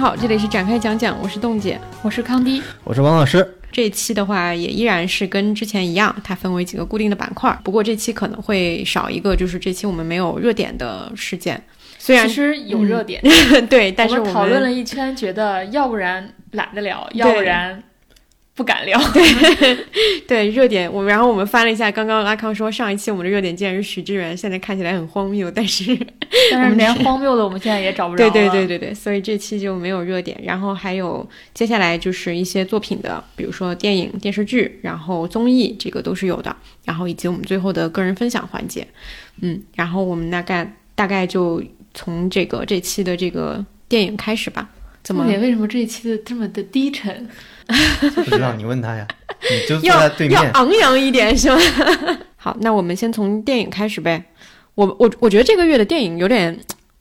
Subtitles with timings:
[0.00, 3.46] 好，这里是展开讲讲，我是冻姐，我是康迪，我是王老师。
[3.70, 7.54] 这一期的话，也依然是跟之前一样，它分为几个固定的板块。
[7.62, 11.62] 不过这期可能会少一个，就是这期我们没有热点的事件。
[11.98, 13.22] 虽然其实有热点，
[13.68, 17.82] 对，但是我们讨论了一圈，觉得要不然懒得聊，要不然。
[18.54, 19.76] 不敢聊， 对
[20.28, 25.96] 对，热点我们，然后我们翻了一下，刚刚阿康说上一期我们的热点竟然是许知远，现在看起来很荒谬，但是
[26.50, 38.86] 但是连荒谬的我们现在也找不着对对对对对，所以这期就没有热点，然后还有接下来就是一些作品的，比如说电影、电视剧，然后综艺，这个都是有的，然后以及我们最后的个人分享环节，
[39.40, 41.62] 嗯，然后我们大概大概就
[41.94, 44.68] 从这个这期的这个电影开始吧。
[45.02, 45.24] 怎么？
[45.24, 47.26] 为什么这一期的这么的低沉？
[48.14, 49.06] 不知道，你问他呀。
[49.50, 50.40] 你就坐在对面。
[50.40, 51.58] 要昂扬一点是吗？
[52.36, 54.22] 好，那我们先从电影开始呗。
[54.74, 56.58] 我我我觉得这个月的电影有点。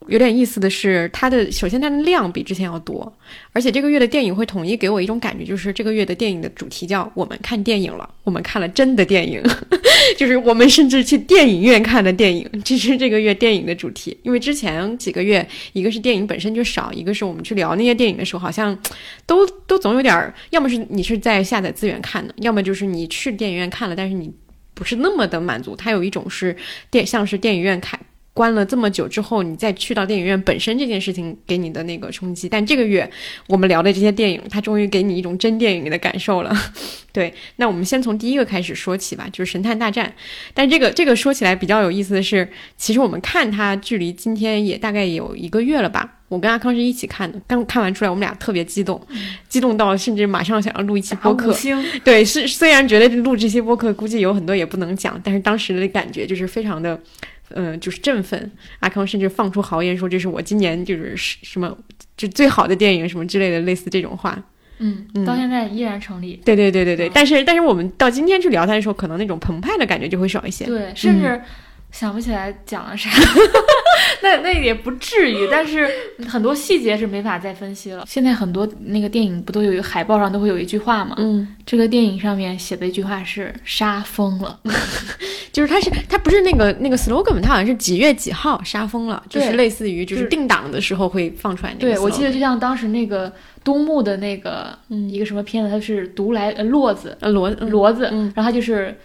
[0.09, 3.11] 有点意思的是，它的首先它的量比之前要多，
[3.53, 9.41] 而且这个月的电影会统一给我一种感觉，就是这个月的电影的主题叫“我们看电影了”，我们看了真的电影，
[10.17, 14.17] 就是我们甚至去电影院看的电影，这是这个月电影的主题。
[14.23, 18.77] 因为之前几个月，一个是电影本身就少，一个是我们去聊那些电影的时候，好像
[19.25, 24.31] 都都总有点，要么是你是在下载资源看的，要么就是你去电影院看了，但是你
[24.73, 25.75] 不是那么的满足。
[25.75, 26.55] 它有一种是
[26.89, 27.99] 电，像是电影院看。
[28.39, 33.11] 关了这么久之后，你再去到电影院本身这件事情给你的那个冲击，但这个月
[33.47, 36.55] 我们聊的这些电影，它终于给你一种真电影的感受了。
[37.11, 40.07] 对，那我们先从第一个开始说起吧，就是《神探大战》。
[40.53, 46.09] 但这个这个说起来比较有意思的是，其实我们看它距离今天也大概有一个月了吧。
[46.29, 49.01] 我跟阿康是一起看的，刚看完出来，我们俩特别激动，
[49.49, 51.53] 激动到甚至马上想要录一期播客。
[52.05, 56.97] 对，是虽然觉得录这些播客估计有很多也不能讲，但是当时的感觉就是非常的。
[57.55, 58.51] 嗯，就是振奋。
[58.79, 61.77] 阿康甚至放出豪言说：“这是我今年就是什么
[62.15, 64.41] 就最好的电影什么之类的，类似这种话。”
[64.81, 66.39] 嗯，到现在依然成立。
[66.45, 70.63] 对对对对对，但是但是我们到今天去聊它的时候，可能那种澎湃的感觉就会少一些。
[70.65, 71.41] 对，甚至
[71.91, 73.09] 想不起来讲了啥。
[74.21, 75.89] 那那也不至于，但是
[76.27, 78.03] 很多细节是没法再分析了。
[78.07, 81.15] 现在很多那个电影不都有一个海报上都会有一句话吗？
[81.17, 84.59] 嗯，这个电影上面写的一句话是“杀疯了
[85.51, 91.93] ”。就是它是它不是那个那个 slogan，它好像是几月几号杀疯了，就是类似于就是定档的时候会放出来那个。
[91.93, 93.31] 对，我记得就像当时那个
[93.63, 98.03] 东木的那个嗯一个什么片子，它是独来骡子呃骡骡子，
[98.35, 98.95] 然后它就是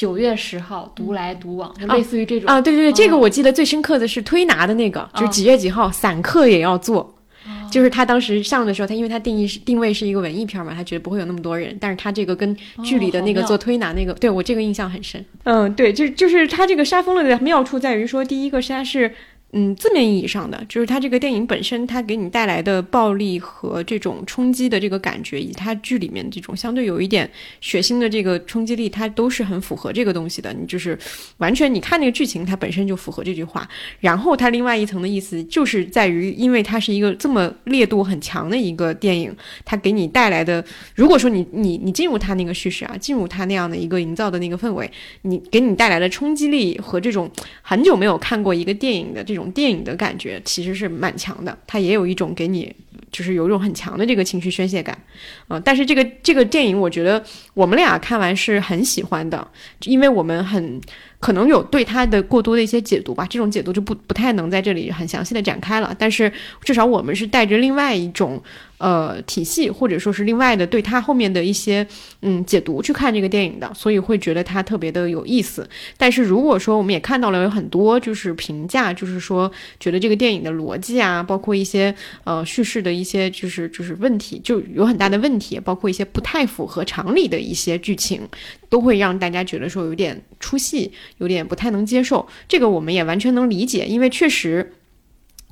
[0.00, 2.58] 九月十号独来独往，就类似于这种啊。
[2.58, 7.14] 对对对，这个我记得最深刻的是推拿的那个，就是几月几号散客也要做。
[7.70, 11.76] 就是他当时上的时候，他因为他定义是定位是一个文艺片嘛，他觉得不会有那么多人。
[11.78, 15.22] 但是他这个跟剧里的那个做推拿那个，对我这个印象很深。
[15.42, 19.14] 嗯，对，就就是他这个杀疯了的妙处在于说，第一个是他是。
[19.52, 27.28] 嗯，字面意义上的，就是它这个电影本身，它给你带来的暴力和这种冲击的这个感觉，以及它剧里面这种相对有一点
[27.60, 30.52] 血腥的这个冲击力，它都是很符合这个东西的。
[30.52, 30.96] 你就是
[31.38, 33.68] 完全你看那个剧情，它本身就符合这句话。
[33.98, 39.34] 然后它另外一层的意思，就是在于，因为它是一个这么烈度很强的一个电影，
[39.64, 44.88] 它给你带来的，如果说你你你进入它那个叙事啊，进入它那样的一个营造的那个氛围，
[45.22, 47.28] 你给你带来的冲击力和这种
[47.62, 49.39] 很久没有看过一个电影的这种。
[49.52, 52.74] 电影的感觉其实是蛮强的，它也有一种给你
[53.12, 55.00] 就是有一种很强的这个情绪宣泄感，
[55.48, 57.22] 嗯，但是这个这个电影我觉得
[57.54, 59.46] 我们俩看完是很喜欢的，
[59.84, 60.80] 因为我们很
[61.20, 66.32] 可能有对它的过多的一些解读吧，这种解读就不不太能在这里很详细的展开了，但是
[66.64, 68.42] 至少我们是带着另外一种。
[68.80, 71.86] 呃，体系或者说是另外的对他后面的一些
[72.22, 75.68] 嗯解读去看这个电影的，所以会觉得它特别的有意思。
[75.98, 81.94] 但是如果说我们也看到了有很多就是评价，就是说觉得这个电影的逻辑啊，包括一些
[82.24, 88.26] 呃叙事的一些就是就是问题，就有很大的问题，包括一些不太符合常理的一些剧情，
[88.70, 92.26] 都会让大家觉得说有点出戏，有点不太能接受。
[92.48, 94.72] 这个我们也完全能理解，因为确实。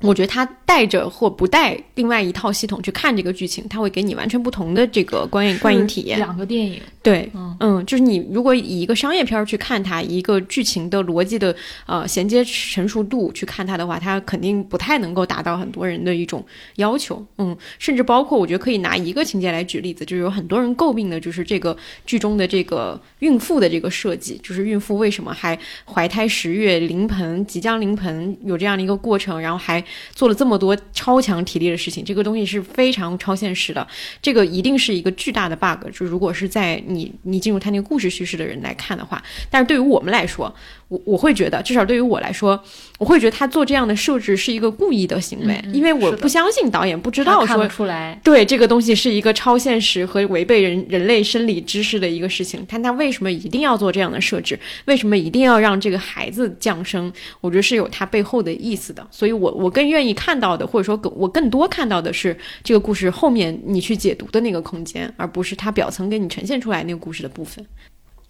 [0.01, 6.17] 我觉得他带着或不带另外一套系统去看这个剧情，他会给你完全不同的这个观影观影体验。
[6.17, 7.29] 两个电影，对，
[7.59, 11.53] 嗯，就是你如果以一个商业片去看它，一个剧情的逻辑的
[11.85, 17.21] 呃衔接成熟度去看它的话，它肯定不太能够达到很多人的一种要求。
[17.37, 21.75] 嗯，甚至包括我觉得可以拿一个情节来举例子，就是有很多人诟病的就是这个
[22.05, 29.83] 剧中的这个孕妇的这个设计，就是孕妇为什么还怀胎十月临盆，即将临盆有这样的一个过程，然后还。
[30.13, 33.87] 做了这么多超强体力的事情，这个东西是非常超现实的，
[34.21, 35.89] 这个一定是一个巨大的 bug。
[35.93, 40.53] 就如果是在你你进入他那个故事叙事的人来看的话，但是对于我们来说，
[40.89, 42.61] 我我会觉得，至少对于我来说，
[42.97, 54.59] 我会觉得他做这样的设置是一个故意的行为，因为我不相信导演不知道说出来，对这个东西是一个超现实和违背人人类生理知识的一个事情，但他为什么一定要做这样的设置？
[54.85, 57.11] 为什么一定要让这个孩子降生？
[57.39, 67.63] 我觉得是有他背后的意思的，所以我我更愿意看到的，或者说更我更多看到的是这个故事后面你去解读的那个空间，而不是它表层给你呈现出来那个故事的部分。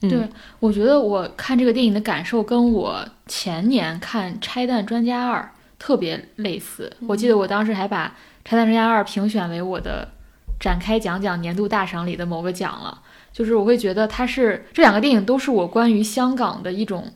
[0.01, 0.17] 对，
[0.59, 5.41] 我觉得我看这个电影的感受跟我前年看《拆弹专家二》
[5.77, 6.91] 特别类似。
[7.07, 8.07] 我记得我当时还把
[8.45, 10.07] 《拆弹专家二》评选为我的
[10.57, 13.01] 展开讲讲年度大赏里的某个奖了。
[13.33, 17.11] 就是我会觉得它是这两个电影都是我关于香港的一种，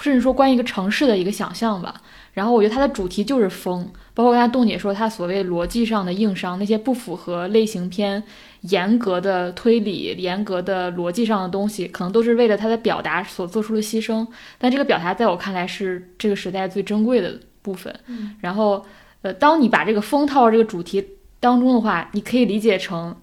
[0.00, 2.00] 甚至说关于一个城市的一个想象吧。
[2.32, 8.22] 然后我觉得它的主题就是风，包括刚才冻姐说它所谓逻辑上的硬伤，那些不符合类型片
[8.70, 14.26] 严格的推理、严格的逻辑上的东西，可能都是为了他的表达所做出的牺牲。
[14.58, 17.94] 但这个表达在我看来是这个时代最珍贵的部分。
[18.40, 18.84] 然后，
[19.22, 21.04] 呃，当你把这个疯套这个主题
[21.40, 23.14] 当中的话，你可以理解成，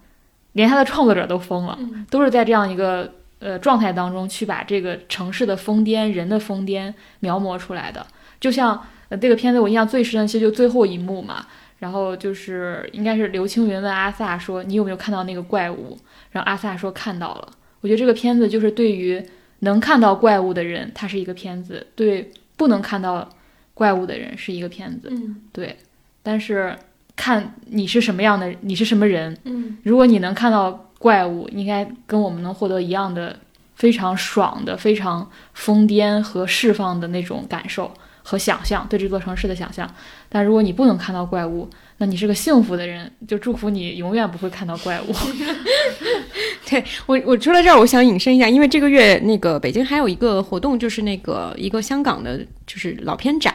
[0.52, 1.78] 连他的创作者都疯了，
[2.08, 8.06] 都是在这样一个呃状态当中去把这个城市的疯癫、人的疯癫描摹出来的，
[8.40, 8.82] 就像。
[9.20, 11.44] 这个片子我印象最深的其实就最后一幕嘛，
[11.82, 15.98] 然后就是应该是刘青云问阿萨说：“你有没有看到那个怪物？”
[16.30, 17.52] 然后阿萨说：“看到了。”
[17.82, 19.20] 我觉得这个片子就是对于
[19.58, 23.28] 能看到怪物的人，它是一个片子；对不能看到
[23.74, 25.08] 怪物的人是一个片子。
[25.10, 25.76] 嗯，对。
[26.22, 26.78] 但是
[27.16, 29.36] 看你是什么样的，你是什么人。
[29.42, 33.36] 嗯，如果你能看到怪物，应该跟我们能获得一样的
[33.74, 37.92] 非常爽的、非常疯癫和释放的那种感受。
[38.24, 39.92] 和想象对这座城市的想象，
[40.32, 41.68] 但如果你不能看到怪物，
[42.02, 45.14] 那你是个幸福的人，就祝福你永远不会看到怪物。
[46.68, 53.54] 对我，我说到这儿，我想引申一下，因为这个月那个北京还有一个活动，就是那个一个香港的，就是老片展，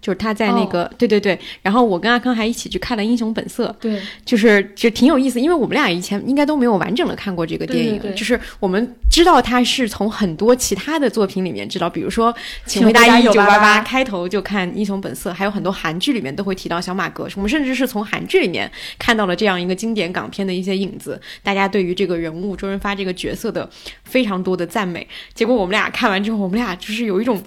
[0.00, 1.38] 就是他在那个，对对对。
[1.62, 12.32] 然后我跟阿康还一起去看了《英雄本色》，对，就是就挺有意思，因为我们俩以前应该都没有完整的看过这个电影，就是我们知道他是从很多其他的作品里面知道，比如说
[12.66, 22.54] 《请回答一九八八》，开头就看《英雄本色》，还有很多韩剧里面都会提到小马哥，我们甚至是从韩剧里面看到了这样一个经典港片的一些影子，大家对于这个人物。
[22.54, 23.68] 周润发这个角色的
[24.04, 27.42] 非常多的赞美，结果我们俩看完之后，我们俩就是有一种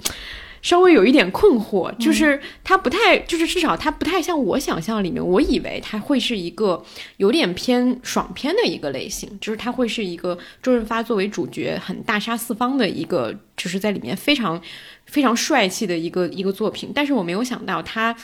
[0.61, 6.83] 稍微有一点困惑，就是他不太，就是至少他不太像我想象里面，我以为他会是一个
[7.15, 14.61] 有点偏爽片的一个类型，就是他会是一个周润发作为主角很大杀四方的一个，就是在里面非常
[15.05, 18.15] 非常帅气的一个一个作品，但是我没有想到他。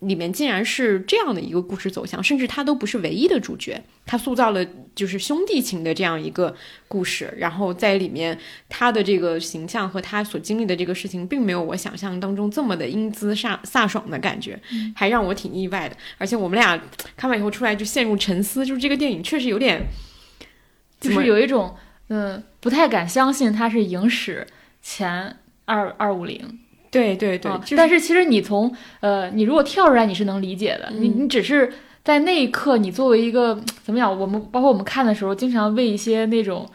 [0.00, 4.64] 里面竟然是这样的一个故事走向，甚至他都不是唯一的主角，他塑造了
[4.94, 6.54] 就是兄弟情的这样一个
[6.88, 8.38] 故事，然后在里面
[8.68, 14.58] 他的这个形象和他所经历的这个事情，并没有我想象当中这么的英姿飒飒爽的感觉，
[14.94, 15.96] 还让我挺意外的。
[16.16, 16.80] 而且我们俩
[17.16, 19.82] 看完以后出来就陷入沉思，就是这个电影确实有点，
[20.98, 21.76] 就是有一种
[22.08, 24.46] 嗯不太敢相信它是影史
[24.80, 26.58] 前二二五零。
[26.90, 30.90] 对对对，但是其实你从呃，你如果跳出来，你是能理解的。
[30.98, 31.72] 你你只是
[32.04, 34.18] 在那一刻，你作为一个怎么讲？
[34.18, 36.68] 我们包括我们看的时候，经常为一些那种。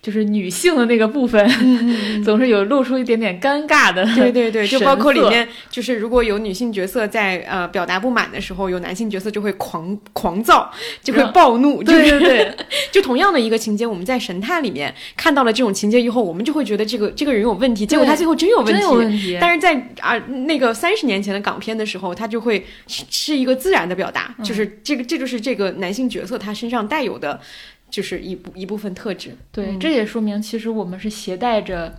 [0.00, 1.44] 就是女性的那个部分，
[2.24, 4.04] 总是有露出一点点尴尬的。
[4.14, 10.70] 对对对，就包括里面，就是如果有女性角色在呃表达不满的时候，有男性角色就会狂狂躁，
[11.02, 11.82] 就会暴怒。
[11.82, 12.56] 对对对，
[12.92, 17.84] 就同样的一个情节，我们在神探里面看到了这种情节以后，我们就会觉得这个这个人有问题。
[17.84, 18.72] 结果他最后真有问题。
[18.72, 19.36] 真有问题。
[19.40, 27.40] 但是在啊那个三十年前的港片的时候，他就会是一个自然的表达，就是这个这就是这个男性角色他身上带有的。
[27.96, 31.94] 就是一部一部分特质，对，这也说明其实我们是携带着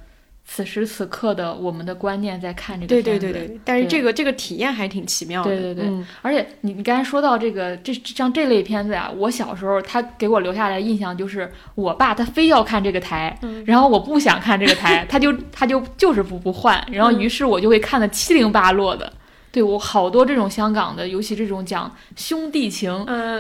[0.45, 3.59] 此时此刻的我们的观念在看这个片子，对对对对。
[3.65, 5.91] 但是这个这个体验还挺奇妙的，对对对。
[6.21, 13.35] 而且你你刚才说到这个这像这类片子呀，我小时候他给我留下来印象就是我爸他非要看这个台，
[13.65, 19.11] 然后我不想看这个台，他就他就就是不不换，然后于是我就会看的七零八落的。
[19.51, 22.91] 对我好多这种香港的，尤其这种讲兄弟情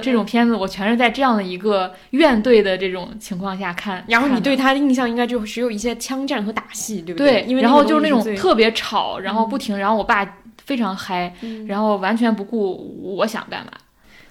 [0.01, 4.03] 这种片子，我全是在这样的一个怨对的这种情况下看。
[4.07, 7.43] 然后你对他的印象应该就只有一些枪战和打戏，对不对？
[7.47, 11.33] 因为然后就是那种特别吵，然后不停，然后我爸非常嗨，
[11.67, 13.71] 然后完全不顾我想干嘛。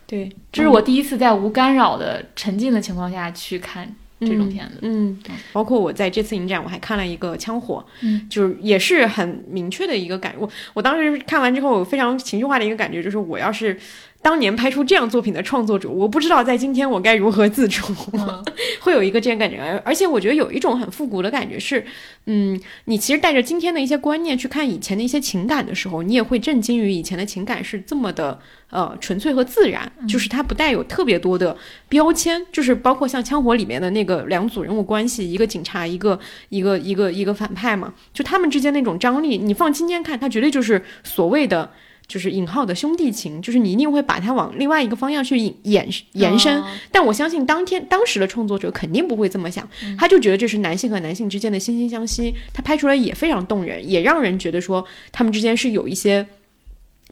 [0.06, 4.78] 对，这是我第一次在无干扰的沉浸的情况下去看这种片子。
[4.82, 5.18] 嗯，
[5.52, 13.78] 包括我在这次影展我还看了一个《枪火》，嗯，就是也是很明确的一个感我我当时看完之后，非常情绪化的一个感觉就是，我要是。
[14.26, 17.95] 当年拍出这样作品的创作者，我不知道在今天我该如何自处，
[18.83, 19.80] 会有一个这样感觉。
[19.85, 21.87] 而且我觉得有一种很复古的感觉是，
[22.25, 28.37] 嗯，你其实带着今天的一些观念去看以前的一些情感的时候，你也会震惊于以前的情感是这么的
[28.71, 31.56] 呃纯粹和自然，就是它不带有特别多的
[31.88, 36.18] 标签，就是包括像《枪火》里面的那个两组人物关系，一个警察，一个
[36.49, 41.71] 一个一个一个反派嘛，就他们之间那种张力，你放今天看，它绝对就是所谓的。
[42.08, 46.62] 就是引号的兄弟情，就是你一定会把它往另外一个方向去引延延伸。
[46.92, 56.25] 但我相信当天当时的创作者肯定不会这么想，他就觉得这是男性和男性之间的惺惺相惜，他拍出来也非常动人，也让人觉得说他们之间是有一些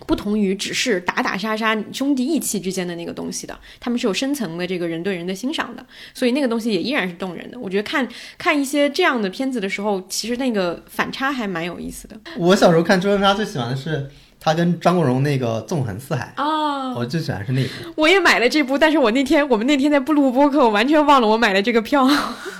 [0.06, 5.84] 不同于只是打打杀杀兄弟义气之间的那个东西的，他们是有深层的这个人对人的欣赏的，
[6.14, 7.58] 所以那个东西也依然是动人的。
[7.58, 8.08] 我觉得看
[8.38, 12.16] 看一些这样的片子的时候，其实那个反差还蛮有意思的。
[12.36, 14.08] 我小时候看周润发最喜欢的是。
[14.44, 17.70] 他跟张国荣那个《纵横四海》啊，我最喜欢是那部。
[17.96, 22.06] 我也买了这部，但是我那天我们那天在不录播客，我完全忘了我买了这个票。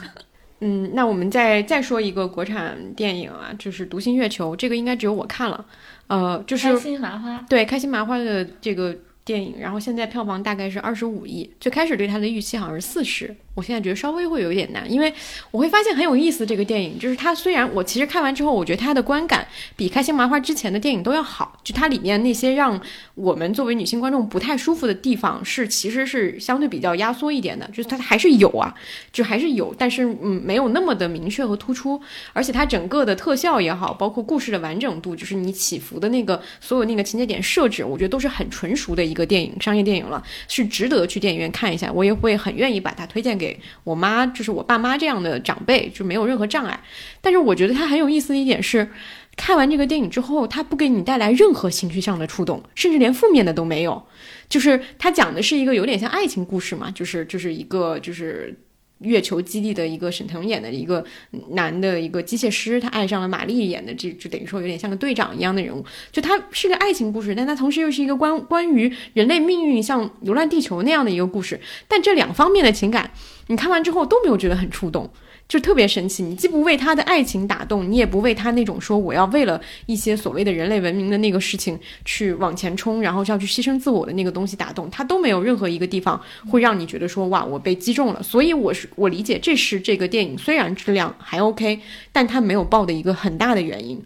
[0.60, 5.62] 嗯，那我们再再说一个国产电影啊，就是《独行月球》，这个应该只有我看了。
[6.06, 13.36] 呃，就是开心麻花，对开心麻花的这个电影，然后现在票房大概是二十五亿，最开始对它的预期好像是四十。
[13.54, 15.12] 我现在觉得稍微会有一点难，因为
[15.50, 16.44] 我会发现很有意思。
[16.44, 19.46] 这个电影就是它，虽然我其实看完之后，我觉得它的观感
[19.76, 21.60] 比《开心麻花》之前的电影都要好。
[21.62, 22.78] 就它里面那些让
[23.14, 27.64] 我们作为女性观众不太舒服的地方，是其实是相对比较压缩一点的。
[27.68, 28.74] 就是它还是有啊，
[29.12, 32.00] 就还是有，但是嗯，没有那么的明确和突出。
[32.32, 41.92] 而且它整个的特效也好，包括故事的完整度，就是你起伏的那个所有那个情节点设置，我觉得都是很纯熟的一个电影，商业电影了，是值得去电影院看一下。
[41.92, 43.43] 我也会很愿意把它推荐给。
[43.44, 46.80] 给我妈，就是我爸妈这样的长辈，就没有任何障碍。
[47.20, 48.88] 但是我觉得他很有意思的一点是，
[49.36, 54.02] 看完这个电影之后，他不给你带来任何情绪上的触动，甚至连负面的都没有。
[54.48, 58.58] 就是他讲的是一个有点像爱情故事嘛，就是就是一个就是。
[59.04, 61.04] 月球基地的一个沈腾演的一个
[61.50, 65.84] 男的一个机械师，他爱上了玛丽演的，这就等于说有点像个队长一样的人物。
[66.10, 71.60] 就他是个爱情故事，但他同时又是一个关关于人类命运像流浪地球那样的一个故事。
[71.86, 73.10] 但这两方面的情感，
[73.48, 75.10] 你看完之后都没有觉得很触动。
[75.46, 88.22] 就特别神奇，你既不为他的爱情打动，你也不为他那种说我要为了一些所谓的人类文明的那个事情去往前冲，然后要去牺牲自我的那个东西打动，他都没有任何一个地方会让你觉得说哇我被击中了。
[88.22, 91.78] 所以我是我理解这是这个电影虽然质量还 OK，
[92.10, 94.02] 但它没有爆的一个很大的原因，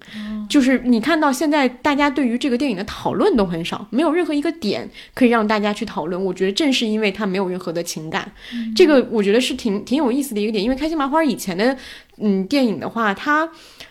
[0.48, 6.22] 就是你看到现在大家对于这个电影的讨论都很少，没有任何一个点可以让大家去讨论。
[6.22, 8.32] 我觉得正是因为它没有任何的情感，
[8.74, 11.27] 这个我觉得是挺挺有意思的一个点，因为开心麻花。
[11.28, 11.76] 以前的
[12.18, 13.50] 嗯电影的话，它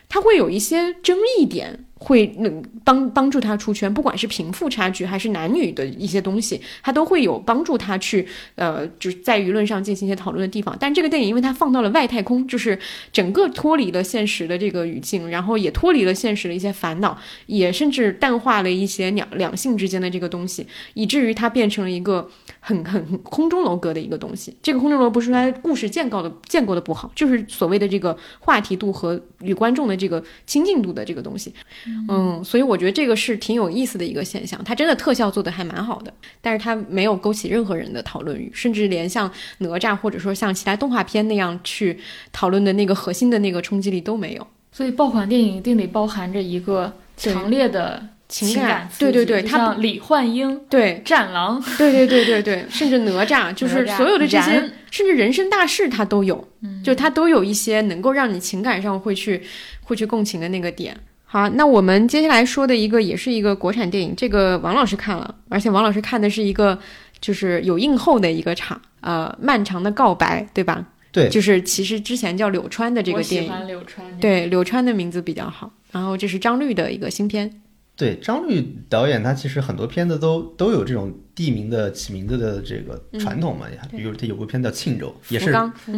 [0.09, 1.85] 它会有一些争议点。
[1.99, 10.75] 会能帮帮助他出圈，不管是贫富差距还是男女的一些东西，他都会有帮助他去呃，就是在舆论上进行一些讨论的地方。
[10.79, 12.77] 但这个电影因为它放到了外太空，就是
[13.11, 24.55] 整个脱离了现实的这个语境，然后也脱离了现实的一些烦恼，也甚至淡化了一些两两性之间的这个东西，以至于它变成了一个很很空中楼阁的一个东西。
[24.61, 31.53] 这个空中楼不是它故事建构的建构的不好，就是所谓的这个话题度和与观众的这个亲近度的这个东西。
[32.09, 41.99] 嗯，所以我觉得这个是挺有意思的一个现象，它真的特效做的还蛮好的，但是它没有勾起任何人的讨论欲，甚至连像哪吒或者说像其他动画片那样去
[42.31, 44.47] 讨论的那个核心的那个冲击力都没有。
[44.71, 54.51] 所以爆款电影一定得包含着一个强烈的情感，对对对，它李焕英，对战狼，对对对对对，甚至哪吒，就是所有的这些，
[54.91, 56.47] 甚至人生大事它都有，
[56.83, 59.41] 就它都有一些能够让你情感上会去
[59.83, 60.95] 会去共情的那个点。
[61.29, 66.79] 好，那我们接下来说的一个也是一个国产电影，这个王老师看了，而且王老师看的是一个
[67.19, 70.85] 就是有映后的一个场，呃，漫长的告白，对吧？
[71.11, 75.69] 对，就是其实之前叫柳川的这个电影，柳川，对，柳川的名字比较好。
[75.91, 77.61] 然后这是张律的一个新片。
[77.97, 83.65] 对张律导演，他其实很多片子都都有这种地名的起名字的这个传统嘛。
[83.89, 85.51] 比如他有部片叫《庆州》，也是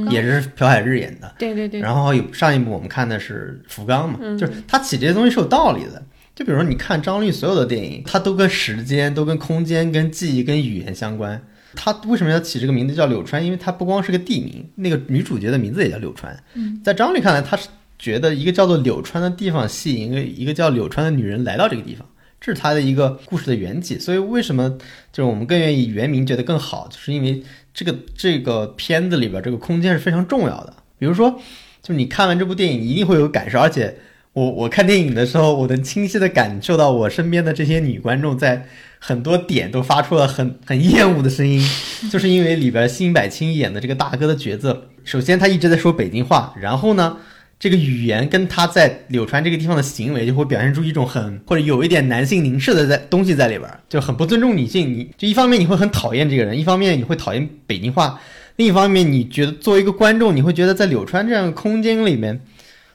[0.10, 1.36] 也是朴海日演的。
[1.38, 1.82] 对对对。
[1.82, 6.02] 然后有上一部我们看的是《福冈》嘛，就是他起这些东西是有道理的。
[6.34, 11.42] 就比如说你看张律所有的电影，他都跟时间、都跟空间、跟记忆、跟语言相关。
[11.76, 13.46] 他为什么要起这个名字叫柳川？
[13.46, 16.34] 因为他不光是个地名，那个女主角的名字也叫柳川。
[16.82, 17.68] 在张律看来，他是。
[18.00, 22.08] 觉得一个叫做柳川的地方吸引一个一个叫柳川的女人来到这个地方，
[22.40, 24.00] 这是他的一个故事的缘起。
[24.00, 24.70] 所以为什么
[25.12, 30.74] 就是我们更愿意原名觉得更好，就是因为这个这个片子里边这个空间是非常重要的。
[30.98, 31.42] 比如说，
[31.84, 33.94] 就你看完这部电影，一定会有感受，而且
[34.32, 38.66] 我我看电影的时候，我能清晰的感受到我身边的这些女观众在
[39.00, 41.62] 很多点都发出了很很厌恶的声音，
[42.10, 47.18] 就是因为里边辛柏青演的这个大哥的角色，首先他一直在说北京话，然后呢。
[47.60, 54.92] 这个语言跟他在柳川这个地方的行为，就会表现出一种很或者有一点男性凝视的在东西在里边，就很不尊重女性。
[54.92, 58.18] 你就一方面你会很讨厌这个人，一方面你会讨厌北京话，
[58.56, 62.40] 另一方面你觉得作为一个观众，你会觉得在柳川这样的空间里面。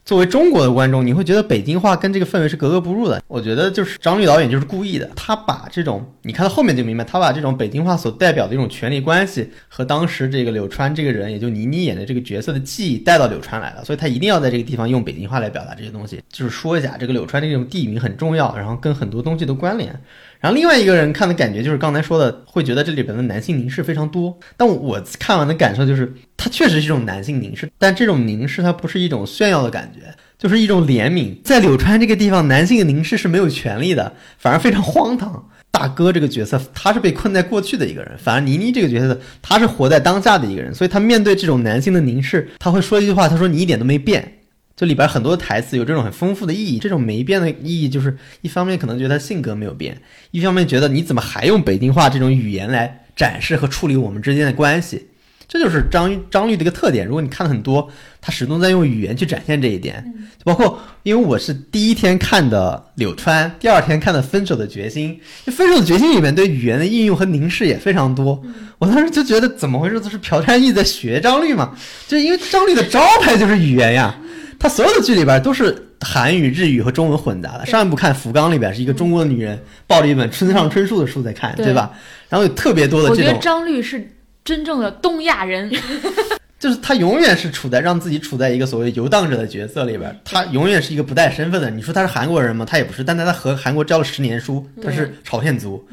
[0.05, 3.23] 作为中国的观众，你会觉得北京话跟这个氛围是格格不入的。
[3.27, 19.99] 我觉得就是张律导演就是故意的，他把这种你看到后面就明白，他把这种北京话所代表的一种权力关系和当时这个柳川这个人，也就倪妮演的这个角色的记忆带到柳川来了，所以他一定要在这个地方用北京话来表达这些东西，就是说一下这个柳川这种地名很重要，然后跟很多东西都关联。
[20.45, 24.39] 然后另外一个人看的感觉就是刚才说的，会觉得这里边的男性凝视非常多。
[24.59, 31.35] 但我看完的感受就是，它确实是一种男性凝视，但这种凝视它不是一种炫耀的感觉，就是一种怜悯。
[31.43, 35.49] 在柳川这个地方，男性凝视是没有权利的，反而非常荒唐。
[35.71, 40.75] 大哥这个角色，他是被困在过去的一个人；反而倪妮这个角色，他是活在当下的一个人。
[40.75, 44.41] 所以他面对这种男性的凝视，他会说一句话：“他说你一点都没变。”
[44.77, 50.01] 就里边很多台词有这种很丰富的意义，这种没变的意义就是一方面可能觉得他性格没有变，
[50.33, 55.07] 一方面觉得你怎么还用北京话这种语言来展示和处理我们之间的关系，
[55.47, 57.07] 这就是张张律的一个特点。
[57.07, 57.89] 如果你看了很多，
[58.21, 60.13] 他始终在用语言去展现这一点，
[60.43, 68.43] 包括因为我是第一天看的柳川，第二天看的分手的决心，分手的决心里面对语言的应用和凝视也非常多。
[68.79, 70.01] 我当时就觉得怎么回事？
[70.01, 71.77] 这是朴赞玉在学张律嘛？
[72.09, 74.19] 就因为张律的招牌就是语言呀。
[74.65, 77.67] 他所有的剧里边都是韩语、日语和中文混杂的。
[77.67, 81.93] 上一部看《福冈》里边是一个中国的女人抱着一本村上春树的书在看，对吧？
[82.31, 83.25] 然后有特别多的这种。
[83.25, 84.11] 我觉得张律是
[84.43, 85.71] 真正的东亚人，
[86.59, 91.69] 就是他永远是处在让自己处在一个所谓游荡者的角色里边，他永远是一个不带身份的。
[91.69, 92.65] 你说他是韩国人吗？
[92.65, 95.87] 他也不是，但他和韩国教了十年书，他是朝鲜族，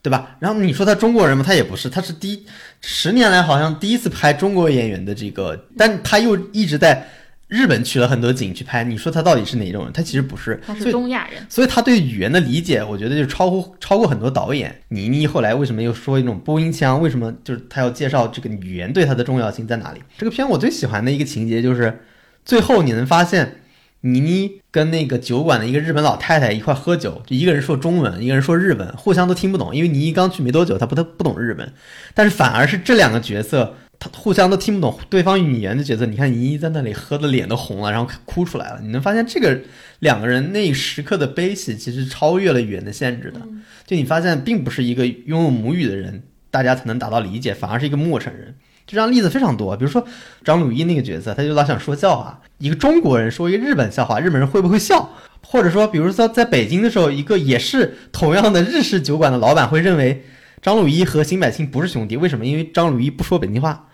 [0.00, 0.36] 对吧？
[0.38, 1.42] 然后你说他中国人吗？
[1.44, 2.46] 他也不是，他是第一
[2.82, 7.04] 十年来好像第一次拍中国演员的这个，但他又一直在。
[7.52, 9.92] 日本取了很多景去拍，你说他到底是哪种人？
[9.92, 14.74] 他其实不是，他是东亚人，所以他对语言的理解，我觉得就超乎超过很多导演。
[14.88, 16.98] 倪妮后来为什么又说一种播音腔？
[16.98, 20.00] 为什么就是他要介绍这个语言对他的重要性在哪里？
[20.16, 22.00] 这个片我最喜欢的一个情节就是，
[22.42, 23.56] 最后你能发现，
[24.00, 31.70] 倪妮跟那个酒馆的一个日本老太太一块喝酒，就一个人说中文，一个人说日文，互相都听不懂，因为倪妮刚去没多久，她不太不懂日文，
[32.14, 33.74] 但是反而是这两个角色。
[34.02, 38.80] 他互相都听不懂对方语言的角色，你看倪妮在那里喝的脸都红了，然后哭出来了。
[38.82, 39.60] 你能发现这个
[40.00, 43.40] 两个人那一时刻的悲喜，其实超越了语言的限制的。
[43.86, 48.56] 就你发现，并不是一个拥有母语的人，大家才能达到理解，反而是一个陌生人。
[48.84, 49.76] 这样例子非常多。
[49.76, 50.04] 比如说
[50.44, 55.10] 张鲁一那个角色，他就老想说笑话，一个中国人说一个日本笑话，日本人会不会笑？
[55.44, 60.24] 或者说，比如说在北京的时候，一个也是同样的日式酒馆的老板会认为
[60.60, 62.44] 张鲁一和辛柏青不是兄弟，为什么？
[62.44, 63.88] 因为张鲁一不说北京话。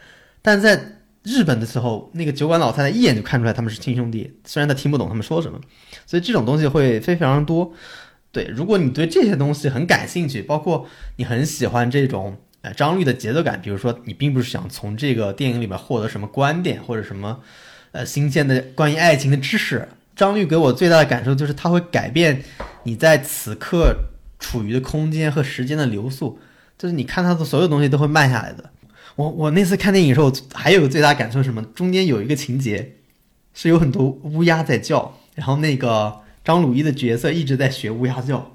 [0.48, 0.82] 但在
[1.24, 5.60] 日本的时候，那个酒馆老太太一眼就看出来他们是亲兄弟，虽然她听不懂他们说什么，
[6.06, 7.70] 所以这种东西会非常多。
[8.32, 17.40] 对，如果你对这些东西很感兴趣，包括你很喜欢这种呃张律的节奏感，比如说你并不是想从这个电影里面获得什么观点或者什么
[17.92, 22.42] 呃新鲜的关于爱情的知识，张律给我最大的感受就是他会改变
[22.84, 23.94] 你在此刻
[24.38, 26.38] 处于的空间和时间的流速，
[26.78, 28.70] 就是你看他的所有东西都会慢下来的。
[29.18, 31.60] 我我那次看电影的时候，还有个最大感受是什么？
[31.74, 32.92] 中间有一个情节，
[33.52, 38.52] 是有很多乌鸦在叫，然后那个张鲁一的角色一直在学乌鸦叫。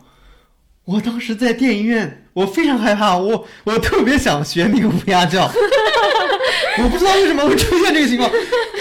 [0.85, 5.51] 我当时在电影院，我非常害怕，我我特别想学那个乌鸦叫。
[6.81, 8.31] 我不知道为什么会出现这个情况，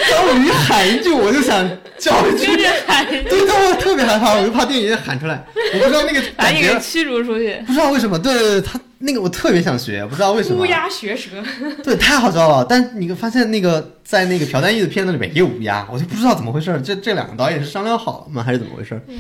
[0.09, 1.69] 张鲁一喊一句，我就想
[1.99, 7.61] 叫一句，对，但我特别害怕，我就怕电影院喊出来，我不知道那个把你给驱逐出去。
[7.67, 8.81] 不知道为什么，对对对，他。
[9.03, 10.63] 那个我特别想学，不知道为什么。
[10.63, 11.31] 乌鸦学舌，
[11.83, 12.65] 对，太好笑了。
[12.69, 16.81] 但你发现那个在那个朴赞玉的片子里面也有乌鸦，我就不知道怎么回事。
[16.85, 19.01] 这这两个导演是商量好了吗，还是怎么回事？
[19.09, 19.19] 嗯，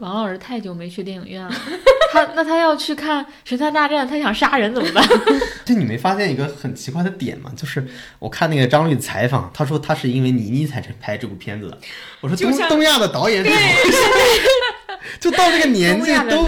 [0.00, 1.50] 王老师太久没去电影院了，
[2.12, 5.02] 他那他要去看《神探大战》，他想杀人怎么办？
[5.64, 7.50] 就你没发现一个很奇怪的点吗？
[7.56, 7.86] 就是
[8.18, 11.78] 我看那个张律的采访，他说他是因为倪妮才拍这部片子的。
[12.20, 13.98] 我说东东亚的导演怎么回事？
[15.20, 16.46] 就到这个年纪都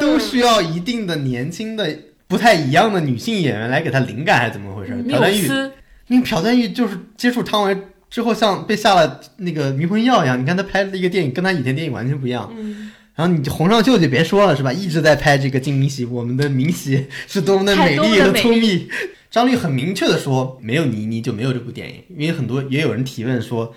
[0.00, 4.94] 都需要一定的年轻的不太一样的女性演员来给他灵感，还是怎么回事？
[5.02, 5.46] 朴赞玉，
[6.08, 7.76] 因为朴赞玉就是接触汤唯
[8.10, 10.40] 之后，像被下了那个迷魂药一样。
[10.40, 12.50] 你看他拍的一个电影，跟他以前电影完全不一样。
[13.14, 14.72] 然后你洪尚秀就别说了是吧？
[14.72, 18.88] 一直在拍这个金明喜，我们的明喜是多么的美丽和聪明。
[19.30, 23.74] 张律很明确的说，没有倪妮就没有这部电影，因为很多也有人提问说，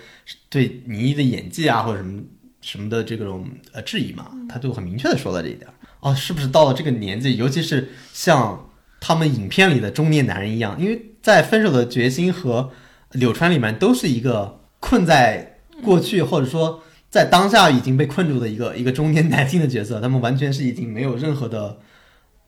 [0.48, 2.22] 对倪妮的演技啊或者什么
[2.62, 5.68] 什么的这种呃质疑嘛，他就很明确的说了这一点。
[6.00, 12.70] 哦，是不是到了这个年纪，尤其是像他们影片里的中年男人一样，因为在《分手的决心》和
[13.18, 21.78] 《柳川》里面都是一个困在过去或者说在当下已经被困住的一个 一个中年男性的角色，他们完全是已经没有任何的。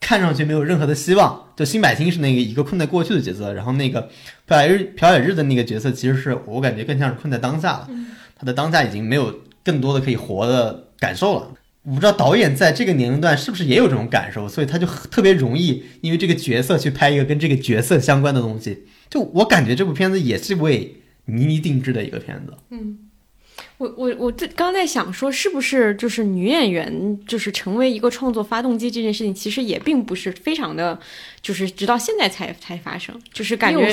[0.00, 4.10] 看上去没有任何的希望，就辛柏青是那个一个困在过去的角色，然后那个
[4.44, 7.88] 朴野日朴野日的那个角色，其实是我感觉更像是困在当下了，
[8.36, 11.54] 他的当下已经没有更多的可以活的感受了。
[11.82, 18.84] 我不知道导演在这个年龄段是不是也有这种感受，所以他就特别容易因为这个角色去拍一个跟这个角色相关的东西。
[19.10, 22.54] 就我感觉这部片子也是为倪妮定制的一个片子。
[22.70, 22.98] 嗯。
[23.76, 30.96] 我我我这刚在想说，是不是就是女演员就是成为一个创作发动机这件事情，其实也并不是非常的，
[31.42, 33.92] 就是直到现在才才发生，就是感觉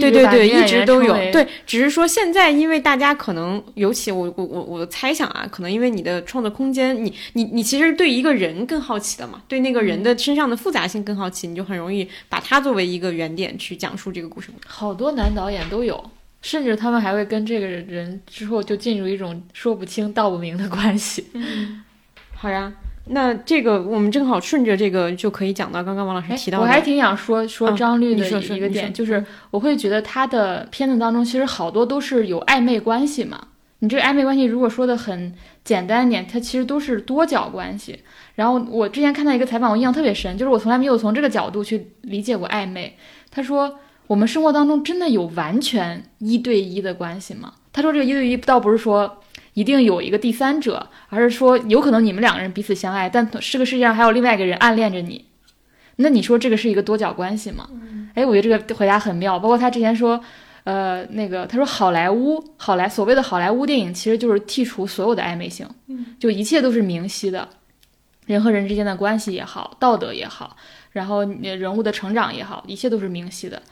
[0.00, 14.50] 对对对，一直都有对，只是说现在因为大家可能，尤其我我我我猜想啊，可能因为你的创作空间，你你你其实对一个人更好奇的嘛，对那个人的身上的复杂性更好奇，你就很容易把它作为一个原点去讲述这个故事。
[14.66, 16.10] 好多男导演都有。
[16.42, 21.24] 甚至他们还会跟这个人之后就进入一种说不清道不明的关系。
[22.34, 22.72] 好呀，
[23.06, 26.64] 那这个我们正好顺着这个就可以讲到刚刚王老师提到的。
[26.64, 33.46] 我还挺想说说张律的一个点，就是我会觉得他的片子当中其实好多都是有暧昧关系嘛。
[33.78, 38.00] 你这个暧昧关系如果说的很简单一点，它其实都是多角关系。
[38.34, 42.96] 然后我之前看到一个采访，我印象特别深，就是我从来没有从这个角度去理解过暧昧。
[43.30, 43.78] 他说。
[44.12, 47.54] 我们生活当中真的有完全一对一的关系吗？
[47.72, 49.22] 他说这个一对一倒不是说
[49.54, 55.24] 一定有一个第三者，而是说有可能你们两个人彼此相爱，但这个世界上还有另外一个人暗恋着你。
[55.96, 57.66] 那你说这个是一个多角关系吗？
[58.12, 59.38] 哎，我觉得这个回答很妙。
[59.38, 60.22] 包括他之前说，
[60.64, 65.66] 呃，那个他说好莱坞好莱所谓的好莱坞电影其实就是剔除所有的暧昧性，
[66.20, 67.48] 就一切都是明晰的，
[68.26, 70.54] 人和人之间的关系也好，道德也好，
[70.90, 73.62] 然后人物的成长也好，一切都是明晰的。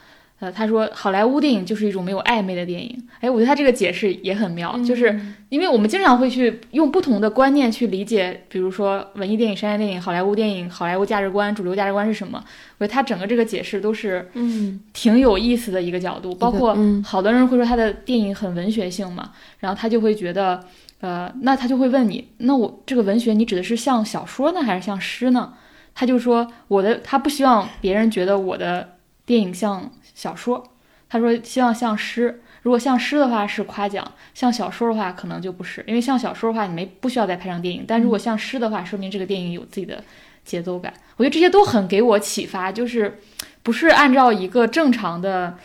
[0.41, 3.07] 呃，他说好莱坞电影就是一种没有暧昧的电影。
[3.19, 5.15] 哎，我觉得他这个解释也很妙，就是
[5.49, 12.43] 因为我们经常会去用不同的观念去理解，比如说文艺电影、商业电影、好莱坞电影、好莱坞价值观、主流价值观是什么。
[12.79, 16.33] 我觉得他整个这个解释都是嗯挺有意思的一个角度。
[16.33, 20.59] 包括好多人会说他的电影很文学性嘛，然后他就会觉得，
[21.01, 25.53] 呃，那他就会问你，那我这个文学你指的是像小说呢，还是像诗呢？
[25.93, 29.91] 他就说我的，他不希望别人觉得我的电影像。
[30.21, 30.63] 小说，
[31.09, 34.05] 他说希望像诗，如果像诗的话是夸奖，
[34.35, 40.03] 像小说的话可能就不是，因为像小说的话你没不需要再拍成电影，但如果像诗的话，说明这个电影有自己的
[40.45, 40.93] 节奏感。
[41.17, 43.17] 我觉得这些都很给我启发，就是
[43.63, 45.57] 不是按照一个正常的，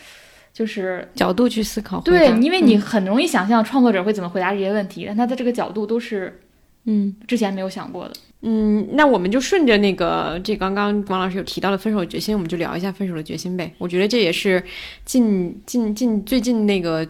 [0.55, 2.01] 就是角度去思考。
[2.01, 6.41] 对，因为你很容易想象创作者会怎么回答这些问题，但他的这个角度都是，
[6.87, 8.15] 嗯，之前没有想过的。
[8.43, 13.73] 嗯，那我们就顺着那个，这刚刚王老师有提到的《分手的决心》，我们就聊一下《分手的决心》呗。
[13.79, 14.63] 我觉得这也是
[15.05, 17.05] 近近近最近那个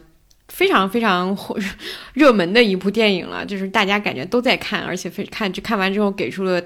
[0.48, 1.58] 非常非常火
[2.14, 6.62] 热门的一部电影了，就是大家感觉都在看，而且非看就看完之后给出了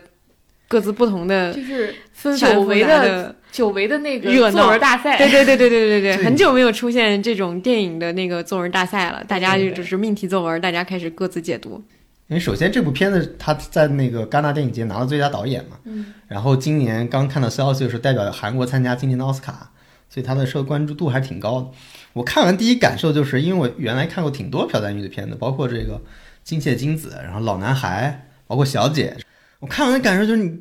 [0.68, 1.92] 各自不同的，就是
[2.38, 5.18] 久违的久违的那个热作文大赛。
[5.18, 11.82] 对对对对对对 对，很久没有出现这种电影的那个作文大赛了，大家就只是命题作文，大家开始各自解读。
[12.30, 19.72] 因为首先这部片子他在那个戛纳电影节拿了最佳导演嘛，嗯，然后今年刚看到消息是代表韩国参加今年的奥斯卡，
[20.08, 21.68] 所以他的受关注度还是挺高的。
[22.12, 25.94] 我看完第一感受就是，因为我原来看过挺多朴赞玉的片子，包括这个
[26.44, 29.16] 《金切金子》，然后《老男孩》，包括《小姐》，
[29.58, 30.56] 我看完的感受就是你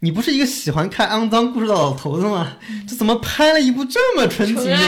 [0.00, 2.58] 你不是一个喜欢看肮脏故事的老头子吗？
[2.86, 4.78] 这怎么拍了一部这么纯情的？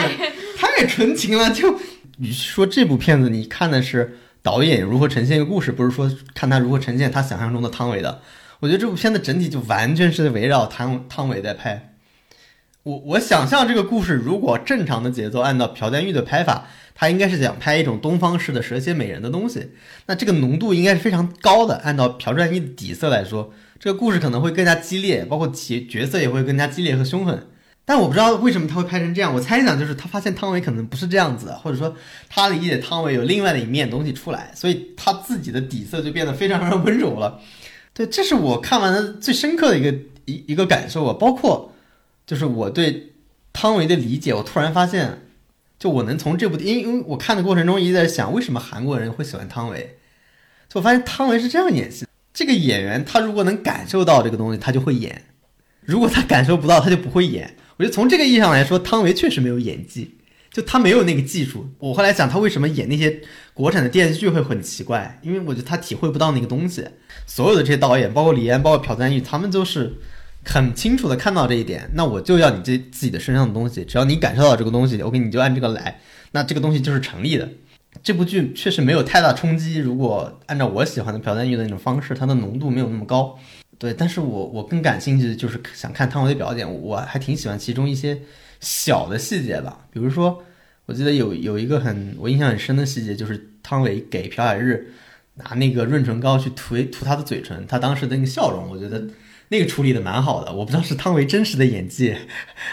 [0.55, 1.49] 太纯情了！
[1.49, 1.79] 就
[2.17, 4.19] 你说这部片子你看的是？
[4.47, 8.21] 导演如何呈现一个故事，不是说看他如何呈现他想象中的汤唯的。
[8.61, 11.95] 我觉得这部片子整体就完全是围绕汤汤唯在拍。
[12.83, 19.71] 我我想象这个故事如果正常的节奏，按照朴赞玉的拍法，他应该是想拍一种东方式的蛇蝎美人的东西。
[20.05, 21.75] 那这个浓度应该是非常高的。
[21.83, 27.47] 按照朴赞玉的底色来说，这个故事可能会更加激烈，包括角角色也会更加激烈和凶狠。
[27.89, 31.95] 但我不知道为什么他会拍成这样，我猜想就是他发现汤唯可能不是这样子的，或者说
[32.27, 37.39] 他理解汤唯有另外的一面东西出来，所以他自己的底色就变得非常非常温柔了。
[37.93, 41.71] 对，这是我看完的最深刻的一个一一个感受啊，包括
[42.25, 43.13] 就是我对
[43.53, 45.21] 汤唯的理解，我突然发现，
[45.79, 49.97] 就我能从这部电影，因为我看的过程中一直在想，为什么韩国人会喜欢汤唯，
[50.67, 52.05] 就我发现汤唯是这样演戏。
[52.33, 55.15] 这个演员他如果能感受到这个东西，他就会演；
[55.79, 57.55] 如果他感受不到，他就不会演。
[57.77, 60.15] 我觉得从这个意义上来说，汤唯确实没有演技，
[60.51, 61.69] 就他没有那个技术。
[61.77, 63.21] 我后来想，他为什么演那些
[63.53, 65.19] 国产的电视剧会很奇怪？
[65.21, 66.83] 因为我觉得他体会不到那个东西。
[67.27, 69.93] 所有的这些导演，包括李安，包括朴赞玉，他们就是
[70.43, 71.87] 很清楚的看到这一点。
[71.93, 75.99] 那我就要你这自己的身上的东西，只要你感受到这个东西，OK，你就按这个来，
[76.31, 77.47] 那这个东西就是成立的。
[78.01, 79.77] 这部剧确实没有太大冲击。
[79.77, 83.37] 如果按照我喜欢的朴赞玉的那种方式，它的浓度没有那么高。
[83.79, 88.19] 对，但是我我更感兴趣的就是想看汤唯的表演，我还挺喜欢其中一些
[88.59, 89.85] 小的细节吧。
[89.91, 90.43] 比如说，
[90.87, 94.93] 我记得有有一个很我印象很深的细节，就是汤唯给朴海日
[95.35, 99.07] 拿那个润唇膏去涂涂他的嘴唇，他当时的那个笑容，我觉得
[99.49, 100.51] 那个处理的蛮好的。
[100.51, 102.15] 我不知道是汤唯真实的演技，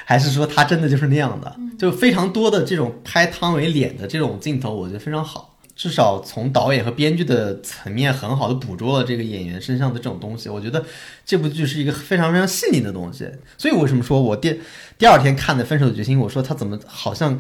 [0.07, 5.54] 还是说他真的就是那样的，就非常多的这种拍汤唯脸的这种镜头，我觉得非常好。
[5.77, 10.85] 至少从导演和编剧的层面很好的捕捉了这个演员身上的这种东西，我觉得
[11.27, 13.29] 这部剧是一个非常非常细腻的东西。
[13.59, 14.61] 所以为什么说我第
[14.97, 17.37] 第二天看的《分手的决心》，我说他怎么好像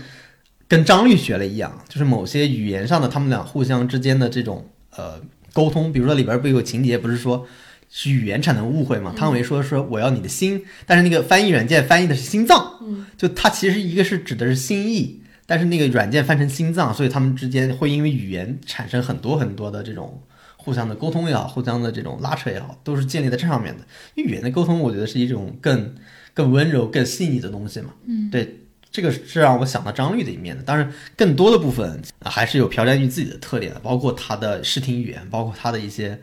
[0.66, 5.20] 跟张律学了一样，就是某些语言上的他们俩互相之间的这种呃
[5.52, 7.46] 沟通，比如说里边不有情节，不是说
[7.88, 9.14] 是语言产生误会嘛？
[9.16, 12.80] 汤唯说说我要你的心，但是那个翻译软件翻译的是心脏，
[13.16, 15.20] 就它其实一个是指的是心意。
[15.46, 20.22] 但是那个软件翻成心脏，所以他们之间会因为语言产生很多很多的这种
[20.56, 23.84] 互相的沟通也好，互相的这种拉扯也好，都是建立在这上面的。
[24.14, 25.94] 因为语言的沟通，我觉得是一种更
[26.32, 27.90] 更温柔、更细腻的东西嘛。
[28.06, 30.62] 嗯，对，这个是让我想到张律的一面的。
[30.62, 36.18] 当然，更多的部分还是有朴赞玉自己的特点的，包括他的视听语言，包括他的一些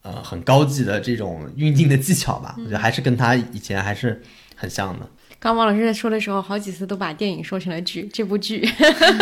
[0.00, 2.54] 呃很高级的这种运镜的技巧吧。
[2.56, 4.22] 我觉得还是跟他以前还是
[4.56, 5.06] 很像的。
[5.44, 8.66] 刚王老师在说的时候，好几次都把电影说成了剧，这部剧。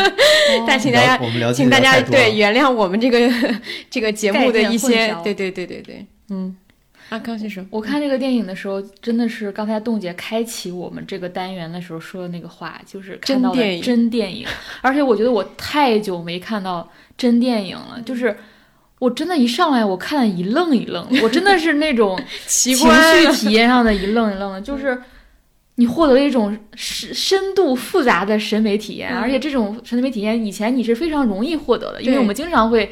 [0.64, 1.18] 但请大家，
[1.52, 3.18] 请大家对原谅我们这个
[3.90, 6.56] 这个节目的一些，对对对对对，嗯。
[7.08, 14.46] 啊，刚先生，我看这个电影的时候，真的是刚才冻姐开启我们这个单元的时候说的那个话，就是看到了真电影。
[14.80, 18.36] 而且我觉得我太久没看到真电影了，就是
[19.00, 22.86] 我真的，一上来我看了一愣一愣，我真的是那种 情绪
[23.32, 25.02] 体验上的一愣一愣的，就是。
[25.76, 32.90] 你获得了一种深深度复杂的审美体验，而且这种审美体验以前你是非常容易获得的，因为我们经常会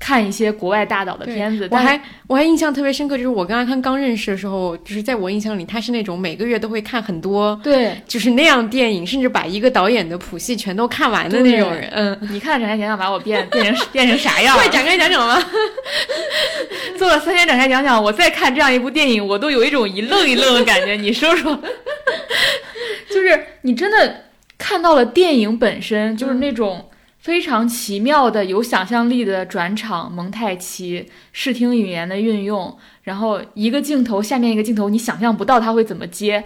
[0.00, 1.68] 看一些国外大导的片子。
[1.70, 11.88] 我还我还印象特别深刻，就是我跟阿康刚认识的时候，就是在我印象里，他是那种每个月都会看很多，对，就是那样电影，甚至把一个导演的谱系全都看完的那种人。
[11.92, 14.56] 嗯，你看《展开讲讲》把我变 变成变成啥样？
[14.56, 15.40] 快展开讲讲吗？
[16.98, 20.94] 做了三天展开讲讲，我再看这样一部电影，我都有一种一愣一愣的感觉。
[20.94, 21.58] 你说说。
[23.10, 24.24] 就是你真的
[24.56, 26.88] 看到了电影本身，就是那种
[27.20, 36.42] 非常奇妙的、有想象力的转场、蒙太奇、视听语言的运用，然后一个镜头下面一个镜头，你想象不到他会怎么接，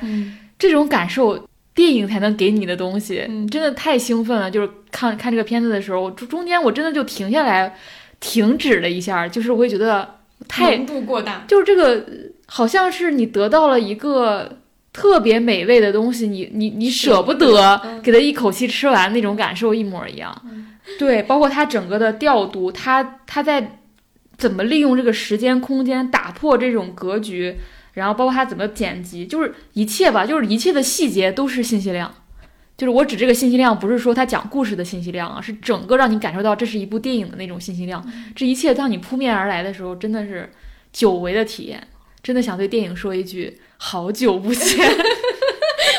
[0.59, 4.51] 这种感受，电影才能给你的东西，真的太兴奋了。
[4.51, 7.77] 就是看看这个片子的时候，中中间我真的就停下来，
[8.19, 10.17] 停止了一下，就是我会觉得
[10.49, 12.05] 太浓度过大，就是这个
[12.47, 14.59] 好像是你得到了一个。
[14.95, 20.33] 特别美味的东西，你你你舍不得给他一口气吃完，那种感受一模一样。
[21.01, 23.81] 对，包括它整个的调度，它它在
[24.39, 27.57] 怎么利用这个时间空间打破这种格局，
[27.95, 32.15] 然后包括它怎么剪辑，就是一切吧，就是一切的细节都是信息量。
[32.77, 38.05] 就是我指这个信息量，不是说他讲故事的信息量啊，是整个让你感受到这是一部电影的那种信息量。
[38.37, 40.53] 这一切当你扑面而来的时候，真的是
[40.93, 41.85] 久违的体验。
[42.23, 43.59] 真的想对电影说一句。
[43.87, 44.83] 好久不见，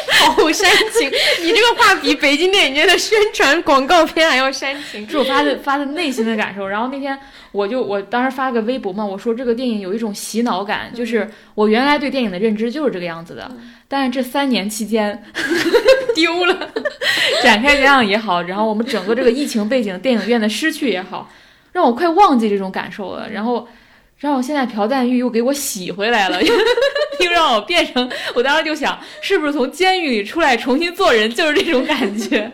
[0.09, 1.07] 好煽情！
[1.43, 6.67] 你这个话比北京电影节的宣传广告片还要煽情，是我发的发的内心的感受。
[6.67, 7.17] 然后那天
[7.51, 13.49] 我就我当时发了个微博嘛，我说这个电影有一种洗脑感，就是我原来对电影的认知就是这个样子的，
[13.87, 15.23] 但是这三年期间
[16.15, 16.71] 丢了，
[17.43, 21.29] 展开这样也好，然后我们整个这个疫情背景电影院的失去也好，
[21.73, 23.29] 让我快忘记这种感受了。
[23.29, 23.67] 然后。
[24.17, 32.51] 让我现在朴赞玉又给我洗回来了， 又让我变成，我当时就想，是不是从监狱里出来重新做人，就是这种感觉，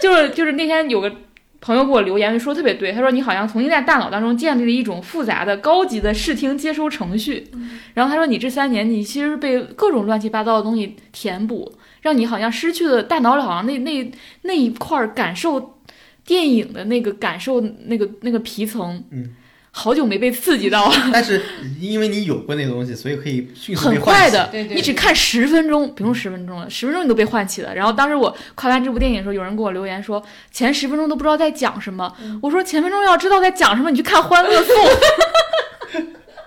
[0.00, 1.12] 就是就是那天有个
[1.60, 7.46] 朋友给我留言说特别对，他说你好像重新在大脑当中建立了一种复杂的高级的视听接收程序，
[7.94, 15.78] 然后他说你这三年你其实被各种乱七八糟的东西填补，让你好像失去了大脑里好像那那那一块感受
[16.24, 19.34] 电影的那个感受那个那个皮层，嗯。
[19.78, 21.42] 好久没被刺激到了， 但是
[21.78, 27.74] 因为你有过那个东西，所以可以迅速很快的，你只看十分钟，不用十分钟了，十分钟你都被唤起了。
[27.74, 32.10] 然后当时我看完这部电影的时候，有人给我留言说前十分钟都不知道在讲什么。
[32.40, 34.74] 我说前分钟要知道在讲什么，你去看《欢乐颂》。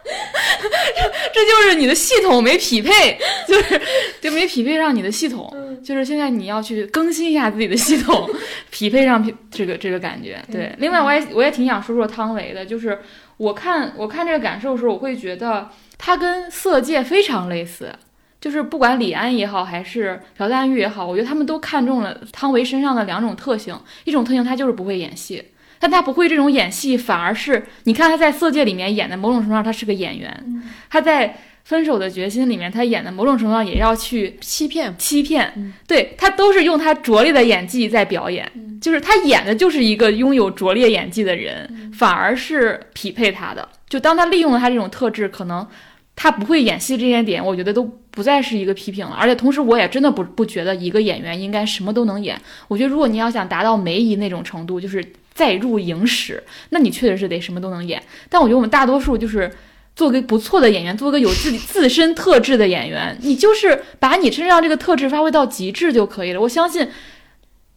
[1.33, 3.17] 这就是你的系统没匹配，
[3.47, 3.81] 就是
[4.19, 5.51] 就没匹配上你的系统，
[5.83, 8.29] 就是现在你要去更新一下自己的系统，
[8.71, 10.43] 匹配上这个这个感觉。
[10.51, 12.99] 对，另外我也我也挺想说说汤唯的，就是
[13.37, 17.93] 我看我看这个感受的时候，我会觉得他跟《色戒》非常类似，
[18.41, 25.43] 就是不管李安也好，还是朴赞玉也好，我觉得他们都看中了汤唯身上的两种特性，一种特性他就是不会演戏。
[25.79, 30.61] 但他不会这种演戏，反而是你看他在《色戒》里面演的，某种程度上他是个演员。
[30.89, 31.29] 他在
[31.63, 35.73] 《分手的决心》里面，他演的某种程度上也要去欺骗，欺骗。
[35.87, 43.65] 对他都是用他拙劣的演技在表演，就是他演的就是一个拥有拙劣演技的人，反而是匹配他的。
[43.87, 45.65] 就当他利用了他这种特质，可能
[46.15, 49.15] 他不会演戏这些点，我觉得都不再是一个批评了。
[49.17, 52.37] 而且同时，我也真的不不觉得一个演员应该什么都能演。
[52.67, 55.05] 我觉得如果你要想达到梅姨那种程度，就是。
[55.39, 58.03] 再入影史，那你确实是得什么都能演。
[58.27, 59.49] 但我觉得我们大多数就是
[59.95, 66.41] 做个不错的演员，做个有自己自身特质的演员，你就是把你身上这个特质发挥到极致就可以了。
[66.41, 66.85] 我相信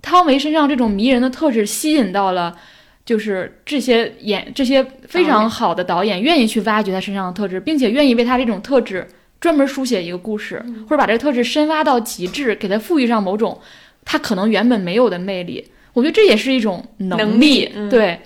[0.01, 2.59] 汤唯身上这种迷人的特质吸引到了，
[3.07, 9.07] 就是这些演这些非常好的导演愿意去挖掘他身上的特质，并且愿意为他这种特质
[9.40, 13.61] 专门书写一个故事，或者把这个特质深挖到极致，给他赋予上某种
[14.05, 15.68] 他可能原本没有的魅力。
[15.92, 18.20] 我觉得这也是一种能力，对。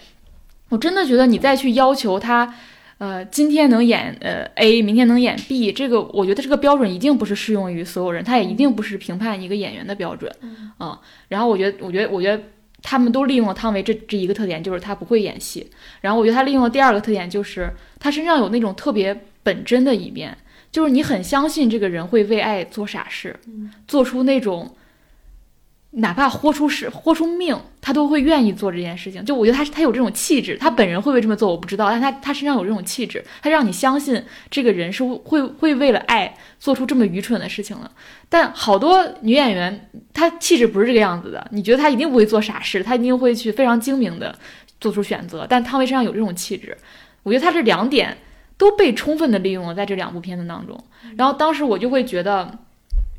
[0.68, 2.52] 我真的觉得你再去要求他，
[2.98, 10.28] 呃，今天能演呃 A，明天能演 B，这个我觉得这个标准一定不是适用于所有人，他也一定不是评判一个演员的标准，
[10.80, 10.98] 嗯，
[11.28, 12.42] 然后我觉得，我觉得，我觉得
[12.82, 20.36] 他们都利用了汤唯这这一个特点，就是他不会演戏，然后我觉得他利用了第二个特点，就是他身上有那种特别本真的一面，
[20.72, 23.36] 就是你很相信这个人会为爱做傻事，
[23.86, 24.74] 做出那种。
[25.98, 29.24] 哪怕豁出是豁出命，他都会愿意做这件事情。
[29.24, 37.90] 就我觉得他他有这种气质，他本人会不会这么做我不知道，但他他身上有这种气质，他让你相信这个人是会会为了爱做出这么愚蠢的事情了。
[38.28, 44.38] 但好多女演员，她气质不是这个样子的，你觉得她一定不会做傻事，她一定会去非常精明的
[44.78, 45.46] 做出选择。
[45.48, 46.76] 但汤唯身上有这种气质，
[47.22, 48.18] 我觉得他这两点
[48.58, 50.78] 都被充分的利用了在这两部片子当中。
[51.16, 52.58] 然后当时我就会觉得。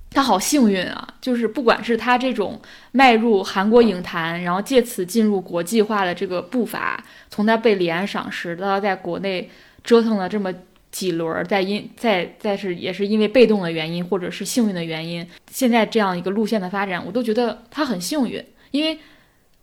[0.09, 1.07] 他好幸运啊！
[1.21, 2.59] 就是不管是他这种
[2.91, 9.47] 迈入韩国影坛，然后借此进入国际化的这个步伐，从他被李安赏识到在国内
[9.83, 10.51] 折腾了这么
[10.89, 18.97] 几轮，在因在在是也是因为被动的原因或者是幸运的原因，现在这样一个路线的发展，我都觉得他很幸运，因为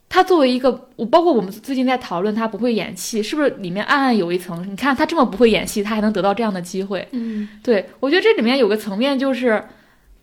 [0.08, 4.64] 他作为一个我，包括我们最近在讨论他不会演戏，是不是里面暗暗有一层？
[4.70, 7.08] 你看他这么不会演戏，他还能得到这样的机会？
[7.12, 9.64] 嗯，对我觉得这里面有个层面就是。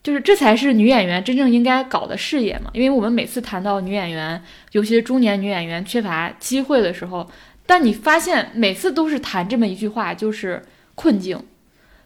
[0.04, 7.30] 就是这才是女演员真正应该搞的事业嘛，因为我们每次谈到女演员，尤其是中年女演员缺乏机会的时候，
[7.68, 10.60] 但你发现每次都是谈这么一句话，就是
[10.96, 11.40] 困境，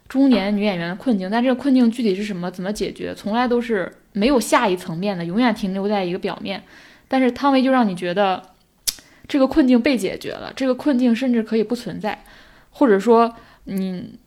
[0.10, 1.32] 中年女演员的困境。
[1.32, 6.62] 但这个困境具体是什么，怎么解决，从来都是没有下一层面的，永远停留在一个表面。
[7.08, 8.42] 但是汤唯就让你觉得，
[9.26, 12.26] 这个困境被解决了，这个困境甚至可以不存在，
[12.72, 13.34] 或者说，
[13.68, 14.18] 嗯。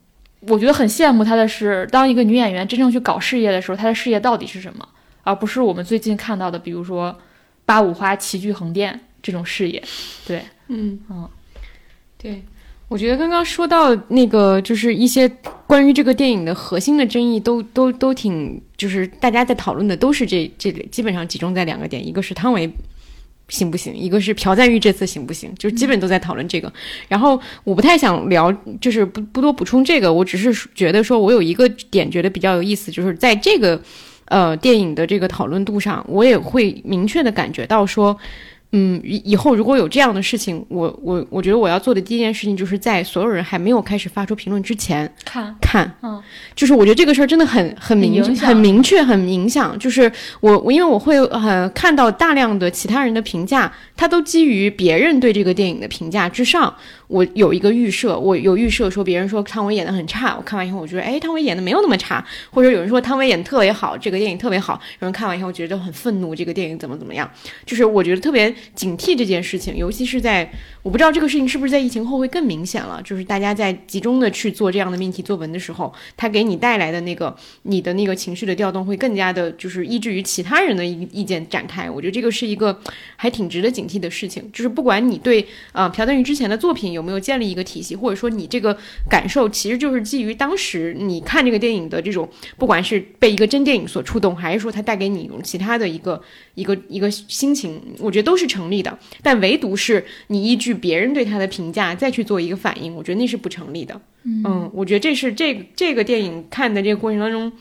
[0.40, 4.88] 我觉得很羡慕她的是，当一个女演员真正去搞事业的时候，她的事业到底是什么，
[5.24, 7.18] 而不是我们最近看到的，比如说
[7.64, 9.82] 八五花齐聚横店这种事业。
[10.26, 11.28] 对，嗯嗯，
[12.16, 12.42] 对，
[12.88, 15.28] 我觉得刚刚说到那个，就是一些
[15.66, 22.70] 关于这个电影的核心的争议，都都都挺，就是大家在讨论的都是这这基本上集中在两个点，一个是汤唯。
[23.48, 23.94] 行不行？
[23.94, 25.52] 一个是朴赞玉这次行不行？
[25.56, 26.72] 就是基本都在讨论这个。
[27.08, 30.12] 然后我不太想聊，就是不不多补充这个。
[30.12, 33.80] 我只是觉得说，我有一个点觉得比较有意思，就是在这个
[34.26, 38.16] 呃电影的这个讨论度上，我也会明确的感觉到说。
[38.72, 45.56] 嗯，以以后如果有这样的事情，我我我觉得我要做的第一件事情，就是在所有人还没有开始发出评论之前看。
[45.60, 46.22] 看，嗯，
[46.54, 56.74] 就是我觉得这个事儿真的很很明很明确很影响，就是我我因为我会呃看到大量的其他人的评价，他都基于别人对这个电影的评价之上。
[57.08, 67.28] 我有一个预设，我有预设说别人说汤唯演的很差，我看完以后我觉得，哎，汤唯演的没有那么差，或者有人说汤唯演的特别好，这个电影特别好，有人看完以后觉得很愤怒，这个电影怎么怎么样，
[67.64, 70.50] 就是我觉得特别警惕这件事情，尤其是在
[70.82, 82.78] 我不知道这个事情是不是在疫情后会更明显了，就是大家在集中的去做这样的命题作文的时候，它给你带来的那个你的那个情绪的调动会更加的，就是依据于其他人的意意见展开，我觉得这个是一个
[83.16, 86.97] 还挺值得警惕的事情，就是不管你对呃朴赞玉之前的作品。
[86.98, 88.76] 有没有建立一个体系，或者说你这个
[89.08, 92.28] 感受其实就是基于当时你看这个电影的这种，
[92.58, 96.20] 不管是被一个真电影所触动，还是说它带给你一种其他的一个
[96.56, 104.00] 一个一个心情，我觉得都是成立的，但唯独是你依据别人对他的评价再去做一个反应，我觉得那是不成立的。
[104.24, 107.52] 嗯，我觉得这是这个这个电影看的这个过程当中。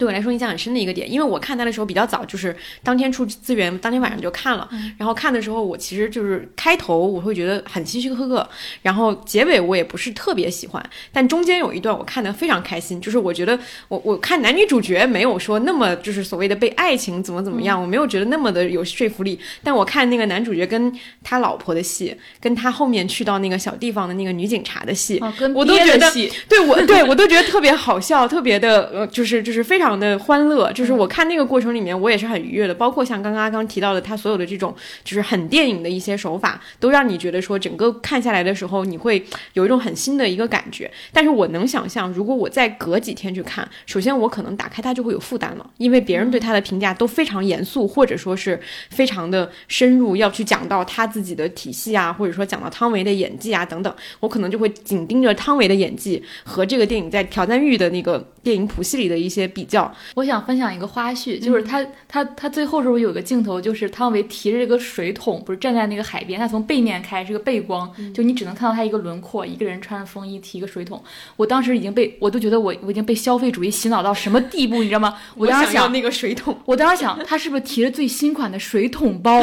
[0.00, 4.66] 对我来说印象很深的一个点，因为我看它的时候比较早，就是当天出资源，当天晚上就看了。
[4.96, 8.48] 然后看的时候，我其实就是开头我会觉得很唏嘘呵呵，
[8.80, 10.82] 然后结尾我也不是特别喜欢，
[11.12, 19.38] 但中间有一段我看的非常开心，就是我觉得我我看男女主角没有说那么就是所谓的被爱情怎么怎么样，我没有觉得那么的有说服力。
[19.62, 20.90] 但我看那个男主角跟
[21.22, 25.20] 他老婆的戏，跟他后面去到那个小地方的那个女警察的戏，
[25.54, 26.10] 我都觉得
[26.48, 29.89] 对我对我都觉得特别好笑，特别的呃，就是就是非常。
[29.98, 32.74] 的欢乐，就是我看那个过程里面，我也是很愉悦的。
[32.74, 39.24] 包括像刚刚阿刚提到的，他所有的这种就是很电影的一些手法，都让你觉得说整个看下来的时候，你会
[39.54, 40.90] 有一种很新的一个感觉。
[41.12, 48.58] 但是我能想象，如果我再隔几天去看，首先我可能打开它就会有负担了，因为别人对他的评价都非常严肃，或者说是
[48.90, 59.79] 非常的深入，要去讲到他自己的体系啊，或者说讲到汤唯的演技啊等等，我可能就会紧盯着汤唯的演技和这个电影在挑战欲的那个电影谱系里的一些比较。
[60.14, 71.02] 我想分享一个花絮，就是他他他最后时候有个镜头，就是汤唯提着这个水桶，不是站在那个海边，他从背面开是个背光，就你只能看到他一个轮廓，一个人穿着风衣提一个水桶。
[71.36, 75.16] 我当时已经被我都觉得我我已经被消费主义洗脑到什么地步，你知道吗？
[75.36, 79.40] 我当时想那个水桶，我当时想他是不是提着最新款的水桶包，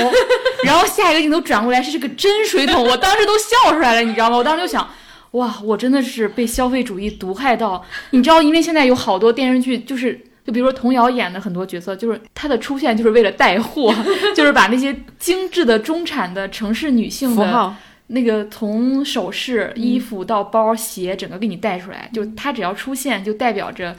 [0.64, 4.38] 然后下一个镜头转过来是这个真水桶，我当时都笑出来了，你知道吗？
[4.38, 4.88] 我当时就想。
[5.32, 13.94] 哇，我真的是被消费主义毒害到，你知道，因为现在有好多电视剧，就是就比如说童瑶演的很多角色，就是她的出现就是为了带货，
[14.34, 17.76] 就是把那些精致的中产的城市女性的
[18.08, 23.94] 那个从首饰、衣服到包、鞋，整个给你带出来，就她只要出现，就代表着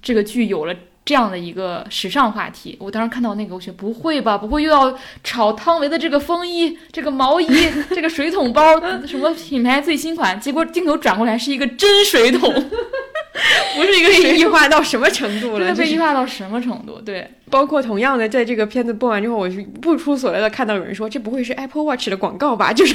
[0.00, 0.74] 这个剧有了。
[1.08, 4.94] 这样的一个时尚话题，我当时看到那个，我觉得不会吧，不会又要
[5.24, 7.48] 炒汤唯的这个风衣、这个毛衣、
[7.88, 10.38] 这个水桶包，什么品牌最新款？
[10.38, 12.52] 结果镜头转过来是一个真水桶，
[13.74, 15.74] 不是一个被异化到什么程度了？
[15.74, 17.00] 被异化到什么程度？
[17.00, 22.70] 对，包括同样的，在这个片子播完之后，我是不出所料的看到有人说，这不会是 Apple Watch 的广告吧？
[22.70, 22.94] 就是，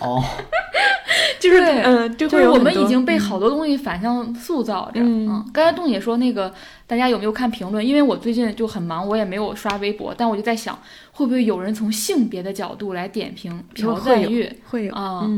[0.00, 0.24] 哦。
[1.42, 5.00] 就是嗯，就是我们已经被好多东西反向塑造着。
[5.02, 6.54] 嗯，刚才洞姐说那个，
[6.86, 7.84] 大家有没有看评论？
[7.84, 10.78] 因为我最近就很忙，我也没有刷微博，但我就在想，
[11.10, 14.48] 会不会有人从性别的角度来点评朴赞玉？
[14.68, 15.28] 会有啊。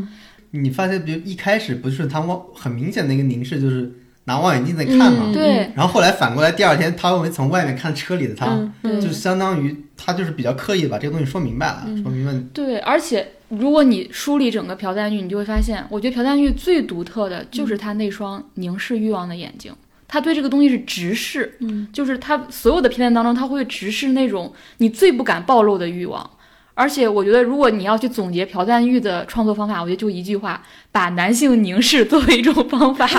[0.50, 3.90] 你发现，比如一开始不是他望很明显的一个凝视，就是
[4.24, 5.32] 拿望远镜在看嘛？
[5.32, 5.72] 对。
[5.74, 12.32] 然后后来反过来，第二天他会从外面看车里的他，就相当于他就是比较刻意把这个东西说明白了，说明白。
[12.52, 13.26] 对，而且。
[13.48, 19.72] 如果你梳理整个朴赞玉，你就会发现，我觉得朴赞玉最独特的就是他那双凝视欲望的眼睛，
[20.08, 26.28] 他对这个东西是直视，嗯，就是他所有的片段当中，他会直视那种你最不敢暴露的欲望。
[26.76, 33.08] 而且我觉得，如果你要去总结朴赞玉的创作方法，我觉得就一句话：把男性凝视作为一种方法。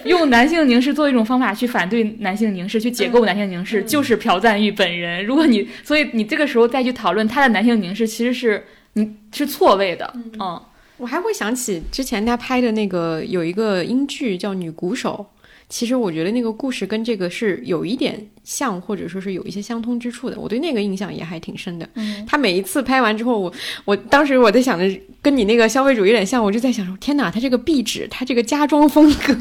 [0.06, 5.24] 用男性凝视作为一种方法去反对男性凝视，去解构男性凝视，就是朴赞玉本人。
[5.24, 10.12] 如果你，所以你这个时候再去讨论他的男性凝视，其实是你是错位的。
[10.40, 10.60] 嗯，
[10.96, 15.26] 我还会想起之前他拍的那个有一个英剧叫《女鼓手》。
[15.68, 20.40] 其实我觉得那个故事跟这个是有一点像，或者说是有一些相通之处的。
[20.40, 21.86] 我对那个印象也还挺深的。
[21.94, 23.52] 嗯，他每一次拍完之后，我
[23.84, 29.34] 我当时我在想着，跟你那个消费主义有点像，我就在想说，天哪，他这个壁纸，他这个家装风格，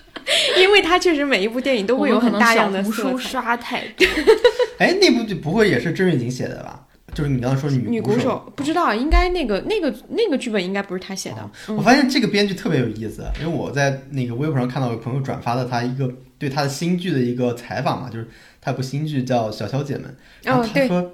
[0.58, 4.06] 因为他确实每一部电影都会有很大量的书刷太多。
[4.78, 6.85] 哎，那部就不会也是郑月景写的吧？
[7.16, 11.50] 就是你刚刚说女女鼓手，不知道，应该那个那个那个剧本应该不是他写的。
[11.68, 18.28] 我发现这个编剧特别有意思，因为我在那个微博上看到有朋友转发了他一个对他的新剧的一个采访嘛，就是
[18.60, 20.04] 他有部新剧叫《小小姐们》，
[20.42, 21.12] 然后他说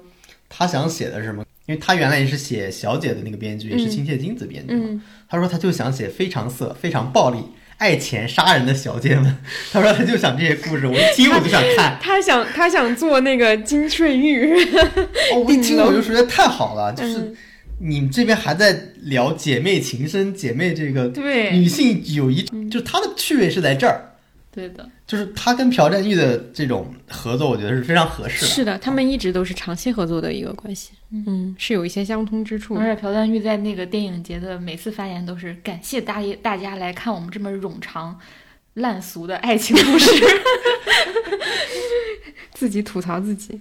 [0.49, 1.45] 他想写的是什么？
[1.67, 5.01] 因为他原来也是写《小姐》的那个编剧，也是亲切金子编剧嘛。
[5.29, 7.37] 他说他就想写非常色、非常暴力。
[7.83, 9.37] 爱钱杀人的小姐们，
[9.73, 11.99] 他说他就想这些故事，我一听我就想看。
[12.01, 14.55] 他想他想做那个金翠玉，
[15.35, 17.33] 我一听我就觉得太好了，就是
[17.79, 21.51] 你们这边还在聊姐妹情深、姐妹这个对。
[21.51, 24.12] 女性友谊，就他的趣味是在这儿。
[24.53, 28.47] 对的，就是他跟朴赞玉的这种合作，我觉得是非常合适的。
[28.47, 30.91] 是的，他们一直都是长期合作的一个关系。
[31.11, 32.75] 嗯，是有一些相通之处。
[32.75, 38.19] 而且朴赞玉在那个电影节的每次发言都是感谢大爷大家来看我们这么冗长、
[38.75, 40.11] 烂俗的爱情故事，
[42.53, 43.59] 自己吐槽自己。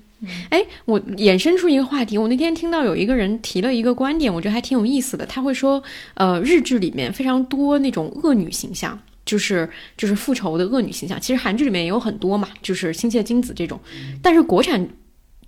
[0.50, 5.24] 哎，我衍生出一个话题，我那天听到有一个人提了一个观点，我觉得还挺有意思的。
[5.24, 5.82] 他会说，
[6.14, 8.98] 呃，日剧里面非常多那种恶女形象。
[9.24, 13.80] 就是就是复仇的恶女形象，其实韩剧里面也有很多嘛，就是《亲切金子》这种，
[14.20, 14.86] 但是国产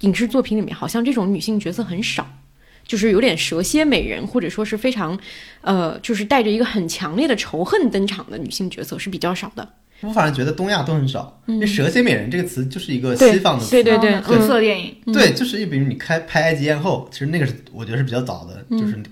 [0.00, 2.26] 影视作品里面，好像这种女性角色很少，
[2.86, 5.18] 就是有点蛇蝎美人，或者说是非常，
[5.62, 9.68] 呃，就是带着一个很强烈的仇恨登场的女性角色是比较少的。
[10.00, 18.78] 我反正觉得东亚都很少，因为“蛇蝎美人”这个词就是一个西方的词，对对对特色电影，对，就是比如你开拍《埃及艳后》，其实那个是我觉得是比较早的，嗯。
[18.78, 19.02] 就是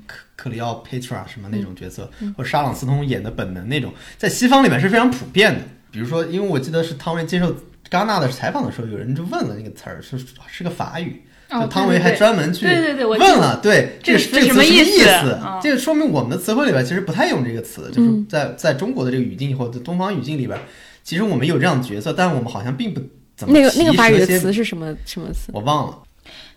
[0.43, 5.61] 克克里奥佩特拉什么那种角色，或者沙朗斯通演的本能那种，在西方里面是非常普遍的。
[5.93, 7.55] 比如说，因为我记得是汤唯接受
[7.89, 10.19] 戛纳的采访的时候，有人就问了那个词儿，是
[10.49, 20.59] 是个法语，就哦汤唯还专门去问了，对这个个这个词什么意意思嗯这个说明我们的词汇里边其实不太用这个词，就是嗯在在中国的这个语境或者东方语境里边，
[21.05, 23.01] 其实我们有这样的角色，但是我们好像并不
[23.37, 25.53] 怎么那个那个提法语的词是什么什么词？
[25.53, 25.99] 我忘了。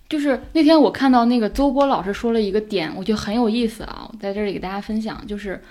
[0.08, 5.62] 就是那天我看到那个邹波老师说了一个点，我觉得很有意思啊，我在这里给大家分享，就是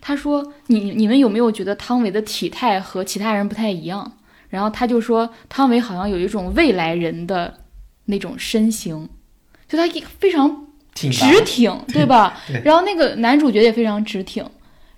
[0.00, 4.10] 他说你你们有没有觉得汤唯的体态和其他人不太一样？
[4.48, 7.52] 然后他就说汤唯好像有一种未来人的
[8.06, 9.08] 那种身形，
[9.68, 11.08] 就他一非常直
[11.44, 12.36] 挺，对吧？
[12.48, 14.44] 对然后那个男主角也非常直挺，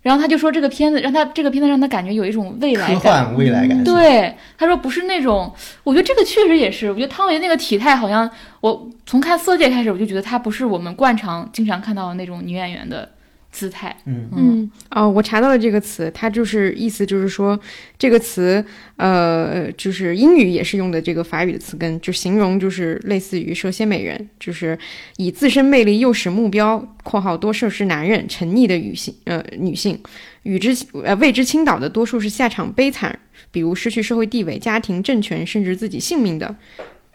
[0.04, 3.00] 然后他就说这个片子让他这个片子让他感觉有一种未来科。
[3.00, 3.82] 幻未来感。
[3.82, 5.50] 对，他说不是那种，
[5.82, 8.30] 我觉得这个确实也是，我觉得汤唯那个体态好像，
[8.60, 13.08] 我从看《色戒》开始，我就觉得她不是我们惯常经常看到的那种女演员的
[13.54, 13.96] 姿态。
[14.04, 17.58] 嗯，嗯，哦，我查到了这个词，它就是意思就是说，
[17.96, 18.62] 这个词，
[18.96, 24.76] 呃，就是英语也是用的这个法语的词根，就形容就是类似于蛇蝎美人，就是
[25.18, 29.96] 以自身魅力诱使目标（括号多数是男人）沉溺的女性，呃，女性，
[30.42, 33.16] 与之呃为之倾倒的多数是下场悲惨，
[33.52, 36.52] 比如失去社会地位、家庭、政权，甚至自己性命的，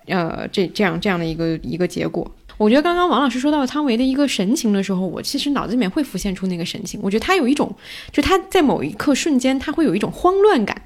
[0.08, 2.34] 呃，这这样这样的一个一个结果。
[2.60, 7.00] 我觉得刚刚王老师说到汤唯的一个神情的时候，我其实脑子里面会浮现出那个神情。
[7.02, 7.74] 我觉得他有一种，
[8.12, 10.80] 就他在某一刻瞬间，他会有一种慌乱感。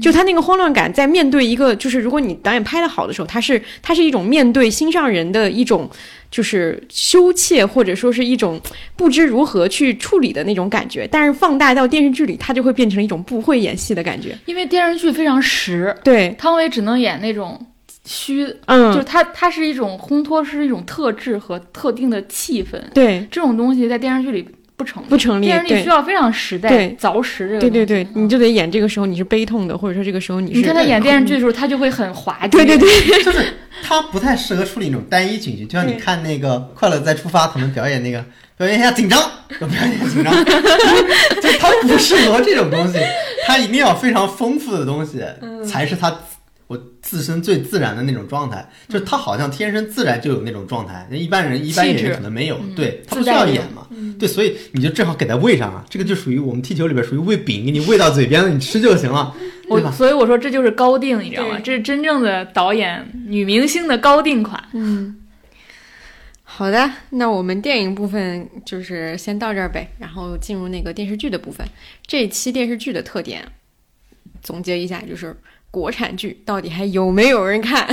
[0.00, 5.90] 就他那个慌乱感，在面对一个，就是如果你导演拍的好的时候，他是他是一种面对心上人的一种，
[6.30, 8.60] 就是羞怯或者说是一种
[8.96, 11.06] 不知如何去处理的那种感觉。
[11.10, 14.38] 但是放大到电视剧里，他就会变成一种不会演戏的感觉。
[14.46, 17.60] 因为电视剧非常实，对，汤唯只能演那种
[18.06, 25.06] 虚，嗯，就是它它是一种烘托，是一种特质和特定的气氛，对，这种东西在电视剧里不成立。
[25.08, 25.46] 不成立。
[25.46, 27.60] 电视剧对需要非常实在、对凿实这个。
[27.60, 32.48] 对对对，你就得演这个时候你是悲痛的，或者说这个时候你是你看他演电视剧的时候，他就会很滑稽。
[32.48, 32.88] 对对对，
[33.24, 33.44] 就是
[33.82, 38.24] 他不太适合处理那种单一情绪，就像你看那个《快乐再出发》，他们表演那个
[38.56, 39.20] 表演一下紧张，
[39.60, 40.32] 要表演一下紧张，
[41.42, 42.98] 就他不适合这种东西，
[43.46, 46.14] 他一定要非常丰富的东西，嗯才是他
[46.66, 48.68] 我自身最自然的那种状态。
[48.88, 53.86] 就是他好像天生自然就有那种状态，那一般人一般演员可能没有，嗯对他不需要演嘛，
[54.18, 59.90] 对，所以你就正好给他喂上啊，这个就属于我们踢球里边属于喂饼，给你喂到嘴边了，你吃就行了，对我吧？
[59.92, 61.58] 所以我说这就是高定，你知道吗？
[61.62, 64.62] 这是真正的导演女明星的高定款。
[64.72, 65.16] 嗯，
[66.42, 71.66] 好的，那我们电影部分就是先到这儿呗，然后进入那个电视剧的部分。
[72.06, 73.46] 这一期电视剧的特点，
[74.42, 75.36] 总结一下就是。
[75.76, 77.86] 国产剧到底还有没有人看？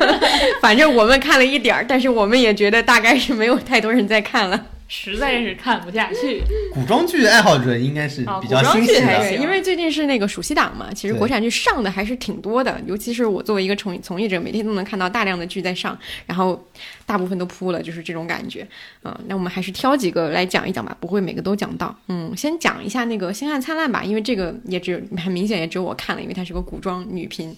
[0.60, 4.66] 反正我们看了一点儿，但是我们也觉得大概是没有太多人在看了。
[4.94, 6.42] 实在是看不下去。
[6.74, 16.62] 古装剧爱好者应该是啊比较古装欣喜的，剧还行，因为最近是那个暑期档嘛，其实国产剧上的还是挺多的，尤其是我作为一个从从业者，每天都能看到大量的剧在上，然后
[17.06, 18.68] 大部分都扑了，就是这种感觉。
[19.02, 21.98] 嗯，那我们还是挑几个来讲一讲吧，不会每个都讲到。
[22.08, 27.56] 嗯，先讲一下那个《星汉灿烂》吧，因为这个也只有很明显也只有我看了，因为它是个古装女频。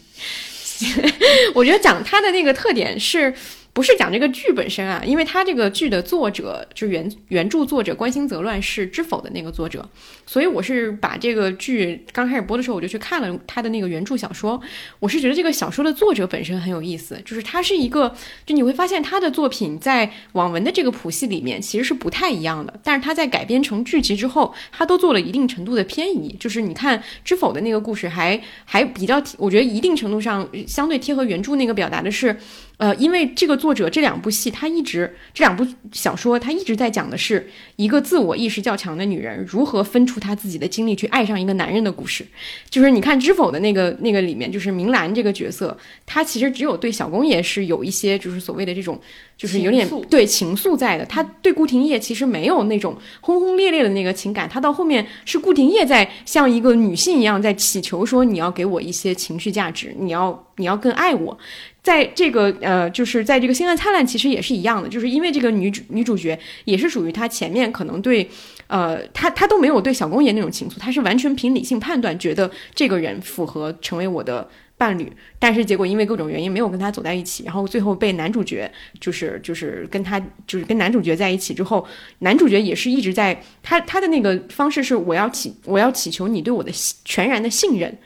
[1.52, 3.34] 我觉得讲它的那个特点是。
[3.74, 9.86] 不是讲这个剧本身啊，因为它这个剧的作者就原原著作者关心则乱是《知否》的那个作者，
[10.24, 14.60] 所以我是把这个剧刚开始播的时候，我就去看了他的那个原著小说。
[15.00, 18.14] 我是觉得这个小说的作者本身很有意思，就是他是一个，
[18.46, 26.32] 就你会发现他的作品在网文的这个谱系里面其实是不太一样的，但是他在改编成剧集之后，他都做了一定程度的偏移。
[26.38, 32.36] 就是你看《知否》的那个故事还还比较，我觉得一定程度上相对贴合原著那个表达的是。
[32.76, 42.26] 呃，因为这个作者这两部戏，他一直这两部小说，他一直在讲的是一个自我意识较强的女人如何分出她自己的精力去爱上一个男人的故事。
[42.68, 49.00] 就是你看《知否》的那个那个里面，就是明兰这个角色，她其实只有对小公爷是有一些就是所谓的这种，
[49.36, 51.04] 就是有点情对情愫在的。
[51.06, 61.36] 他对顾廷烨其实没有那种轰轰烈烈的那个情感，他到后面是顾廷烨在像一个女性一样在祈求说你要给我一些情绪价值，你要你要更爱我。
[61.82, 68.26] 在这个呃，就是在这个《星汉灿烂》其实也是一样的，就是因为这个女主女主角也是属于她前面可能对，
[68.68, 78.70] 呃，她她都没有对小公爷那种情愫，她是完全凭理性判断觉得这个人符合成为我的伴侣，但是结果因为各种原因没有跟他走在一起，然后最后被男主角
[79.00, 81.86] 就是就是跟他就是跟男主角在一起之后，
[82.18, 86.70] 男主角也是一直在他他的那个方式是我要祈我要祈求你对我的
[87.04, 87.96] 全然的信任。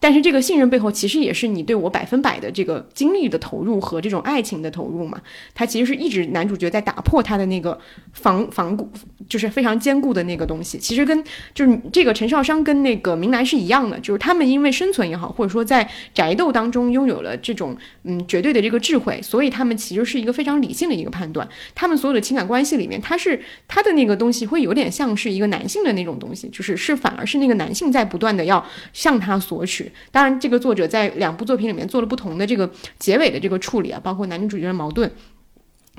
[0.00, 5.18] 但是这个信任背后，其实也是你对我百分百的这个精力的投入和这种爱情的投入嘛。
[5.54, 7.78] 他其实是一直男主角在打破他的那个
[8.12, 8.86] 防防固，
[9.30, 10.76] 就是非常坚固的那个东西。
[10.76, 11.24] 其实跟
[11.54, 21.48] 就是这个陈少商跟那个明兰是一样的，就是他们因为生存也好，或者说在宅斗当中拥有了这种嗯绝对的这个智慧，所以他们其实是一个非常理性的一个判断。
[21.74, 29.83] 他们所有的情感关系里面，他是他的那个东西会有点像是一个男性的那种东西，就是是反而是那个男性在不断的要向他索取。
[30.10, 35.10] 当然，这个作者在两部作品里面做了不同的这个结尾的这个处理啊，包括男女主角的矛盾。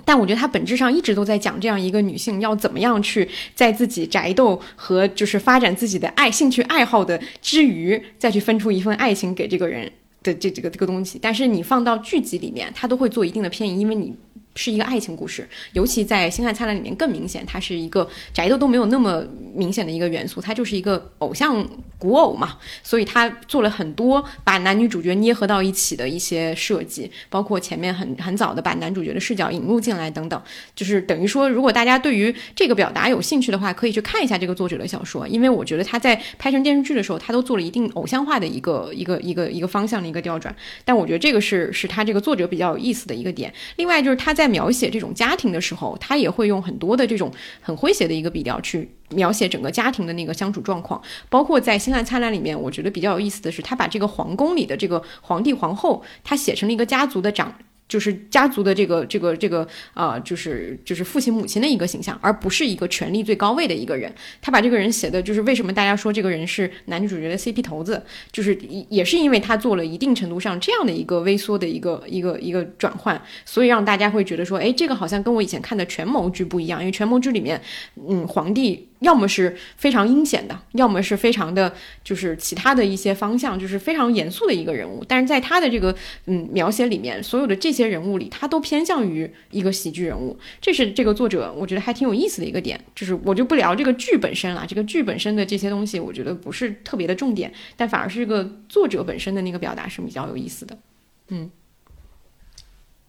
[0.03, 9.89] 但我觉得他本质上一直都在讲这样一个女性要怎么样去在自己宅斗和就是发展自己的爱兴趣爱好的之余，再去分出一份爱情给这个人
[10.21, 11.17] 的这这个这个东西。
[11.21, 14.13] 但是你放到剧集里面，他都会做一定的偏移，因为你。
[14.55, 19.21] 是一个爱情故事，尤其在《星汉灿烂》里面更明显，它是一个宅斗都没有那么
[19.53, 21.67] 明显的一个元素，它就是一个偶像
[21.99, 30.41] 古偶嘛，所以他做了很多把男女主角捏合到一起的一些设计，包括前面很很早的把男主角的视角引入进来等等，
[30.73, 44.44] 就是等于说，如果大家对于这个表达有兴趣的话，可以去看一下这个作者的小说，因为我觉得他在拍成电视剧的时候，他都做了一定偶像化的一个一个一个一个方向的一个调转，但我觉得这个是是他这个作者比较有意思的一个点，另外就是他在。
[44.45, 47.31] 在描写这种家庭的时候，他也会用很多的这种
[47.61, 51.01] 很诙谐的一个笔调去描写整个家庭的那个相处状况。
[51.31, 57.55] 包括在《星汉灿烂》里面，我觉得比较有意思的是，他把这个皇宫里的这个皇帝皇后，他写成了一个家族的长。
[57.87, 64.13] 就是家族的这个这个这个啊，就是就是父亲母亲的一个形象，而不是一个权力最高位的一个人。
[64.41, 68.57] 他把这个人写的，就是为什么大家说这个人是男女主角的 CP 头子，就是
[68.89, 77.61] 也是因为他做了一定程度上这样的一个微缩的一个一个一个转换，所以让大家会觉得说，哎，这个好像跟我以前看的权谋剧不一样，因为权谋剧里面，
[78.07, 78.87] 嗯，皇帝。
[79.05, 81.71] 要么是非常阴险的，要么是非常的，
[82.03, 85.05] 就是其他的一些方向，就是非常严肃的一个人物。
[85.07, 85.95] 但是在他的这个
[86.25, 90.37] 嗯描写里面，所有的这些人物里，他都偏向于一个喜剧人物。
[90.59, 92.79] 这是这个作者我觉得还挺有意思的一个点。
[92.95, 100.77] 就是我就不聊这个剧本身了，这个剧本身的这些东西，我觉得不是特别的重点，但反而是这个作者本身的那个表达是比较有意思的。
[101.29, 101.49] 嗯。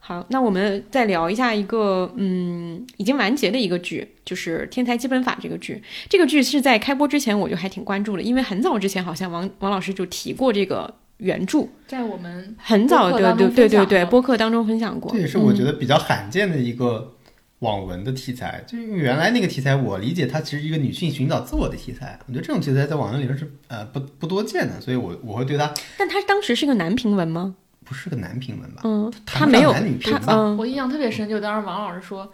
[0.06, 5.82] 好，那我们再聊一下一个嗯已经完结的一个剧，就是《天才基本法》这个剧。
[6.08, 15.10] 这个剧是在开播之前我就还挺关注的，因为很早之前好像王王老师就提过这个原著，在我们很早的对对对对播客当中分享过。
[15.10, 17.12] 这也是我觉得比较罕见的一个
[17.58, 22.16] 网文的题材，就是原来那个题材，我理解它其实一个女性寻找自我的题材。
[22.28, 25.74] 我觉得这种题材在网文里面是呃不不多见的，所以我我会对它。
[25.98, 27.56] 但它当时是个男频文吗？
[27.86, 28.82] 不是个男评文吧？
[28.84, 32.30] 嗯，他没有男女他嗯，我印象特别深，就当时王老师说，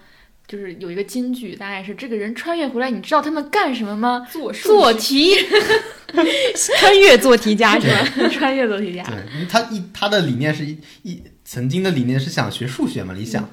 [0.49, 4.27] 就是有一个金句，大概是这个人穿越回来，你知道他们干什么吗？
[4.31, 5.35] 做做题，
[6.57, 8.29] 穿越做题家 是吧？
[8.31, 9.03] 穿越做题家。
[9.05, 13.49] 对，因为他一他的理念是一一曾经的理念是想学数学嘛，理想，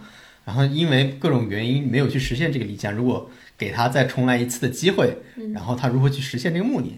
[0.45, 2.93] 然后因为各种原因没有去实现这个理想。
[2.93, 5.18] 如果给他再重来一次的机会，
[5.54, 6.97] 然后他如何去实现这个目的？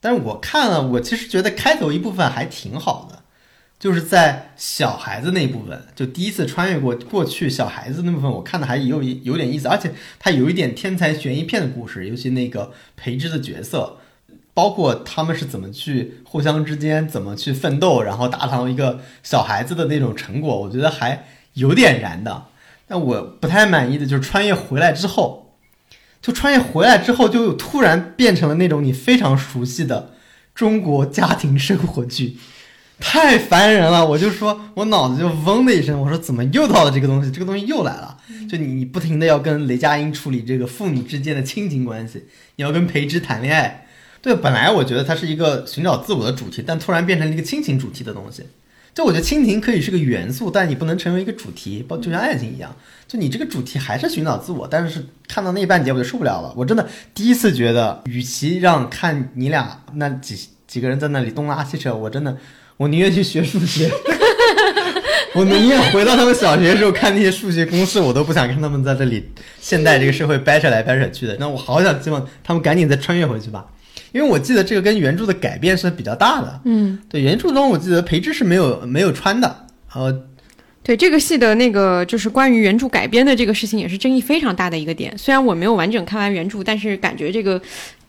[0.00, 3.23] 但是我看了，我其实觉得开头一部分还挺好的。
[3.84, 13.98] 就是在小孩子那部分，就第一次穿越过过去小孩子那部分，我看的还有有点意思，而且它有一点天才悬疑片的故事，尤其那个培植的角色，
[14.54, 22.46] 包括他们是怎么去互相之间怎么去奋斗，然后达成一个小孩子的那种成果，我觉得还有点燃的。
[22.88, 25.58] 但我不太满意的就是穿越回来之后，
[26.22, 30.14] 就穿越回来之后，就突然变成了那种你非常熟悉的
[30.54, 32.38] 中国家庭生活剧。
[33.00, 37.30] 太烦人了，我就说，我脑子就嗡的一声，我说怎么又到了这个东西？
[37.30, 38.16] 这个东西又来了，
[38.48, 42.24] 就你你不停的要跟雷佳音处理这个父女之间的亲情关系，
[42.56, 43.86] 你要跟裴之谈恋爱。
[44.22, 48.44] 对，本来我觉得它是一个寻找自我的主题，但突然变成了一个亲情主题的东西。
[48.94, 52.74] 就我觉得亲情可以是个元素，但你不能成为一个主题，包就像爱情一样，
[53.08, 54.68] 就你这个主题还是寻找自我。
[54.70, 62.36] 但是看到那一半截我就受不了了，我真的第一次觉得，与其让看你俩那几几个人在那里东拉西扯，我真的。
[62.76, 63.88] 我宁愿去学数学，
[65.32, 71.36] 我宁愿回到他们小学的时候看那些数学公式，我都不想看他们在这里现代这个社会掰扯来掰扯去的。
[71.38, 73.64] 那我好想希望他们赶紧再穿越回去吧，
[74.10, 76.60] 因为我记得这个跟原著的改变是比较大的。
[76.64, 79.66] 嗯，对，原著中我记得裴之是没有没有穿的。
[79.94, 80.22] 呃，
[80.82, 85.16] 对这个戏的那个就是关于原著改编的这个事情，也是争议非常大的一个点。
[85.16, 87.60] 虽然我没有完整看完原著，但是感觉这个。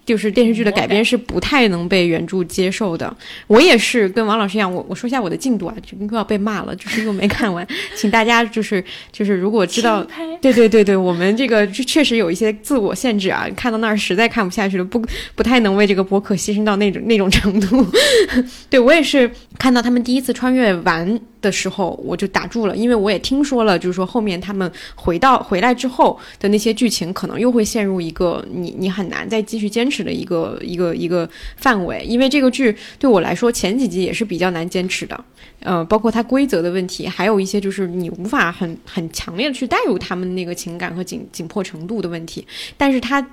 [0.05, 3.11] 就是电视剧的改编是不太能被原著接受的。
[3.47, 10.05] 我也是跟王老师一样，我我说一下我的进度啊，就又要被骂了，就是又没看完， 请大家就是就是如果知道，
[10.41, 15.03] 对对对对，我们这个确实有一些自我限制啊，看到那儿实在看不下去了，不
[15.33, 17.85] 不太能为这个博客牺牲到那种那种程度。
[18.69, 21.19] 对我也是看到他们第一次穿越完。
[21.41, 32.03] 的时候我就打住了，因为我也听说了，就是说后面他们回到回来之后的那些剧情，可能又会陷入一个你你很难再继续坚持的一个一个一个范围。
[32.05, 35.23] 因为这个剧对我来说前几集也是比较难坚持的，
[35.59, 42.45] 呃，包括它规则的问题，还有一些就是你无法很很强烈的去带入他们那个情感和紧紧迫程度的问题，
[42.77, 43.25] 但是它。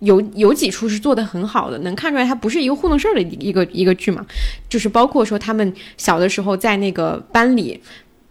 [0.00, 4.26] 有有几处是做的很好的，能看出来它不是一个糊弄事儿的一个一个剧嘛，
[4.68, 7.80] 就是包括说他们小的时候在那个班里。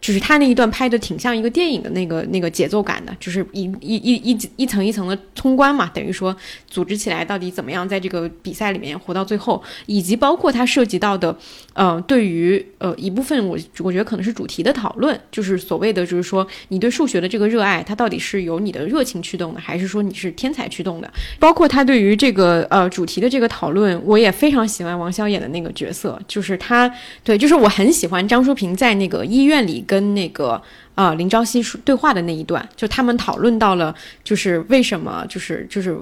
[0.06, 6.36] 就是他那一段拍的挺像一个电影的那个那个节奏感的，就是一一一一一层一层的通关嘛，等于说
[6.70, 11.36] 组织起来到底怎么样在这个比赛里面活到最后，以及包括他涉及到的，
[11.74, 21.12] 呃，对于呃一部分我我觉得可能是主题的讨论，就是所谓的就是说你对数学的这个热爱，它到底是由你的热情驱动的，还是说你是天才驱动的？
[21.40, 26.88] 包括他对于这个呃主题的这个讨论，我也非常喜欢王骁演的那个角色，就是他
[27.24, 29.95] 对，就是我很喜欢张淑平在那个医院里跟。
[29.96, 30.62] 跟那个
[30.96, 35.98] 啊林朝夕对话的那一段，就他们讨论到了，就是为什么，就是就是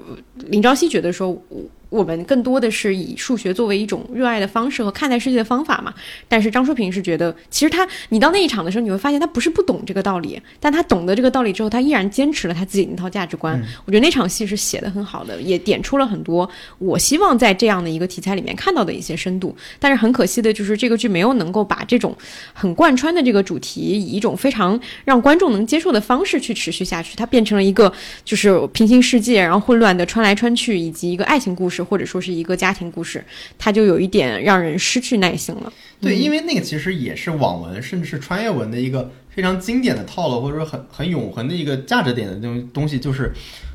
[0.50, 1.40] 林朝夕觉得说。
[1.94, 5.94] 我们更多的是以数学作为一种热爱的方式和看待世界的方法嘛。
[6.26, 13.54] 但是张淑平是觉得，其实他，你到那一场的时候，你会发现他不是不懂这个道理，但他懂得这个道理之后，他依然坚持了他自己那套价值观。
[13.84, 19.54] 我觉得那场戏是写的很好的，也点出了很多我希望在这样的一个题材里面看到的一些深度。
[19.78, 22.12] 但是很可惜的就是这个剧没有能够把这种
[22.52, 27.14] 很贯穿的这个主题，以一种非常让观众能接受的方式去持续下去。
[27.14, 27.92] 它变成了一个
[28.24, 31.83] 就是平行世界，然后混乱的穿来穿去，以及一个爱情故事。
[31.84, 33.24] 或者说是一个家庭故事，
[33.58, 35.72] 它就有一点让人失去耐心了。
[36.00, 42.98] 对，因为那个其实也是网文，甚至是穿越文的一个非常经典的套路，或者说很很永恒的一个价值点的那种东西。
[42.98, 43.32] 就是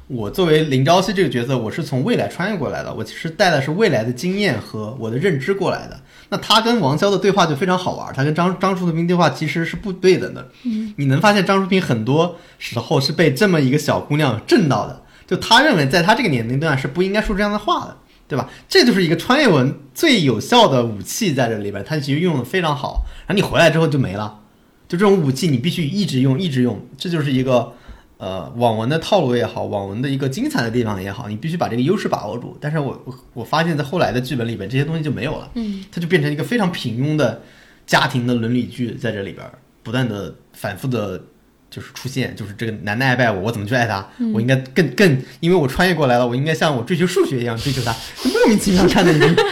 [0.08, 6.00] 我作为林朝夕这个角色，我是从未来穿越过来的，我其实带的是未来的经验和我的认知过来的。
[6.32, 10.48] 那他跟王潇的对话就非常好玩，他跟张张淑平对话其实是不对等的。
[10.64, 15.04] 嗯，你能发现张淑平很多时候是被这么一个小姑娘震到的。
[15.30, 17.96] 就他认为，在他这个年龄段是不应该说这样的话的，
[18.28, 18.50] 对吧？
[18.68, 23.06] 这就是一个穿越文最有效的武器在这里边，他其实用的非常好。
[23.28, 24.40] 然后你回来之后就没了，
[24.88, 26.84] 就这种武器你必须一直用，一直用。
[26.98, 27.74] 这就是一个
[28.18, 32.58] 呃网文的套路也好，网文的一个精彩的地方也好，你必须把这个优势把握住。
[32.60, 37.44] 但是我我我发现，在后来的剧本里边，这些东西就没有了，嗯，它就变成一个非常平庸的
[37.86, 39.46] 家庭的伦理剧，在这里边
[39.84, 41.22] 不断的反复的。
[41.70, 44.08] 就是出现，就是这个男的爱不爱我，我怎么去爱他？
[44.34, 47.96] 我应该更更，因为我穿越过来了，我应该像我追求数学一样追求他。
[48.24, 49.46] 莫名其妙看的已经崩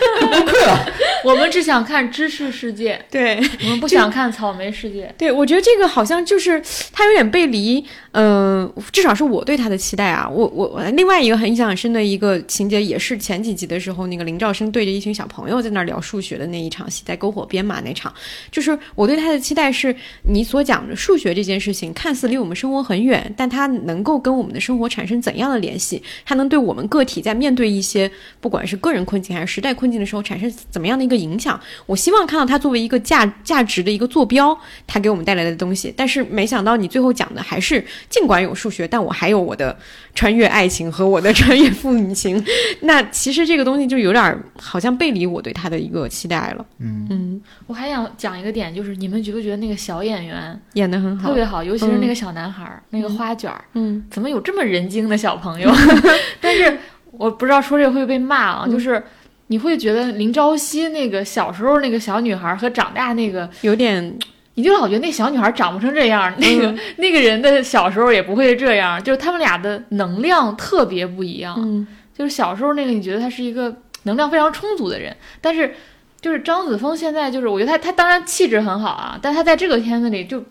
[0.45, 0.91] 溃了。
[1.27, 5.13] 我们只想看知识世界， 对我们不想看草莓世界。
[5.17, 6.61] 对，我觉得这个好像就是
[6.93, 10.27] 它有点背离，嗯，至少是我对他的期待啊。
[10.29, 18.13] 我我另外一个很印象很深的一个情节，也是前几集的时候，那个林兆生对着一群小朋友在那儿聊数学的那一场戏，在篝火边嘛那场，
[18.49, 26.01] 就是我对他的期待是，你所讲的数学这件事情，看似离我们生活很远，但它能够跟我们的生活产生怎样的联系？
[26.25, 28.09] 它能对我们个体在面对一些
[28.39, 31.16] 不管是个人困境还是时代困境的时候，产生怎么样的一个？
[31.17, 35.93] 影响，我希望看到它作为一个价价值的一个坐标，它给我们带来的东西。
[35.97, 39.77] 但是没想到你最后讲的还是，尽管有数学，但我还有我的
[40.13, 42.43] 穿越爱情和我的穿越父女情。
[42.81, 46.65] 那其实这个东西就有点好像背离我对他的一个期待了。
[46.79, 55.71] 嗯嗯，我还想讲一个点，就是你们觉不觉得那个小演员演的很好，特别好，尤其是那个小男孩，那个花卷儿，嗯，怎么有这么人精的小朋友？
[56.39, 56.77] 但是
[57.11, 59.03] 我不知道说这个会不会被骂啊，就是。
[59.47, 64.17] 你会觉得林朝夕那个小时候那个小女孩和长大那个有点，
[64.55, 71.55] 你就老觉得那小女孩长不成这样，那个 那个人的小时候也不会这样，就是他们俩的能量特别不一样。
[71.57, 73.73] 嗯，就是小时候那个你觉得他是一个
[74.03, 75.75] 能量非常充足的人，但是
[76.19, 80.43] 就是张子枫现在就是我觉得他他当然气质很好啊，但他在这个片子里就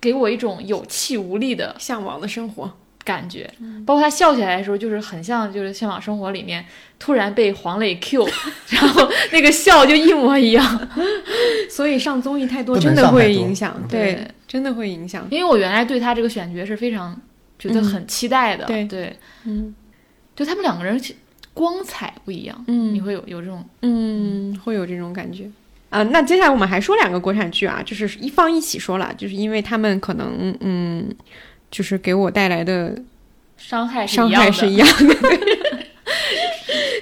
[0.00, 2.72] 给我一种有气无力的向往的生活。
[3.04, 3.52] 感觉，
[3.84, 6.64] 包括他笑起来的时候，就是很像，就是《向往生活》里面
[7.02, 8.24] 突然被黄磊 Q，
[8.70, 10.88] 然后那个笑就一模一样。
[11.68, 15.26] 所以上综艺太多真的会影响，对，真的会影响。
[15.28, 17.20] 因为我原来对他这个选角是非常
[17.58, 19.74] 觉得很期待的，对对，嗯，
[20.36, 21.00] 就他们两个人
[21.52, 25.50] 光彩不一样，嗯，你会有有这种，嗯，会有这种感觉。
[25.90, 31.12] 啊，那接下来我们还说两个国产剧啊，就是一放一起说了，就是因为他们可能，嗯。
[31.72, 32.94] 就是给我带来的
[33.56, 35.16] 伤害伤害是一样的，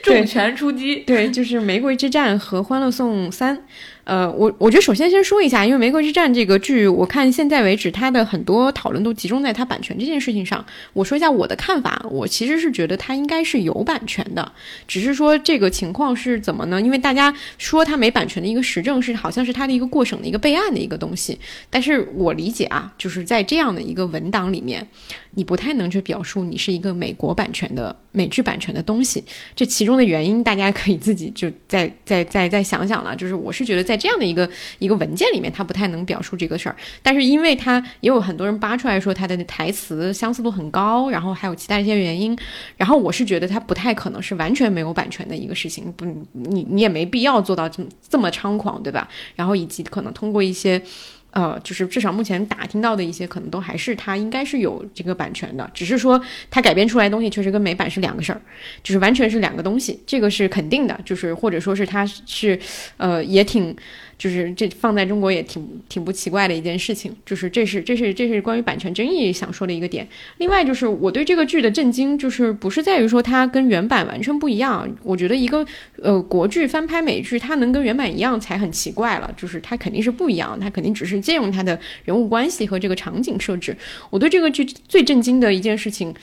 [0.04, 0.96] 重拳出击。
[0.96, 3.56] 对，就是《玫瑰之战》和《欢乐颂三》。
[4.04, 10.64] 呃，我我觉得首先先说一下，因为《玫瑰之战》这个剧，我看现在为止它的很多讨论都集中在它版权这件事情上。
[10.94, 14.50] 我说一下我的看法，我其实是觉得它应该是有版权的，
[14.88, 16.80] 只是说这个情况是怎么呢？
[16.80, 21.38] 因为大家说它没版权的一个实证是，好像是它的一个过审的一个备案的一个东西。
[21.68, 24.84] 但是我理解啊，就是在这样的一个文档里面，
[25.32, 29.22] 你不太能去表述你是一个美国版权的美剧版权的东西。
[29.54, 33.14] 这其中的原因，大家可以自己就再再再再想想了。
[33.14, 36.76] 就是我是觉得在这样的一个一个文件里面，它不太能表述这个事儿。
[37.02, 42.36] 但是因为它也有很多人扒出来说它的台词相似度很高，然后还有其他一些原因，
[42.76, 45.92] 然后我是觉得它不太可能是完全没有版权的一个事情。
[45.92, 49.08] 不，你你也没必要做到这么这么猖狂，对吧？
[49.36, 50.82] 然后以及可能通过一些。
[51.30, 56.20] 呃，就是至少目前打听到的一些，可能都还是它应该是有这个版权的，只是说
[56.50, 58.40] 它改编出来的东西确实跟美版是两个事儿，
[58.82, 62.58] 就是完全是两个东西，这个是肯定的，就是或者说是它是，
[62.96, 63.76] 呃，也挺。
[64.20, 70.06] 就是这放在中国也挺挺不奇怪的一件事情，就是这是这是这是关于版权争议想说的一个点。
[70.36, 75.66] 另外就是我对这个剧的震惊，就是不是在于说它跟原版完全不一样，我觉得一个
[76.02, 83.74] 呃国剧翻拍美剧，它能跟原版一样才很奇怪了，就是它肯定是不一样，它肯定只是借用它的人物关系和这个场景设置。
[84.10, 86.14] 我对这个剧最震惊的一件事情。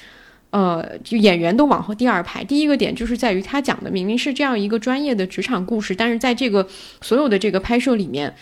[0.57, 2.43] 呃，就演员都往后第二排。
[2.43, 6.67] 第一个点就是在于他讲的明明是这样一个专业的职场故事，但是在这个
[6.99, 8.33] 所有的这个拍摄里面，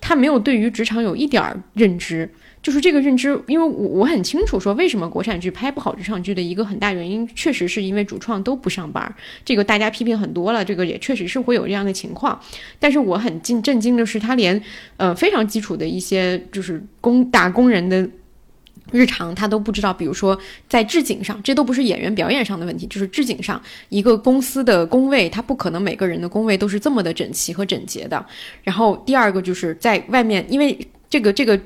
[0.00, 2.30] 他没有对于职场有一点认知。
[2.62, 9.14] 就是这个认知，因为我我很清楚说，为什么国产剧拍不好职场剧的一个很大原因，确实是因为主创都不上班。
[9.44, 12.40] 这个大家批评很多了，这个也确实是会有这样的情况。
[12.78, 14.60] 但是我很惊震惊的是，他连
[14.96, 18.08] 呃非常基础的一些就是工打工人的。
[18.90, 28.24] 日常他都不知道，比如说在置景上，这都不是演员表演上的问题，就是置景上，一个公司的工位，他不可能每个人的工位都是这么的整齐和整洁的。
[28.62, 30.78] 然后第二个就是在外面，因为
[31.08, 31.60] 这个这个。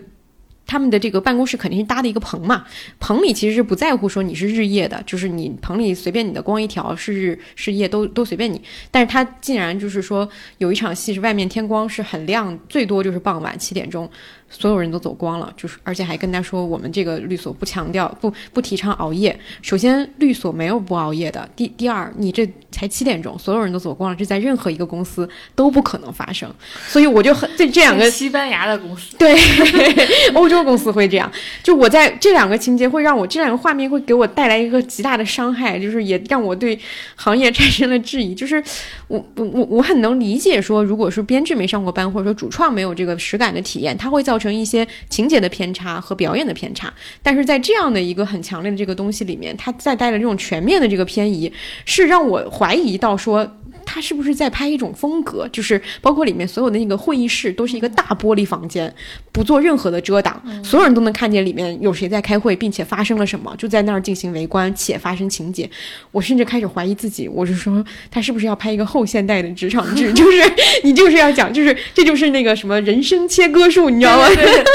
[0.65, 2.65] 他们的这个办公室肯定是搭的一个棚嘛，
[3.01, 8.63] 棚里其实是不在乎说你是日夜的，就是你棚里随便你的光一条是日是夜都都随便你。
[8.91, 10.27] 但是他竟然就是说
[10.59, 14.09] 有一场戏是外面天光是很亮，最多就是傍晚七点钟，
[14.53, 19.37] 所有人都走光了，就是而且还跟他说我们这个律所不强调不不提倡熬夜。
[19.61, 26.49] 首先律所没有不熬夜的，第第二你这才七点钟，所有人都走光了，这在任何一个公司都不可能发生。
[26.87, 29.37] 所以我就很这这两个西班牙的公司对
[30.35, 30.53] 欧。
[30.53, 31.33] 洲公司会这样，
[31.63, 36.79] 就我在这两个情节会让我这两个画面会给我带来一个极大的伤害，就是也让我对
[37.17, 38.35] 行业产生了质疑。
[38.35, 38.63] 就是
[39.09, 46.93] 我我我我很能理解说，如果是编剧没上过班，或者说主创没有这个实感的体验，它会造成一些情节的偏差和表演的偏差。
[47.23, 51.53] 但是在这样的一个很强烈的这个东西里面，它再带着这种全面的这个偏移，
[51.85, 53.59] 是让我怀疑到说。
[53.93, 55.47] 他是不是在拍一种风格？
[55.53, 58.91] 就是包括里面所有的那个会议室都是一个大玻璃房间，
[59.31, 65.69] 不做任何的遮挡，所有人都能看见里面有谁在开会，并且发生了什么，就在那儿进行围观且发生情节。
[66.11, 70.11] 我甚至开始怀疑自己，我是说他是不是要拍一个后现代的职场剧？
[70.15, 70.43] 就是
[70.85, 74.27] 你就是要讲，就是这就是那个什么人生切割术，你知道吗？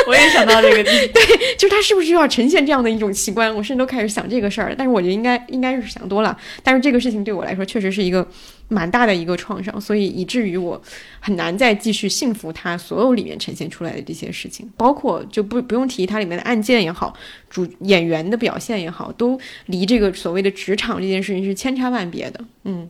[0.07, 3.53] 我也想到这个， 对，就是他是不是要呈现这样的一种奇观？
[3.55, 4.75] 我甚至都开始想这个事儿了。
[4.77, 6.37] 但是我觉得应该应该是想多了。
[6.61, 8.27] 但是这个事情对我来说确实是一个。
[8.69, 10.81] 蛮大的一个创伤，所以以至于我
[11.19, 17.15] 很难再继续信服他所有里面呈现出来的这些事情，包括就不不用提它里面的案件也好，
[17.49, 22.43] 主演员的表现也好，都离这个所谓的职场这件事情是千差万别的。
[22.63, 22.89] 嗯，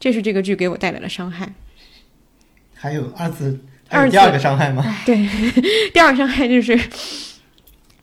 [0.00, 1.52] 这是这个剧给我带来的伤害。
[2.74, 3.58] 还有二次，
[3.88, 4.84] 还有第二个伤害吗？
[5.04, 5.28] 对，
[5.92, 6.78] 第二个伤害就是。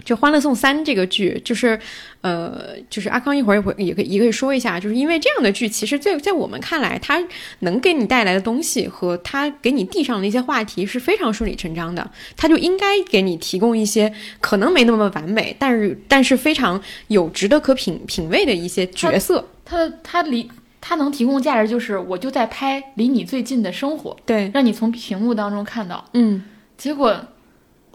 [0.05, 1.77] 就《欢乐颂三》这个剧，就是，
[2.21, 7.21] 呃，就是阿康一会儿也会也可以也可以说一下，就是因为这样的剧，其实，在在我们看来，它
[7.61, 19.43] 能给你带来的东西和它给你递上的一些话题是非常顺理成章的，它就应该给你提供一些可能没那么完美，但是但是非常有值得可品品味的一些角色。
[19.65, 20.47] 它它离
[20.79, 26.43] 它能提供价值，就是我就在拍离你最近的生活，对，让你从屏幕当中看到，嗯，
[26.77, 27.19] 结果。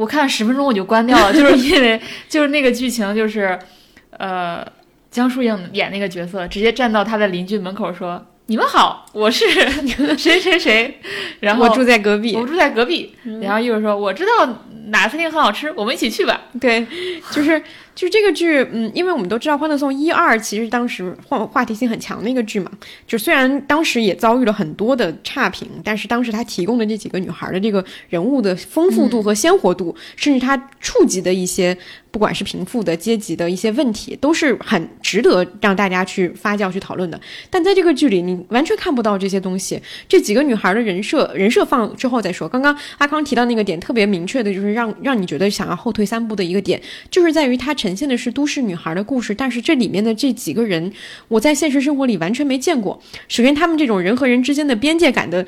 [0.01, 3.59] 我看十分钟我就关掉了，就是因为就是那个剧情就是，
[4.17, 4.67] 呃，
[5.11, 9.45] 江疏影演那个角色直接站到他的邻居门口说：“你们好，我是
[10.17, 10.99] 谁谁谁，
[11.41, 14.49] 然后我住在隔壁，我住在隔壁。”然后一会儿说：“我知道
[14.87, 16.87] 哪餐厅很好吃，我们一起去吧。”对，
[17.31, 17.63] 就是
[17.95, 22.71] 就是这个剧，嗯，因为我们都知道《欢乐颂》一二其实当时话话题性很强的一个剧嘛，
[23.07, 31.77] 就虽然当时也遭遇了很多的差评，但是当时他提供的这几个女孩的这个人物的丰富度和鲜活度，甚至他触及的一些。
[32.13, 37.21] 不管是贫富的阶级的一些问题，都是很值得让大家去发酵、去讨论的。
[37.49, 39.81] 但在这个剧里，你完全看不到这些东西。
[40.09, 42.49] 这几个女孩的人设，人设放之后再说。
[42.49, 46.83] 刚刚阿康提到那个点特别明确的，就是让让你觉得想要后退三步的一个点，
[47.13, 50.93] 就是在于它呈现的是都市女孩的故事，但是这里面的这几个人，
[51.29, 53.01] 我在现实生活里完全没见过。
[53.27, 55.47] 首先，他们这种人和人之间的边界感的。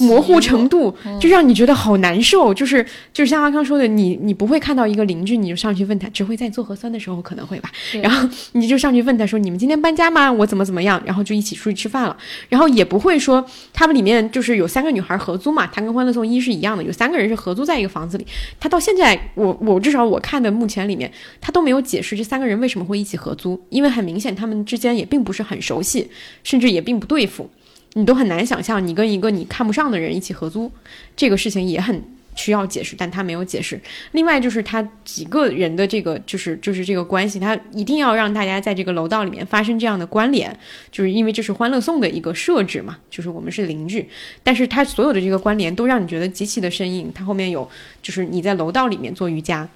[0.00, 7.70] 模糊程度就让你觉得好难受，就是就是像阿康说的，你你不会看到一个邻居，你就上去问他，只会在做核酸的时候可能会吧，
[8.02, 10.32] 然后你就上去问他说，你们今天搬家吗？
[10.32, 11.00] 我怎么怎么样？
[11.04, 12.16] 然后就一起出去吃饭了，
[12.48, 18.26] 然后也不会说他们里面就是有三个女孩合租嘛，他跟欢乐颂一是一样的，有三个人是合租在一个房子里，
[18.58, 26.08] 他到现在我我至少我看的目前里面，他都没有解释这三个人为什么会一起合租，因为很明显他们之间也并不是很熟悉，
[26.42, 27.48] 甚至也并不对付。
[27.94, 30.70] 你都很难想象，你跟一个你看不上的人一起合租，
[31.16, 32.02] 这个事情也很
[32.36, 33.80] 需要解释，但他没有解释。
[34.12, 40.56] 另外就是他几个人的这个，就是就是这个关系，他一定要让大家在这个楼道里面发生这样的关联，
[40.92, 44.08] 就是因为这是欢乐颂的一个设置嘛，就是我们是邻居，
[44.44, 47.12] 但是他所有的这个关联都让你觉得极其的生硬。
[47.12, 47.68] 他后面有，
[48.00, 49.68] 就是你在楼道里面做瑜伽。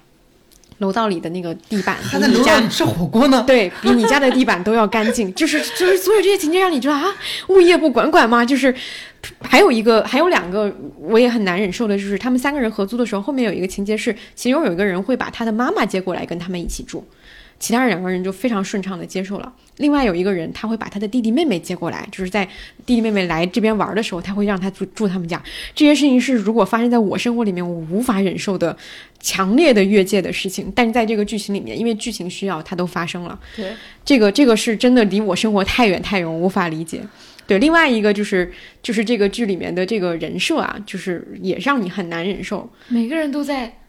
[0.79, 7.05] 楼道里的那个地板，他在楼道里吃火锅呢，对比你家的地板都要干净， 就是就是所有这些情节让你觉得啊，
[7.49, 8.43] 物业不管管吗？
[8.43, 8.73] 就是
[9.39, 17.05] 还有一个，还有两个我也很难忍受的，就是他们三个人合租的时候，后面有一个情节是，其中有一个人会把他的妈妈接过来跟他们一起住。
[17.57, 19.51] 其他两个人就非常顺畅的接受了。
[19.77, 22.45] 另外有一个人，他会把他的弟弟妹妹接过来，就是在
[22.85, 25.41] 弟弟妹妹来这边玩的时候，他会让他住住他们家。
[25.73, 28.75] 这些事情是如果发生在我生活里面，我无法忍受的
[29.25, 30.71] 强烈的越界的事情。
[30.75, 33.39] 但是在这个剧情里面，因为剧情需要，它都发生了。
[33.55, 33.73] 对，
[34.05, 37.01] 这个这个是真的离我生活太远太远，我无法理解。
[37.47, 38.51] 对，另外一个就是
[38.83, 42.71] 就是这个剧里面的这个人设啊，就是也让你很难忍受。
[42.87, 43.79] 每个人都在。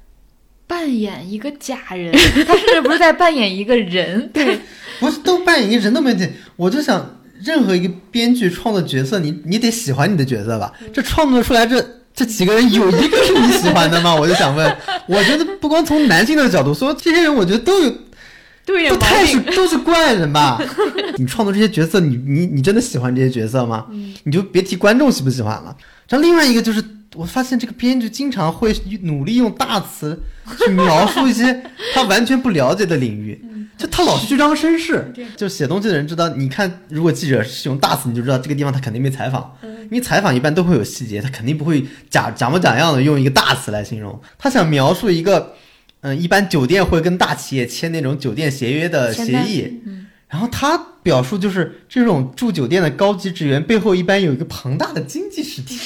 [0.69, 2.13] 扮演一个假人，
[2.45, 4.59] 他甚至不是在扮演一个人， 对，
[4.99, 6.29] 不是都扮演一个人都没问题。
[6.57, 10.73] 我就想，任何一个编剧创作角色，你你得喜欢你的角色吧？
[10.93, 11.81] 这创作出来这
[12.17, 14.13] 这几个人有一个是你喜欢的吗？
[14.13, 20.59] 我就想问，我觉得不光从男性的角度说，这些人我觉得都有，都太是都是怪人吧？
[21.17, 23.87] 你创作这些角色，你你你真的喜欢这些角色吗？
[24.25, 25.77] 你就别提观众喜不喜欢了。
[26.09, 26.83] 然后另外一个就是。
[27.17, 30.21] 我发现这个编剧经常会努力用大词
[30.59, 31.63] 去描述一些
[31.95, 33.41] 他完全不了解的领域，
[33.77, 35.13] 就他老虚张声势。
[35.37, 44.21] 就写东西的人知道，你看，如果记者是用大词，你就知道这个地方他肯定没采访，因为采访一般都会有细节，他肯定不会假假模假样的用一个大词来形容。
[44.39, 45.55] 他想描述一个，
[46.01, 49.81] 嗯，一般酒店会跟大企业签那种酒店协约的协议，
[50.29, 55.79] 然后他表述就是这种住酒店的高级职员背后一般有一个庞大的经济实体。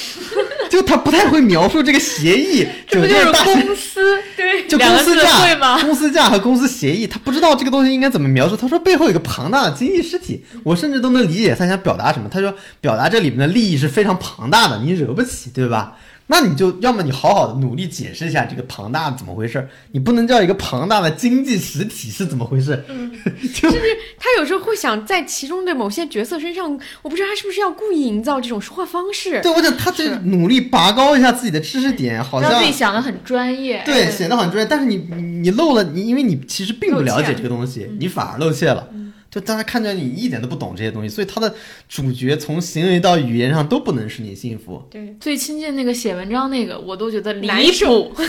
[0.71, 3.99] 就他不太会描述这个协议，酒店大公司
[4.37, 8.55] 对， 就公司价、公司价和公司协议，他不知道这个东西应该怎么描述。
[8.55, 12.29] 他说背后有个庞大的经济实体，我甚至都能理解他想表达什么。
[12.31, 15.97] 他说表达这里面的利益是非常庞大的，你惹不起，对吧？
[16.31, 22.81] 那你就要么你好好的努力解释一下这个庞大怎么回事，你不能叫一个庞大的经济实体是怎么回事？
[22.87, 23.11] 嗯，
[23.53, 23.77] 就是
[24.17, 29.41] 他有时候会想在其中的某些角色身上，我不知道他是不是要故意营造这种说话方式。
[29.41, 34.67] 对，我想他在努力拔高一下自己的知识点，好像自己想的很专业，对，显得很专业。
[34.69, 34.95] 但是你
[35.41, 38.87] 你漏了，你因为你其实并不了解这个东西，你反而露怯了。
[39.31, 41.55] 就大家看着你一点都不懂这些东西，所以他的
[41.87, 44.85] 主角从行为到语言上都不能使你信服。
[44.91, 48.13] 对，最亲近那个写文章那个，我都觉得离谱。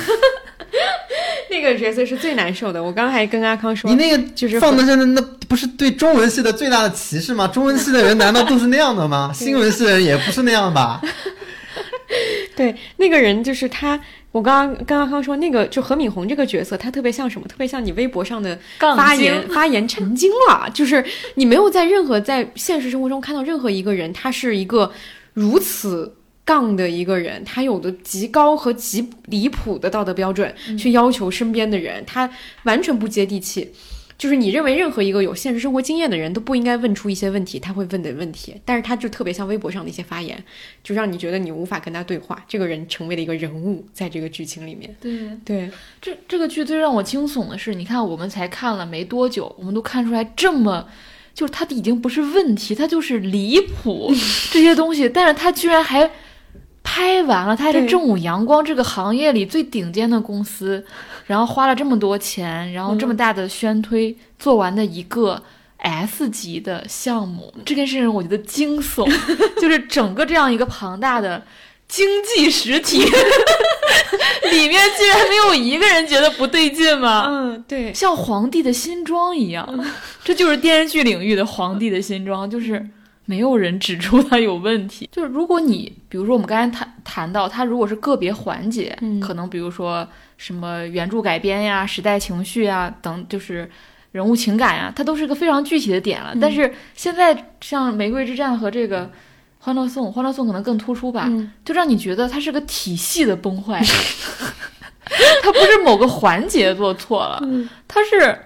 [1.51, 2.83] 那个角色是最难受的。
[2.83, 7.47] 我刚还跟阿康说，你那个就是放在那，那不是对中文系的最大的歧视吗？
[7.47, 9.31] 中文系的人难道都是那样的吗？
[9.37, 11.03] 新闻系的人也不是那样吧？
[12.57, 14.01] 对，那个人就是他。
[14.33, 17.47] 我刚刚刚刚说那个，就何敏红这个角色，他特别像什么？
[17.47, 18.59] 特别像你微博上的
[18.97, 20.71] 发言发言成精了。
[20.73, 24.91] 就是你没有在任何在现实生活中看到任何一个人，他是一个
[25.35, 32.31] 如此杠的一个人，他有的极高和极离谱的道德标准去要求身边的人，他
[32.63, 33.71] 完全不接地气。
[34.23, 40.41] 就是你认为任何一个有现实生活经验的人都不应该问出一些问题，他会问的问题，但是他就特别像微博上的一些发言，
[40.85, 42.45] 就让你觉得你无法跟他对话。
[42.47, 44.95] 这个人成为了一个人物，在这个剧情里面。
[45.01, 45.69] 对对，
[46.01, 50.87] 这这个剧最让我惊悚的是，你看我们才看了没多久，我们都看出来这么，
[51.35, 54.15] 就是他已经不是问题，他就是离谱
[54.53, 56.09] 这些东西，但是他居然还。
[56.83, 60.85] 拍完了，他还是正午阳光这个行业里最顶尖的公司，
[61.27, 65.43] 然后花了这么多钱，然后这么大的宣推、做完的一个
[65.79, 69.05] S 级的项目，这件事情我觉得惊悚，
[69.61, 71.43] 就是整个这样一个庞大的
[71.89, 72.99] 经济实体
[74.51, 77.25] 里面，竟然没有一个人觉得不对劲吗？
[77.29, 79.67] 嗯，对，像皇帝的新装一样，
[80.25, 82.87] 这就是电视剧领域的皇帝的新装，就是
[83.25, 85.09] 没有人指出它有问题。
[85.13, 90.07] 就是如果你，比如说我们刚才谈谈到，它如果是个别环节，嗯可能比如说
[90.37, 93.71] 什么原著改编呀、时代情绪呀等，就是
[94.13, 96.35] 人物情感呀，它都是一个非常具体的点了。
[96.41, 99.11] 但是现在像《玫瑰之战》和这个。
[99.65, 103.81] 欢乐颂，欢乐颂可能更突出吧，嗯就让你觉得它是个体系的崩坏，
[105.41, 108.37] 它不是某个环节做错了，嗯它是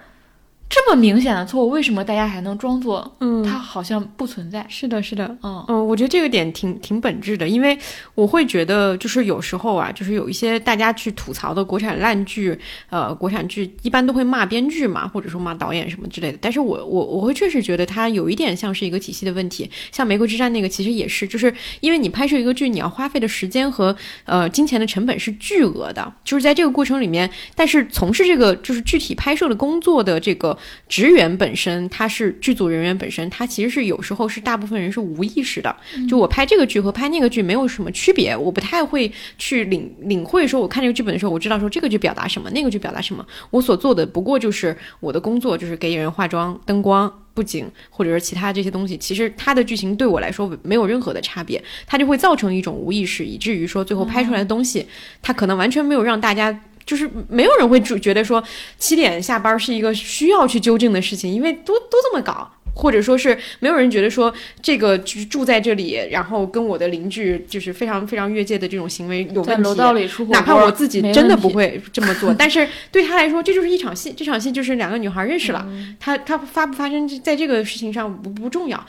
[0.69, 4.65] 这么明显的错误，为什么大家还能装作嗯，它好像不存在？
[4.67, 7.77] 是的，是的，嗯嗯，我觉得这个点挺挺本质的，因为
[8.15, 12.57] 我会觉得，就是有时候啊，就是有一些大家去吐槽的国产烂剧，
[12.89, 16.37] 呃，国产剧一般都会骂编剧嘛，或者说骂导演什么之类的。
[16.41, 23.95] 但是我我我会确实觉得它有一点像是一个体系的问题，像《玫瑰之战》那个其实也是，就是因为你拍摄一个剧，你要花费的时间和
[24.25, 30.56] 呃金钱的成本是巨额的，就是在这个过程里面，但是从事这个就是具体拍摄的工作的这个
[30.87, 35.75] 职员本身，他是剧组人员本身，他其实是有时候是大部分人是无意识的。
[36.09, 43.25] 就我拍这个剧和拍那个剧没有什么区别，我不太会去领领会说，我看这个剧本的时候，我知道说这个剧表达什么，那个剧表达什么。
[43.49, 47.11] 我所做的不过就是我的工作，就是给演员化妆、灯光。
[47.37, 54.87] 布景或者是其他这些东西，其实它的剧情对我来说没有任何的差别，它就会造成一种无意识，以至于说最后拍出来的东西，
[55.21, 56.59] 它可能完全没有让大家。
[56.87, 58.43] 就是没有人会主觉得说
[58.79, 69.49] 七点下班是一个需要去纠正的事情，因为都都这么搞，或者说是没有人觉得说这个住住在这里，然后跟我的邻居就是非常非常越界的这种行为有问题。
[69.49, 74.13] 在楼道里出火，哪怕我自己真的不会这么做， 但是对他来说，这就是一场戏。
[74.15, 75.67] 这场戏就是两个女孩认识了，
[75.99, 78.85] 他他发不发生在这个事情上不不重要。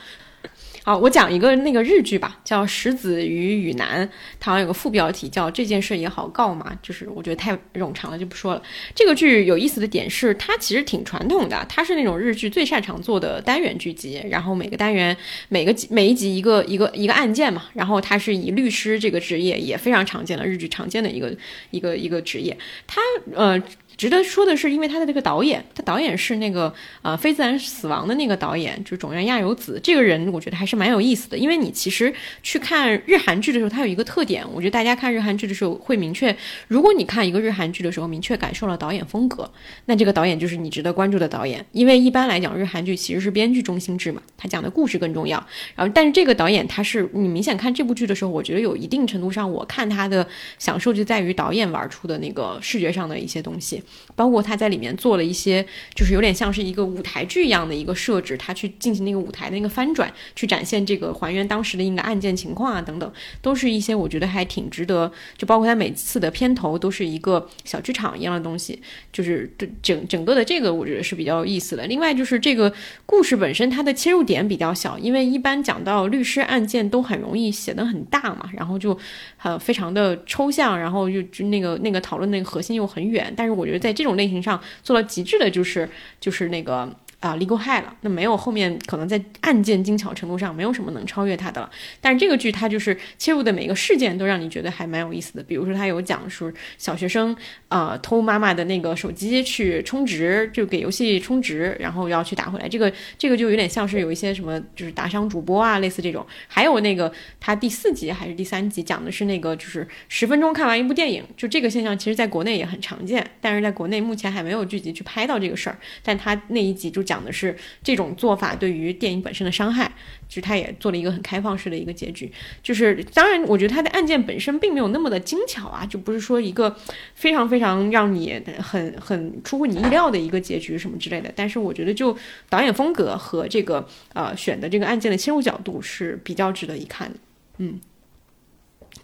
[0.85, 4.07] 好，我讲一个那个日剧吧，叫《石子与雨男》，
[4.41, 8.63] 它好像有个副标题叫“这件事也好告嘛”，就是我觉得太冗长了，就不说了。
[8.95, 15.15] 这个剧有意思的点是，它其实挺传统的，它是那种日剧最擅长做的单元剧集，然后每个单元
[15.49, 21.37] 每个每一集一个一个一个案件嘛，然后它是以律师这个职业也非常常见的日剧常见的一个
[21.71, 22.57] 一个一个职业，
[22.87, 23.01] 它
[23.35, 23.63] 呃。
[23.99, 26.73] 值得说的是，因为他的这个导演，他导演是那个
[27.03, 31.37] 呃非自然死亡的那个导演，就是种原亚由子这个人，我觉得还是蛮有意思的。
[31.37, 36.35] 因为你其实去看日韩剧的时候，它有一个特点，我觉得大家看日韩剧的时候会明确，
[36.69, 39.51] 如果你看一个日韩剧的时候，明确感受了导演风格，
[39.87, 41.67] 那这个导演就是你值得关注的导演。
[41.73, 45.45] 因为一般来讲，日韩剧其实是编剧中心制嘛，他讲的故事更重要。
[45.75, 50.25] 然后，但是这个导演他是你明显看这部剧的时候，我觉得有一定程度上，我看他的
[50.57, 53.83] 享受就在于导演玩出的那个视觉上的一些东西。
[54.15, 55.65] 包括他在里面做了一些，
[55.95, 65.11] 就是有点像是一个舞台剧一样的一个设置，他去进行那个舞台的那个翻转，去展现这个还原当时的一个案件情况啊等等，都是一些我觉得还挺值得。
[65.37, 68.81] 就包括他每次的片头都是一个小剧场一样的东西，
[69.13, 69.51] 就是
[69.83, 71.87] 整整个的这个我觉得是比较有意思的。
[71.87, 72.73] 另外就是这个
[73.07, 78.99] 故事本身它的切入点比较小，因为一般讲到律师案件都很容易写得很大嘛，然后就
[79.37, 83.33] 很非常的抽象，然后就就那个那个讨论那个核心又很远。
[83.37, 85.89] 但是我觉得在这种类型上做到极致的就是
[86.21, 86.95] 就是那个。
[87.21, 91.69] 啊、l e g a l High 了，那没有后面可能在案件精巧程度上没有什么能超越它的了。
[92.01, 97.37] 但是这个剧它就是切入的每个事件都让你觉得还蛮有意思的，比如说它有讲说小学生
[97.69, 106.25] 呃偷妈妈的那个手机去充值，就给游戏充值，然后要去打回来，这个这个就有点像是有一些什么就是打赏主播啊，类似这种。
[106.47, 115.77] 还有那个它第四集还是第三集讲的是那个就是十分钟看完一部电影，就这个现象其实在国内也很常见，但是在国内目前还没有剧集去拍到这个事儿。
[116.05, 119.91] 但他那一集就讲的是这种做法对于电影本身的伤害，
[120.29, 122.31] 就是他也做了一个很开放式的一个结局。
[122.63, 126.77] 就是当然，我觉得他的案件本身并没有那么的精巧啊，就不是说一个
[127.15, 131.33] 非常非常让你很很出乎你意料的一个结局什么之类的。
[131.35, 132.15] 但是我觉得就
[132.51, 137.19] 导演风格和这个呃选的这个案件的切入角度是比较值得一看的，
[137.59, 137.81] 嗯。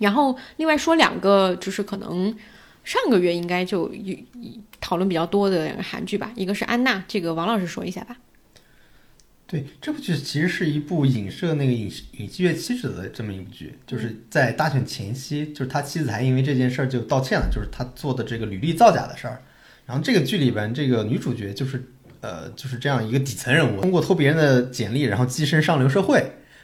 [0.01, 2.37] 然后另外说两个，就是可能
[2.83, 4.17] 上个月应该就有
[4.85, 8.19] 讨论比较多的两个韩剧吧，一个是《安娜》，这个王老师说一下吧。
[9.47, 19.41] 对，这部剧其实是一部影射那个尹尹锡悦妻子的这么一部剧，就是在大选前夕，就是他妻子还因为这件事儿就道歉了，就是他做的这个履历造假的事儿。
[19.87, 21.83] 然后这个剧里边这个女主角就是
[22.21, 26.19] 呃就是这样一个底层人物，通过偷别人的简历，然后跻身上流社会，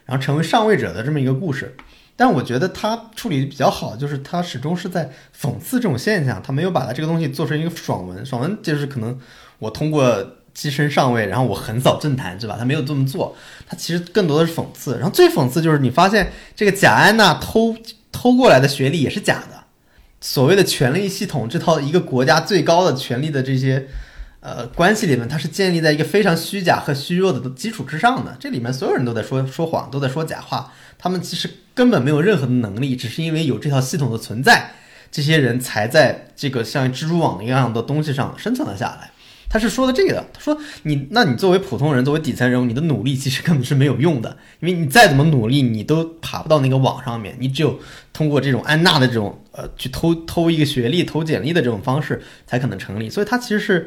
[0.05, 1.75] 然后成为上位者的这么一个故事。
[2.21, 8.27] 但我觉得他处理的比较好，就是他始终是在讽刺这种现象，他没有把他这个东西做成一个爽文。
[8.27, 9.19] 爽文就是可能
[9.59, 10.05] 我通过
[10.55, 12.57] 跻身上位，然后我横扫政坛，对吧？
[12.59, 13.35] 他没有这么做，
[13.67, 14.97] 他其实更多的是讽刺。
[14.97, 17.75] 然后最讽刺就是你发现这个贾安娜偷
[18.13, 19.65] 偷过来的学历也是假的，
[20.21, 23.89] 所谓的权力系统这套一个国家最高的权力的这些。
[24.41, 28.35] 呃，关系里面它是建立在一个非常虚假和虚弱的基础之上的。
[28.41, 30.73] 这里面所有人都在说说谎，都在说假话。
[30.99, 34.73] 他们其实根本没有任何的能力，只是因为有这套系统的存在，
[35.13, 39.11] 这些人才在这个像蜘蛛网一样的东西上生存了下来。
[39.51, 47.37] 他是说的这个，他说你，那你作为普通人，作为底层人物，你的努力其实根本是没有用的，因为你再怎么努力，你都爬不到那个网上面。
[47.39, 47.79] 你只有
[48.13, 53.11] 通过这种安娜的这种呃去偷偷一个学历、偷简历的这种方式才可能成立。
[53.11, 53.87] 所以，他其实是。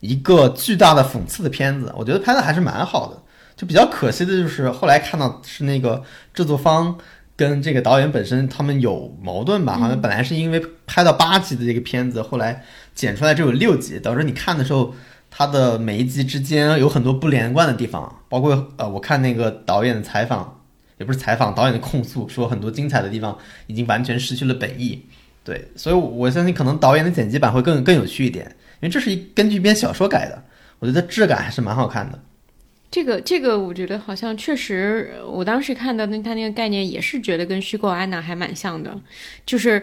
[0.00, 3.22] 一个巨大的讽刺的片子，我觉得拍的还是蛮好的。
[3.56, 6.00] 就比较可惜的就是后来看到是那个
[6.32, 6.96] 制作方
[7.34, 9.76] 跟这个导演本身他们有矛盾吧？
[9.76, 12.64] 好像本来是因为拍到八集的这个片子，后来
[12.94, 14.94] 剪出来只有六集，导致你看的时候，
[15.28, 18.20] 它的每一集之间有很多不连贯的地方。
[18.28, 20.60] 包括呃，我看那个导演的采访，
[20.98, 25.04] 也不是采访，导演的控诉说很多精彩的地方已经完全失去了本意。
[25.42, 28.54] 对，所以我相信可能导演的剪辑版会更更有趣一点。
[28.80, 30.42] 因为这是一根据一篇小说改的，
[30.78, 32.18] 我觉得质感还是蛮好看的。
[32.90, 38.98] 这个这个，我觉得好像确实，我当时看到那他那个概念也是觉得跟虚构安娜还蛮像的，
[39.44, 39.82] 就是。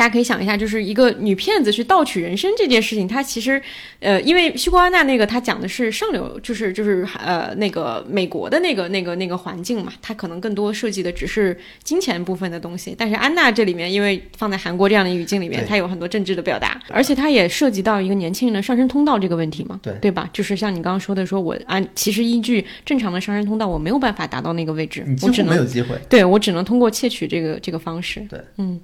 [0.00, 3.60] 大家可以想一下，就是一个女骗子去盗取人参这件事情，它其实，
[3.98, 11.54] 呃，因为虚构安娜那个，它讲的是上流，就是就是呃那个美国的那个那个那个环境嘛，它可能更多涉及的只是
[11.84, 12.94] 金钱部分的东西。
[12.96, 20.26] 但是安娜这里面，因为放在韩国这样的语境里面，它有很多政治的表达，而且它也涉及到一个年轻人的上升通道这个问题嘛，对对吧？
[20.32, 28.80] 就是像你刚刚说的，说我按其实依据正常的上升通道，我没有办法达到那个位置，我只能没有机会，对我只能通过窃取这个这个方式，对，嗯。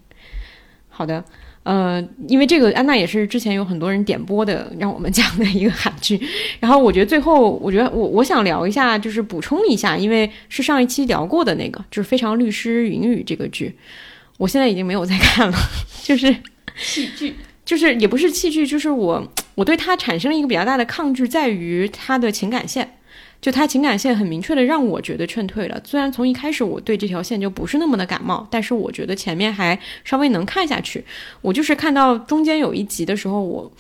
[0.97, 1.23] 好的，
[1.63, 6.19] 呃，因为这个安娜也是之前有很多人点播的，让我们 讲的一个韩剧。
[6.59, 13.77] 然后我觉得最后，我觉得我我想聊一下，就是补充一下，因为是上一期聊过的那个，就是《非常律师云雨》这个剧，
[14.39, 15.59] 我现在已经没有在看了，
[16.03, 16.35] 就是
[16.77, 22.97] 戏剧，就是也不是戏剧，就是我我对它产生了一个比较大的抗拒，在于它的情感线。
[23.47, 25.81] 就他情感线很明确的让我觉得劝退了。
[25.85, 31.05] 虽然从一开始我对这条线就不是那么的感冒，但是我觉得前面还稍微能看下去。
[31.41, 33.71] 我就是看到中间有一集的时候，我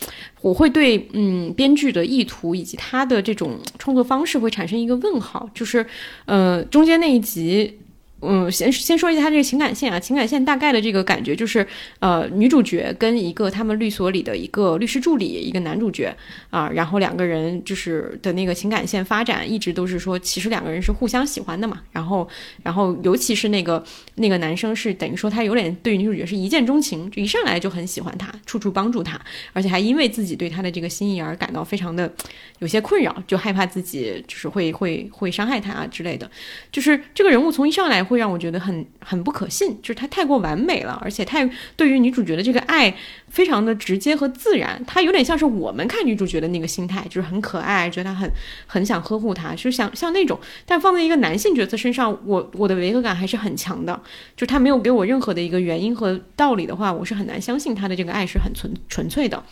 [0.40, 5.50] 我会对嗯编剧的意图以及他的这种创作方式会产生一个问号。
[5.52, 5.84] 就是
[6.26, 7.80] 呃中间那一集。
[8.28, 11.66] 嗯，先先说一下他这个情感线啊，情感线大概的这个感觉就是，
[12.00, 16.14] 呃，女主角跟一个他们律所里的一个律师助理，一个男主角
[16.48, 22.26] 啊，然后两个人就是的那个情感线发展，一直都是说，其实两个人是互相喜欢的嘛，然后，
[22.62, 23.84] 然后尤其是那个
[24.14, 29.20] 那个男生是等于说他有点对女主角是一见钟情，就一上来就很喜欢她，处处帮助她，
[29.52, 32.10] 而且还因为自己对她的这个心意而感到非常的
[32.60, 36.30] 有些困扰，就害怕自己就是会会会伤害她啊之类的，
[36.72, 38.06] 就是这个人物从一上来。
[38.06, 42.96] 会会让我觉得很很不可信，就是他太过完美了，而且太对于女主角的这个爱
[43.28, 48.30] 非常的直接和自然，他有点像是我们看女主角的那个心态，就是很可爱，觉得他很
[48.66, 50.40] 很想呵护她，就像像那种。
[50.64, 54.00] 但放在一个男性角色身上，我我的违和感还是很强的，
[54.34, 59.44] 就是他没有给我任何的一个原因和道理的话，我是很难相信他的这个爱是很纯纯粹的。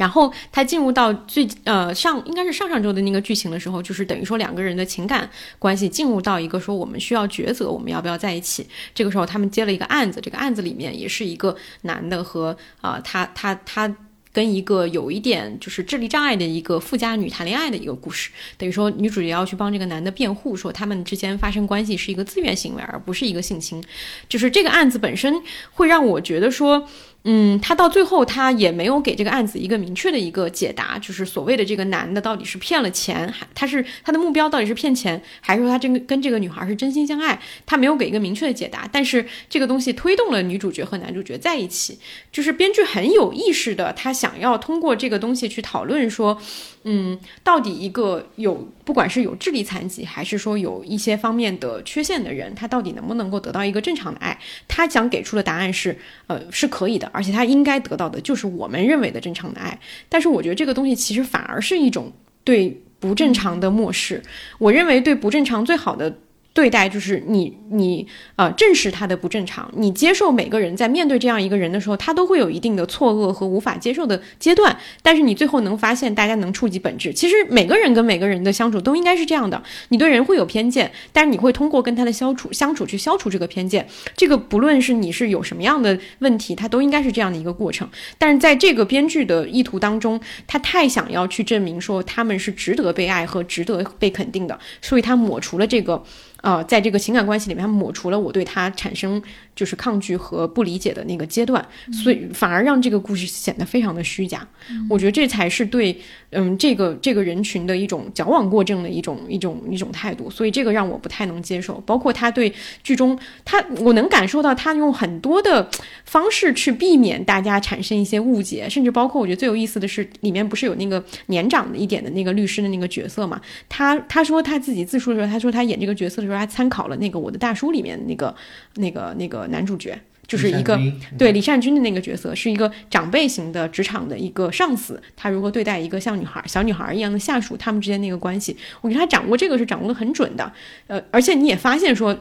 [0.00, 5.28] 然后他进入到最呃上应该是上上周的那个剧情的时候，就是等于说两个人的情感
[5.58, 8.66] 关系进入到一个说我们需要抉择，我们要不要在一起？
[8.94, 13.94] 这个时候他们接了一个案子，这个案子里面也是一个男的和啊他他他
[14.32, 18.30] 跟一个有一点就是智力障碍的一个富家女谈恋爱的一个故事。
[18.56, 23.84] 等于说女主角要去帮这个男的辩护，说他们之间发生关系是一个自愿行为，而不是一个性侵。
[24.30, 26.88] 就是这个案子本身会让我觉得说。
[27.24, 37.38] 嗯，他到最后他也没有给这个案子一个明确的一个解答，就是所谓的这个男的到底是骗了钱，还他是他的目标到底是骗钱，还是说他真跟这个女孩是真心相爱？
[37.66, 41.98] 他没有给一个明确的解答，但是这个东西推动了女主角和男主角在一起，
[42.32, 46.40] 就是编剧很有意识的，他想要通过这个东西去讨论说。
[46.84, 54.38] 嗯，到底一个有不管是有智力残疾，还是说有一些方面的缺陷的人，他到底能不能够得到一个正常的爱？
[54.66, 59.78] 他想给出的答案是，呃，是可以的，而且他应该得到的就是我们认为的正常的爱。
[60.08, 62.10] 但是我觉得这个东西其实反而是一种
[62.44, 64.22] 对不正常的漠视。
[64.58, 66.18] 我认为对不正常最好的
[66.52, 74.76] 对待就是你你呃正视他的不正常，你接受每个人在面对这样一个人的时候，他都会有一定的错愕和无法接受的阶段。
[75.00, 77.12] 但是你最后能发现，大家能触及本质。
[77.12, 79.62] 其实每个人跟每个人的相处都应该是这样的。
[79.90, 83.86] 你对人会有偏见，但是你会通过跟他的相处相处去消除这个偏见。
[84.16, 87.88] 这个不论是你是有什么样的问题，他都应该是这样的一个过程。
[88.18, 96.02] 但是在这个编剧的意图当中，他太想要去证明说他们是值得被爱和值得被肯定的，所以他抹除了这个。
[96.42, 99.22] 啊，在这个情感关系里面，他抹除了我对他产生
[99.60, 101.62] 就是抗拒和不理解的那个阶段，
[102.02, 104.48] 所以反而让这个故事显得非常的虚假。
[104.88, 105.94] 我觉得这才是对，
[106.30, 110.30] 嗯，这个这个人群的一种矫枉过正的一种一种一种态度。
[110.30, 111.74] 所以这个让我不太能接受。
[111.84, 112.50] 包括他对
[112.82, 115.68] 剧中他，我能感受到他用很多的
[116.06, 123.38] 方式去避免大家产生一些误解，甚至包括我觉得最有意思的是，里面不是有那个年长的一点的那个律师的那个角色嘛？
[123.68, 126.30] 他他说他自己自述的时候，他说他演这个角色的时候。
[126.30, 128.32] 说他参考了那个《我的大叔》里面那个、
[128.76, 130.80] 那个、那个男主角，就是一个
[131.18, 140.52] 对李善均的那个角色，是一个长辈型的职场的一个上司，他如何对待一个像女孩、小女孩一样的下属，他们之间那个关系，我觉得他掌握这个是掌握的很准的。
[140.86, 142.16] 呃，而且你也发现说，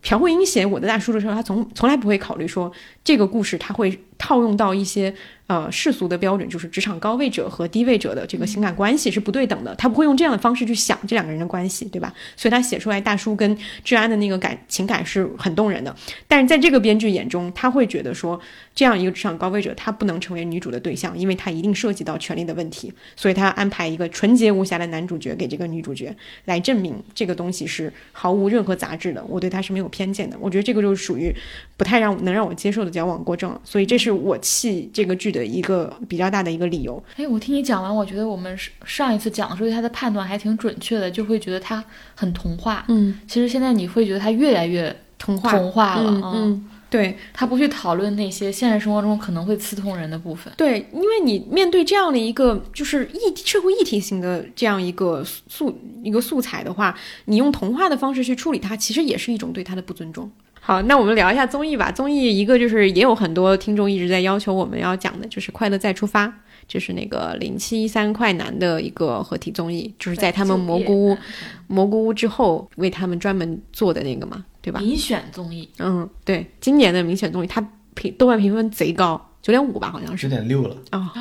[0.00, 2.72] 朴慧英写《我的大叔》的时候，他从从来不会考虑说
[3.04, 5.12] 这个故事他会套用到一些。
[5.48, 12.10] 呃，世俗的标准就是职场高位者和低位者的这个情感关系是不对等的，他不会用这样的方式去想这两个人的关系，对吧？
[12.36, 13.54] 所以他写出来大叔跟
[13.84, 15.94] 治安的那个感情感是很动人的。
[16.26, 18.40] 但是在这个编剧眼中，他会觉得说，
[18.74, 26.16] 这样一个职场高位者，他不能成为女主的对象，因为他一定涉及到权力的问题，所以他安排一个纯洁无瑕的男主角给这个女主角，
[26.46, 30.36] 来证明这个东西是毫无任何杂质的，我对他是没有偏见的。
[30.40, 31.34] 我觉得这个就是属于
[31.76, 35.42] 不太让能让我接受的矫枉过正，所以这是我弃这个剧的。
[35.52, 37.02] 一个比较大的一个理由。
[37.16, 38.56] 哎，我听你讲完，我觉得我们
[38.86, 41.84] 上一次讲的时候，他的判断还挺准确的，就会觉得他
[42.14, 42.84] 很童话。
[42.88, 46.32] 嗯，其实现在你会觉得他越来越童话童话了。
[46.34, 50.50] 嗯，对他不去讨论那些现实生活中可能会刺痛人的部分。
[50.56, 60.30] 对，因为你面对这样的一个就是议社会议题型的这样一个素一个素材的话，你用童话的方式去处理它，其实也是一种对他的不尊重。
[60.64, 61.90] 好，那我们聊一下综艺吧。
[61.90, 66.28] 综艺一个就是也有很多听众一直在要求我们要讲的，就是《快乐再出发》，
[66.68, 71.18] 就是那个零七三快男的一个合体综艺，就是在他们蘑菇屋
[71.66, 74.78] 蘑菇屋之后为他们专门做的那个嘛，对吧？
[74.78, 77.60] 民选综艺，嗯，对，今年的民选综艺，它
[77.94, 81.12] 评豆瓣评分贼高，九点五吧，好像是九点六了啊。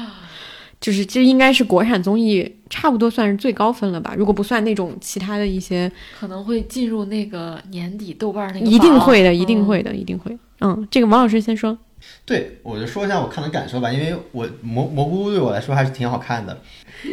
[0.82, 4.14] 就是这应该是国产综艺差不多算是最高分了吧？
[4.18, 5.90] 如果不算那种其他的一些，
[6.20, 8.66] 可能会进入那个年底豆瓣那个。
[8.66, 10.38] 一定会的，一定会的，一定会。
[10.60, 11.78] 嗯，这个王老师先说。
[12.26, 16.60] 对，我就说一下我看的感受吧，因为我蘑蘑菇对我来说还是挺好看的。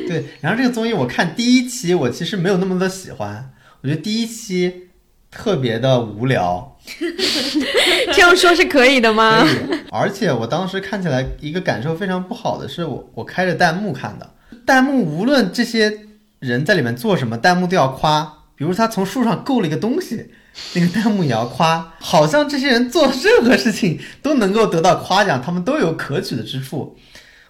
[0.09, 4.85] 对，然后这个综艺我看第一期，我其实没有那么的喜欢，我觉得第一期。
[5.31, 6.78] 特别的无聊，
[8.13, 9.43] 这样说是可以的吗？
[9.43, 9.79] 可以。
[9.91, 14.31] 而且我当时看起来一个感受非常不好的是，我我开着弹幕看的，
[14.67, 16.01] 弹幕无论这些
[16.39, 18.35] 人在里面做什么，弹幕都要夸。
[18.55, 20.33] 比如他从树上够了一个东西，
[20.75, 26.97] 那个弹幕也要夸，好像这些人做任何事情都能够得到夸奖，他们都有可取的之处。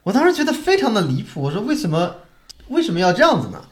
[0.03, 2.17] 我当时觉得非常的离谱，我说为什么
[2.69, 3.63] 为什么要这样子呢？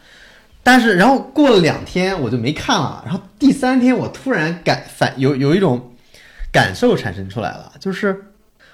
[0.69, 3.01] 但是，然后过了两天我就没看了。
[3.07, 5.93] 然后第三天我突然感反有有一种
[6.51, 8.25] 感受产生出来了，就是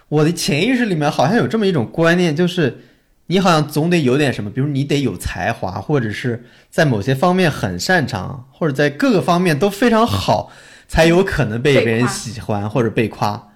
[0.09, 2.79] 我的潜意识里面好像有这么一种观念，就是
[3.27, 10.51] 你好像总得有点什么，比如你得有才华，或者是在某些方面很擅长，或者在各个方面都非常好，
[10.89, 13.51] 才有可能被别人喜欢或者被夸。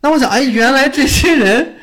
[0.00, 1.76] 那我想，哎，原来这些人。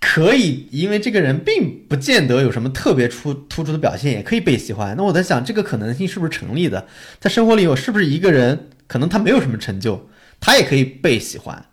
[0.00, 4.96] 可以，因为这个人并不见得有什么特别出突出的表现，也可以被喜欢。
[4.96, 6.86] 那我在想，这个可能性是不是成立的？
[7.20, 10.08] 在生活里，我是不是一个人，可能他没有什么成就，
[10.40, 11.66] 他也可以被喜欢？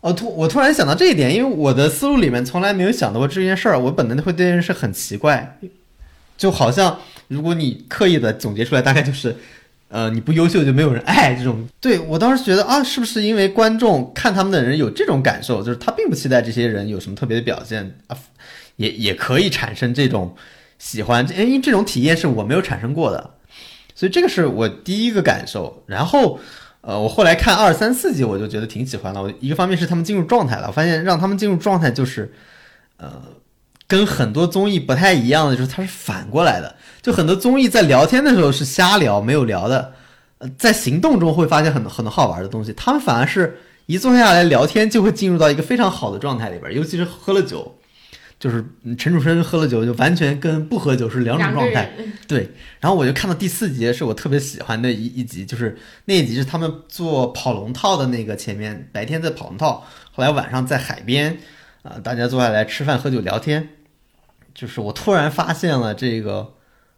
[0.00, 3.78] 哦，突我突然想到这一点，因为我的思路里面从来没有想到过这件事儿。
[3.78, 5.58] 我本能的会对这件事很奇怪，
[6.36, 6.98] 就好像
[7.28, 9.36] 如果你刻意的总结出来，大概就是。
[9.90, 11.68] 呃，你不优秀就没有人爱这种。
[11.80, 18.16] 对我当时觉得啊，是不是因为观众看他们的人有这种感受，就是他并不期待这些人有什么特别的表现啊，
[18.76, 20.36] 也也可以产生这种
[20.78, 23.30] 喜欢，因为这种体验是我没有产生过的，
[23.96, 25.82] 所以这个是我第一个感受。
[25.86, 26.38] 然后，
[26.82, 29.20] 呃，我后来看二三四集，我就觉得挺喜欢了。
[29.20, 32.32] 我一个方面是他们进入状态了，我发现让他们进入状态就是，
[32.96, 33.20] 呃。
[33.90, 39.92] 跟很多综艺不太一样的就是它是反过来的，就很多综艺在聊天的时候是瞎聊没有聊的，
[40.38, 42.72] 呃，在行动中会发现很多很多好玩的东西。
[42.74, 47.80] 他们反而是一坐下来聊天就会进入到一个非常好的状态里边，尤其是喝了酒，
[48.38, 51.90] 就是嗯陈楚生喝了酒就完全跟不喝酒是两种状态。
[52.28, 52.48] 对，
[52.78, 61.38] 然后我就看到第四集是我特别喜欢的一一集，就是那一集是他们做跑龙套的那个前面白天在跑龙套，后来晚上在海边，
[61.82, 63.68] 啊、大家坐下来吃饭喝酒聊天，
[64.54, 66.54] 就是我突然发现了这个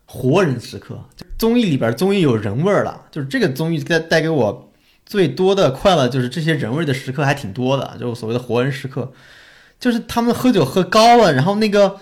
[0.07, 0.99] 活人时刻，
[1.39, 4.73] 综艺里边综艺有人味儿了，就是这个综艺带带给我
[5.07, 9.13] 最多的快乐，就是这些人味的时刻还挺多的，就是所谓的活人时刻，
[9.81, 11.97] 就是他们喝酒喝高了，然后那个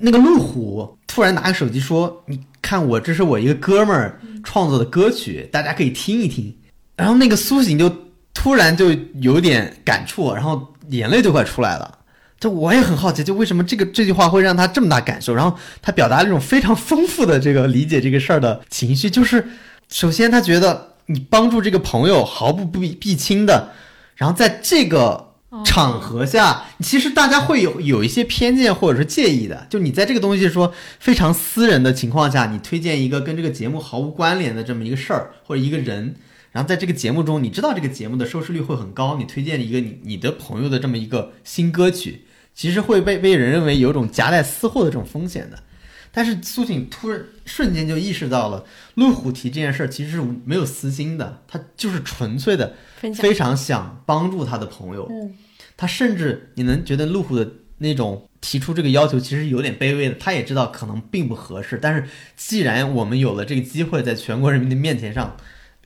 [0.00, 6.56] 那个路虎突然拿个手机说：“你看我这是我一个哥们儿创作的歌曲，大家可以听一听。”
[6.96, 7.90] 然后那个苏醒就
[8.32, 11.95] 突然就有点感触，然后眼泪就快出来了。
[12.38, 15.34] 就我也很好奇，就为什么这个这句话会让他这么大感受？
[15.34, 19.46] 然后他表达了一种非常丰富的这个理解这个事儿的情绪，就是
[19.88, 23.70] 首先他觉得你帮助这个朋友毫不避避亲的，
[24.16, 25.32] 然后在这个
[25.64, 29.66] 场合下，其实大家会有有一些偏见或者是介意的。
[29.70, 36.16] 就你在这个东西说非常私人的情况下，你推荐一个跟这个节目毫无关联的这么一个事儿或者一个人，
[36.56, 42.22] 然后在这个节目中，你知道这个节目的收视率会很高，你推荐一个你你的朋友的这么一个新歌曲，
[42.54, 45.62] 其实会被被人认为有种夹带私货的这种风险的。
[46.10, 48.64] 但是苏醒突然瞬间就意识到了，
[48.94, 52.72] 路虎提这件事儿其实是没有私心的，他就是纯粹的
[53.14, 55.06] 非常想帮助他的朋友。
[55.10, 55.34] 嗯，
[55.76, 57.46] 他甚至你能觉得路虎的
[57.76, 60.14] 那种提出这个要求，其实有点卑微的。
[60.18, 65.36] 他也知道可能并不合适，但是既然我们有了这个机会，在全国人民的面前上，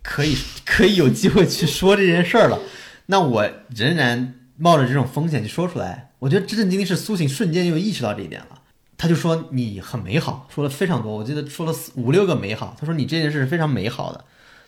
[0.02, 2.58] 可以 可以有机会去说这件事儿了，
[3.06, 6.10] 那我仍然冒着这种风险去说出来。
[6.20, 8.60] 我觉得这震惊的是苏醒瞬间就意识到这一点了。
[8.98, 12.76] 他就说你很美好，说了非常多，我记得说了四五六个美好。
[12.78, 14.24] 他说你这件事是非常美好的。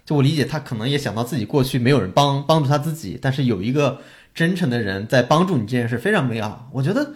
[0.07, 4.01] 就我理解，他可能也想到自己过去没有人帮帮助他自己，但是有一个
[4.35, 6.69] 真诚的人在帮助你这件事非常美好。
[6.73, 7.13] 我觉得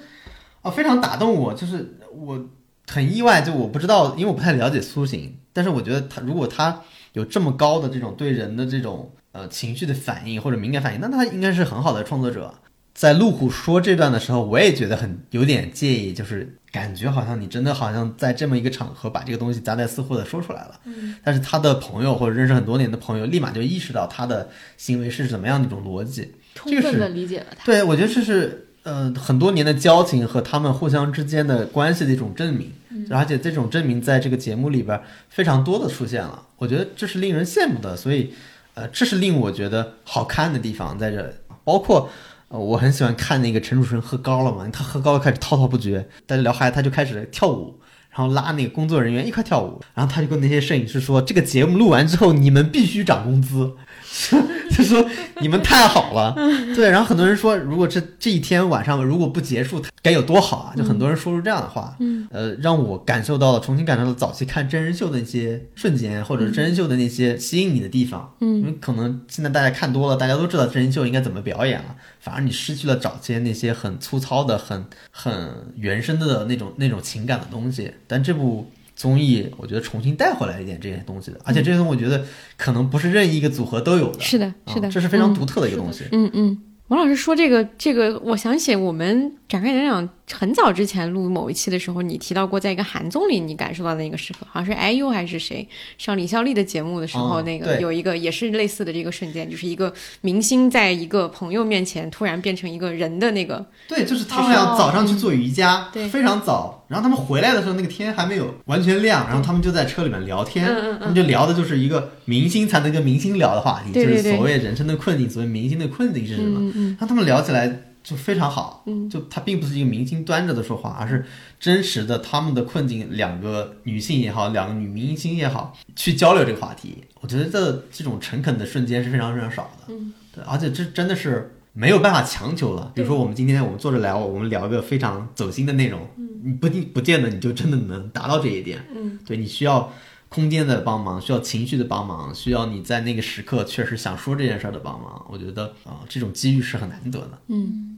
[0.61, 2.47] 啊，非常打动我，就是我
[2.87, 6.83] 很意外，就我不知道，因为我不太了解苏醒，但是我觉得他如果他
[7.17, 12.53] 有这么高的这种对人的这种呃情绪的反应或者敏感反应，那他应该是很好的创作者。
[12.95, 20.81] 在路虎说这段的时候，我也觉得很有点介意，就是感觉好像你真的好像在这么一个场合把这个东西夹带私货的说出来了。
[20.85, 26.35] 嗯，但是他的朋友或者认识很多年的朋友，立马就意识到他的行为是怎么样的一种逻辑。
[26.55, 27.65] 充分的理解了他。
[27.65, 32.71] 对，我觉得这是呃很多年的交情和他们互相之间的关系的一种证明，
[33.11, 38.33] 而且这种证明在这个节目里边非常多的出现了，我觉得这是令人羡慕的，所以
[38.75, 42.09] 呃这是令我觉得好看的地方在这，包括。
[42.49, 53.73] 呃，我很喜欢看那个陈楚生喝高了嘛，他喝高了开始滔滔不绝，大家聊嗨，他就开始跳舞，然后拉那个工作人员一块跳舞，然后他就跟那些摄影师说，这个节目录完之后你们必须涨工资，
[54.71, 55.05] 就说
[55.41, 56.35] 你们太好了，
[56.75, 77.93] 对，然后很多人说，如果这这一天晚上如果不结束，该有多好啊，就很多人说出这样的话，嗯，呃，让我感受到了，重新感受到了早期看真人秀的那些瞬间，或者真人秀的那些吸引你的地方，嗯，因为可能现在大家看多了，大家都知道真人秀应该怎么表演了，反而你失去了早期那些很粗糙的、很很原生的那种那种情感的东西。
[78.07, 82.25] 但这部综艺，我觉得重新带回来一点这些东西的，而且这些东西我觉得
[82.57, 85.35] 可能不是任意一个组合都有的，是的，是的，啊这是非常嗯。
[85.35, 86.05] 独特的一个东西。
[86.13, 86.59] 嗯嗯，
[86.89, 90.09] 王老师说这个这个，我想起我们展开讲讲，
[90.39, 95.67] 很早之前录某一期的时候，你提到过，在一个韩综里你感受到的那个时刻，好像是 IU 还是谁
[95.99, 97.81] 上李孝利的节目的时候，哦那个对。
[97.81, 106.09] 有一个也是类似的这个瞬间，就是一个明星在一个朋友面前突然变成一个人的那个，对，就是他们俩早上去做瑜伽，对。
[106.09, 110.99] 非常早，然后他们回来的时候，那个天还没有完全亮，然后他们就在车里面聊天，嗯嗯嗯。
[111.01, 116.59] 他们就聊的就是一个明星才能跟明星聊的话题，对对对就是所谓人生的困境，所谓明星的困境是什么？
[116.61, 121.27] 嗯嗯让他们聊起来就非常好，嗯就他并不是一个明星端着的说话，而是
[121.59, 127.03] 真实的他们的困境，两个女性也好，两个女明星也好，去交流这个话题。
[127.21, 132.93] 我觉得这这种诚恳的瞬间是非常非常少的，嗯，对，而且这真的是没有办法强求了。
[132.95, 136.09] 比如说我们今天我们坐着聊，我们聊一个非常走心的内容，
[136.45, 139.93] 你不定不见得你就真的能达到这一点，嗯，对你需要。
[140.29, 145.25] 空间的帮忙，需要情绪的帮忙，需要你在那个时刻确实想说这件事儿的帮忙。
[145.31, 147.39] 我觉得啊、这种机遇是很难得的。
[147.47, 147.96] 嗯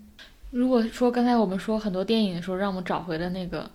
[0.50, 3.70] 如果说刚才我们说很多电影的时候，让我们找回了那个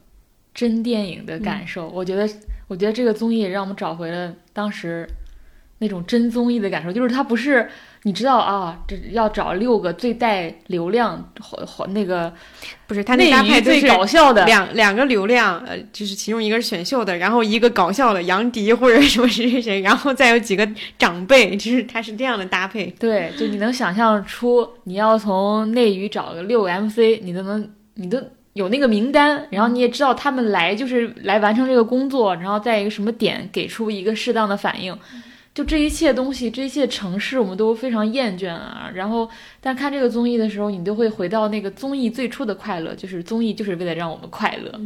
[0.54, 2.28] 真电影的感受，我觉得，
[2.68, 5.08] 我觉得这个综艺也让我们找回了当时
[5.84, 7.70] 那种真综艺的感受，就是它不是
[8.04, 12.32] 你知道啊，这要找六个最带流量、好好那个
[12.88, 22.88] 不是他那搭配最搞笑的，两两个流量，呃，就是其中一个是选秀的，然后一个搞笑的杨迪或者什么谁谁谁，然后再有几个长辈，就是他是这样的搭配。
[23.00, 28.22] 对，就你能想象出你要从内娱找个六个 MC，你都能，你都
[28.54, 34.96] 有那个名单，然后你也知道他们来就是来完成这个工作，然后在一个什么点给出一个适当的反应。
[35.54, 38.90] 就这一切东西，这一切城市，我们都非常厌倦啊。
[38.94, 39.30] 然后，
[39.62, 44.80] 但看这个综艺的时候，你都会回到那个综艺最初的快乐，就是综艺就是为了让我们快乐。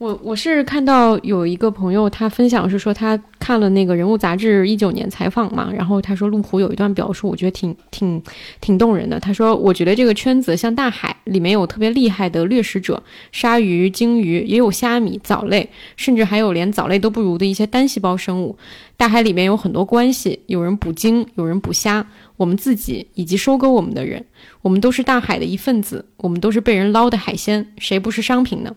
[0.00, 8.22] 我我是看到有一个朋友他分享是说他看了那个人物杂志一九年采访嘛，然后他说路虎有一段表述，我觉得挺挺
[8.62, 9.20] 挺动人的。
[9.20, 15.68] 他说我觉得这个圈子像大海，里面有特别厉害的掠食者，鲨鱼、鲸鱼，也有虾米、藻类，
[15.98, 18.56] 甚至还有连藻类都不如的一些单细胞生物。
[18.96, 22.06] 大海里面有很多关系，有人捕鲸，有人捕虾，
[22.38, 24.24] 我们自己以及收割我们的人，
[24.62, 28.74] 我们都是大海的一份子，我们都是被人捞的海鲜，谁不是商品呢？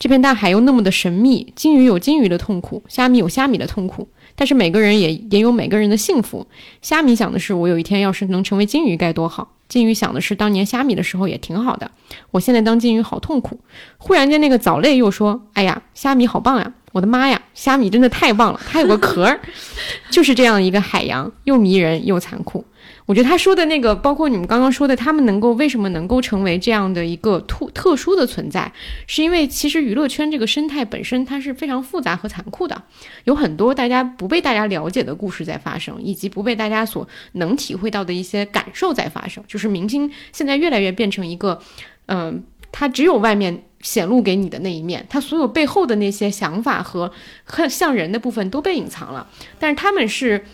[0.00, 6.46] 这片大海又那么的神秘，鲸鱼有鲸鱼的痛苦，虾米有虾米的痛苦，但是每个人也也有每个人的幸福。
[6.80, 11.90] 虾米想的是，我有一天要是能成为鲸鱼该多好；鲸鱼想的是，当年虾米的时候也挺好的，
[12.30, 13.60] 我现在当鲸鱼好痛苦。
[13.98, 16.72] 忽然间，那个藻类又说：“哎呀，虾米好棒呀！
[16.92, 19.38] 我的妈呀，虾米真的太棒了，它有个壳儿。”
[20.10, 22.64] 就是这样一个海洋，又迷人又残酷。
[23.10, 28.72] 我觉得他说的那个，包括你们刚刚说的，他们能够为什么能够成为这样的一个特特殊的存在，
[29.08, 32.80] 是因为其实娱乐圈这个生态本身它是非常复杂和残酷的，
[33.24, 39.42] 有很多大家不被大家了解的故事在发生，以及不被大家所能体会到的一些感受在发生。
[39.48, 41.60] 就是明星现在越来越变成一个，
[42.06, 47.10] 嗯，他只有外面显露给你的那一面，他所有背后的那些想法和
[47.42, 49.28] 很像人的部分都被隐藏了，
[49.58, 50.44] 但是他们是。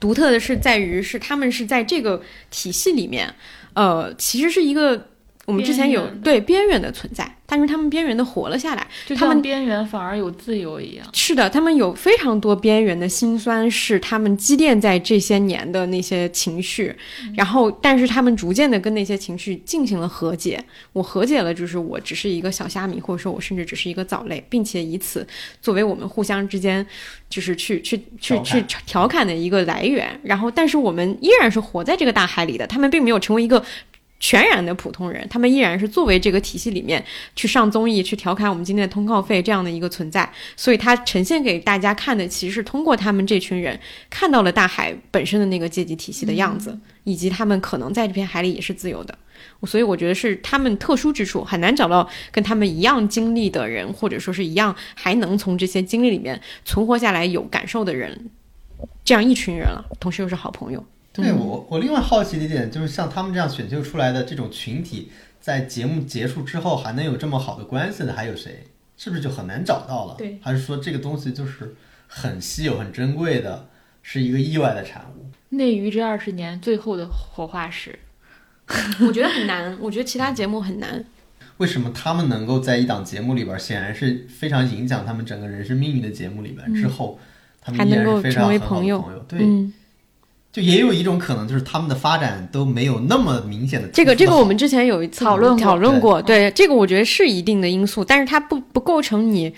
[0.00, 3.34] 独特的是在于，是他们是在这个体系里面，
[3.74, 5.08] 呃，其实是一个
[5.48, 7.34] 我们之前有对边缘的存在。
[7.50, 11.06] 但是他们边缘的活了下来，就像边缘反而有自由一样。
[11.14, 16.94] 是的，他们有非常多边缘的辛酸，是他们积淀在这些年的那些情绪。
[17.34, 20.62] 然后，但是他们逐渐的跟那些情绪进行了和解。
[20.92, 25.26] 我和解了，就是我只是一个小虾米，或者说我甚至只是一个藻类，并且以此
[25.62, 26.86] 作为我们互相之间
[27.30, 30.06] 就是去去去去调侃的一个来源。
[30.22, 33.64] 然后，但是我们依然是活在这个大海里的，他们并没有成为一个。
[34.20, 37.04] 全然的普通人，他们依然是作为这个体系里面
[37.36, 43.78] 去上综艺、去调侃我们今天的通告费这样的一个存在，所以他呈现给大家看的，其实是通过他们这群人
[44.10, 49.16] 看到了大海本身的那个阶级体系的样子，以及他们可能在这片海里也是自由的。
[49.62, 58.30] 所以我觉得是他们特殊之处，很难找到跟他们一样经历的人，或者说是一样还能从这些经历里面存活下来、有感受的人，
[59.04, 60.84] 这样一群人了，同时又是好朋友。
[61.22, 68.64] 对我，我另外好奇的一点就是，像他们这样选秀出来的这种群体，在节目结束之后还能有这么好的关系的，还有谁？
[68.96, 70.14] 是不是就很难找到了？
[70.16, 71.74] 对，还是说这个东西就是
[72.06, 73.68] 很稀有、很珍贵的，
[74.02, 75.30] 是一个意外的产物？
[75.50, 77.98] 内娱这二十年最后的活化石，
[79.06, 79.76] 我觉得很难。
[79.80, 81.04] 我觉得其他节目很难。
[81.56, 87.18] 为什么他们能够在一档节目里边，显然是非常影响他们整个人生命运的节目里边之后，
[87.60, 89.24] 他们依然是非常很好的朋友？
[89.26, 89.40] 对。
[90.50, 93.88] 就也有一种可能，就是他们的发展都没有那么明显的。
[93.88, 99.52] 这个这个，我们之前有一次讨论讨论过，对这个，我觉得是一定的因素，但是它不不构成你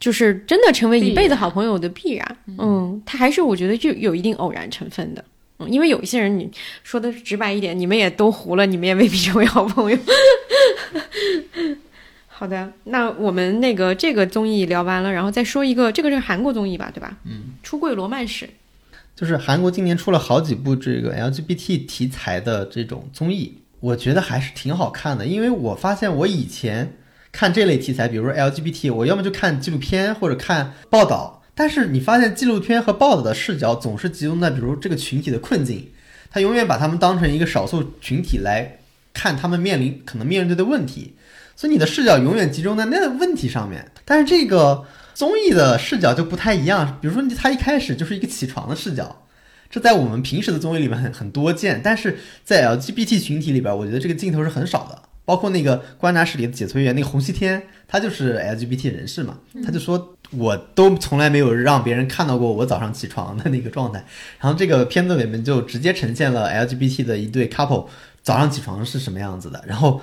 [0.00, 2.36] 就是真的成为一辈子好朋友的必然。
[2.58, 5.22] 嗯，它还是我觉得就有一定偶然成分的。
[5.58, 6.50] 嗯，因为有一些人，你
[6.82, 9.98] 说的直白一点，你们也都糊了，你们也未必成为好朋友。
[12.26, 17.14] 好的，那我们那个这个综艺聊完了，然后再说一个，这个是韩国综艺吧，对吧？
[17.26, 18.48] 嗯，出柜罗曼史。
[19.20, 25.26] 就是韩国今年出了好几部这个 LGBT 题材的这种综艺，我觉得还是挺好看的。
[25.26, 26.96] 因为我发现我以前
[27.30, 31.42] 看这类题材，比如说 LGBT，我要么就看纪录片或者看报道。
[31.54, 35.86] 但是你发现纪录片和报道的视角总是集中在比如这个群体的困境，
[36.30, 38.78] 他永远把他们当成一个少数群体来
[39.12, 41.12] 看他们面临可能面对的问题，
[41.54, 43.90] 所以你的视角永远集中在那个问题上面。
[44.06, 44.86] 但是这个。
[45.20, 49.26] 综艺的视角就不太一样，比如说他一开始就是一个起床的视角，
[49.68, 54.98] 这在我们平时的综艺里面很很多见，但是在 LGBT 群体里边，我觉得这个镜头是很少的。
[55.26, 64.02] 包括那个观察室里的解说员那个洪熙天，他就是 LGBT 人士嘛，他就说我都从来没有让别人看到过我早上起床的那个状态。
[64.40, 67.88] 然后这个片子里面就直接呈现了 LGBT 的一对 couple
[68.22, 70.00] 早上起床是什么样子的，然后。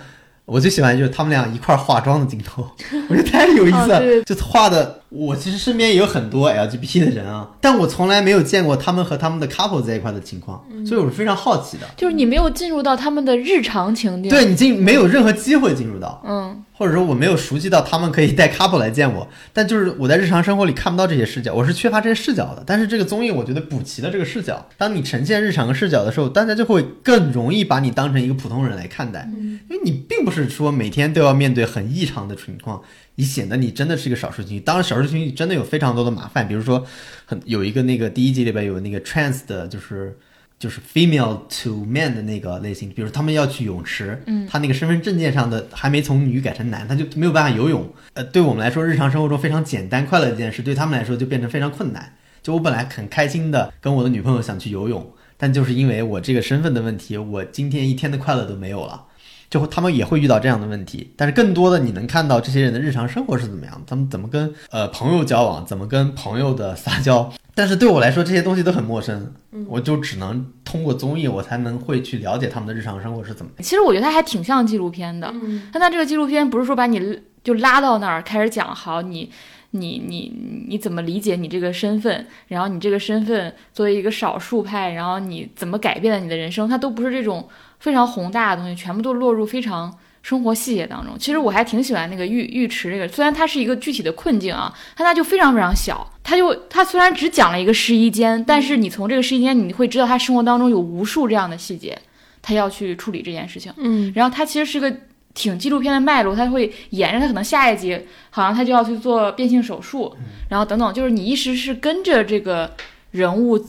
[0.47, 2.65] 我最喜欢就是他们俩一块化妆的镜头，
[3.09, 5.01] 我觉得太有意思了，就画的。
[5.09, 11.87] 我其实身边也有很多 LGBT 的人啊，但我从来没有见过他们和他们的 couple 在一块的情况，所以我是非常好奇的。
[11.97, 22.63] 就是你没有进入到他们的日常情境，对你进没有任何机会进入到，嗯，或者说我没有熟悉到他们可以带 couple 来见我，但就是我在日常生活里看不到这些视角，我是缺乏这些视角的。
[22.65, 29.29] 但是这个综艺我觉得补齐了这个视角，当你呈现日常视角的时候，大家就会更容易把你当成一个普通人来看待，
[29.69, 30.31] 因为你并不。
[30.37, 32.79] 是说每天都要面对很异常的情况，
[33.17, 34.59] 以显得你真的是一个少数群体。
[34.59, 36.85] 当然，少数群体真的有非常多的麻烦，比如说
[37.25, 40.17] 很有一个那个第一集里边有那个 trans 的，就是
[40.59, 47.91] 就是 female to man 的那个类型，比如他们要去泳池，嗯，他那个身份证件上的还没从女改成男，他就没有办法游泳。
[48.13, 52.15] 呃，对我们来说，日常生活中非常简单快乐的一件事，对他们来说就变成非常困难。
[52.43, 59.05] 就我本来很开心的跟我的女朋友想去游泳，但就是因为我这个身份的问题，我今天一天的快乐都没有了。
[59.49, 67.31] 就他们也会遇到这样的问题，但是更多的你能看到这些人的日常生活是怎么样的，他们怎么跟呃朋友交往，怎么跟朋友的撒娇。
[67.55, 69.33] 但是对我来说，这些东西都很陌生，
[69.67, 73.51] 我就只能通过综艺，我才能会去了解他们的日常生活是怎么。
[73.59, 75.33] 其实我觉得它还挺像纪录片的，
[75.71, 79.31] 但它这个纪录片不是说把你就拉到那儿开始讲，好你。
[79.71, 80.33] 你你
[80.69, 82.25] 你怎么理解你这个身份？
[82.47, 86.69] 然后你这个身份作为一个少数派，然后你怎么改变了你的人生？
[86.69, 87.47] 它都不是这种
[87.79, 91.17] 非常宏大的东西，全部都落入非常生活细节当中。
[91.17, 96.09] 其实我还挺喜欢那个浴浴池这个，虽然它是一个具体的困境啊，但它就非常非常小。
[96.23, 101.97] 它就它虽然只讲了一个试衣间，但是你从这个试衣间你会知道他生活当中有无数这样的细节，
[102.41, 103.73] 他要去处理这件事情。
[103.77, 104.95] 嗯，然后它其实是个。
[105.33, 107.95] 挺纪录片的脉络，他会沿着他可能下一集
[108.31, 110.17] 好像他就要去做变性手术，
[110.49, 112.73] 然后等等，就是你一直是跟着这个
[113.11, 113.63] 人物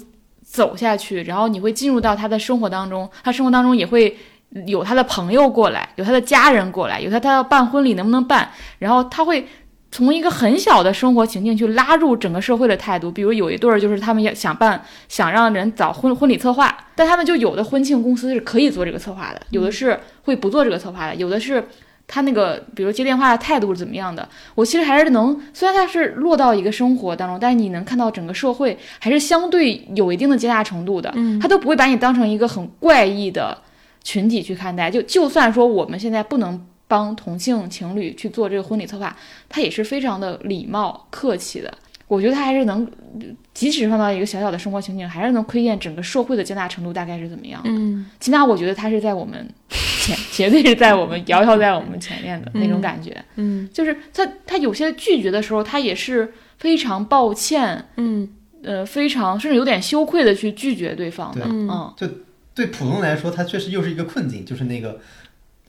[0.51, 4.17] 走下去，然后你会进入到他的生活当中，他生活当中也会
[4.67, 9.47] 有他的朋友过来，有他的家人过来，有他他要办婚礼能不能办，然后他会。
[9.91, 21.67] 从一个很小的生活情境去拉入整个社会的态度，比如有一对儿就是他们要想办想让人找婚婚礼策划，但他们就有的婚庆公司是可以做这个策划的，有的是会不做这个策划的，有的是
[22.09, 24.29] 他那个比如接电话的态度是怎么样的。
[24.57, 33.57] 我其实还是能，虽然他是落到一个生活当中，但是你能看到整个社会还是相对有一定的接纳程度的，嗯，他都不会把你当成一个很怪异的
[34.03, 34.91] 群体去看待。
[34.91, 36.61] 就就算说我们现在不能。
[36.91, 39.15] 帮同性情侣去做这个婚礼策划，
[39.47, 41.71] 他也是非常的礼貌客气的。
[42.07, 42.91] 我觉得他还是能，
[43.59, 47.69] 即使放到一个小小的生活情景，还是能窥见整个社会的接纳程度大概是怎么样的。
[47.71, 53.21] 嗯，起码我觉得他是在我们前，绝对是在我们遥遥在我们前面的那种感觉。
[53.35, 58.29] 嗯，就是他他有些拒绝的时候，他也是非常抱歉，嗯，
[58.63, 61.45] 呃，非常甚至有点羞愧的去拒绝对方的。
[61.47, 62.07] 嗯，就
[62.55, 65.01] 对普通来说，他确实又是一个困境，就是那个。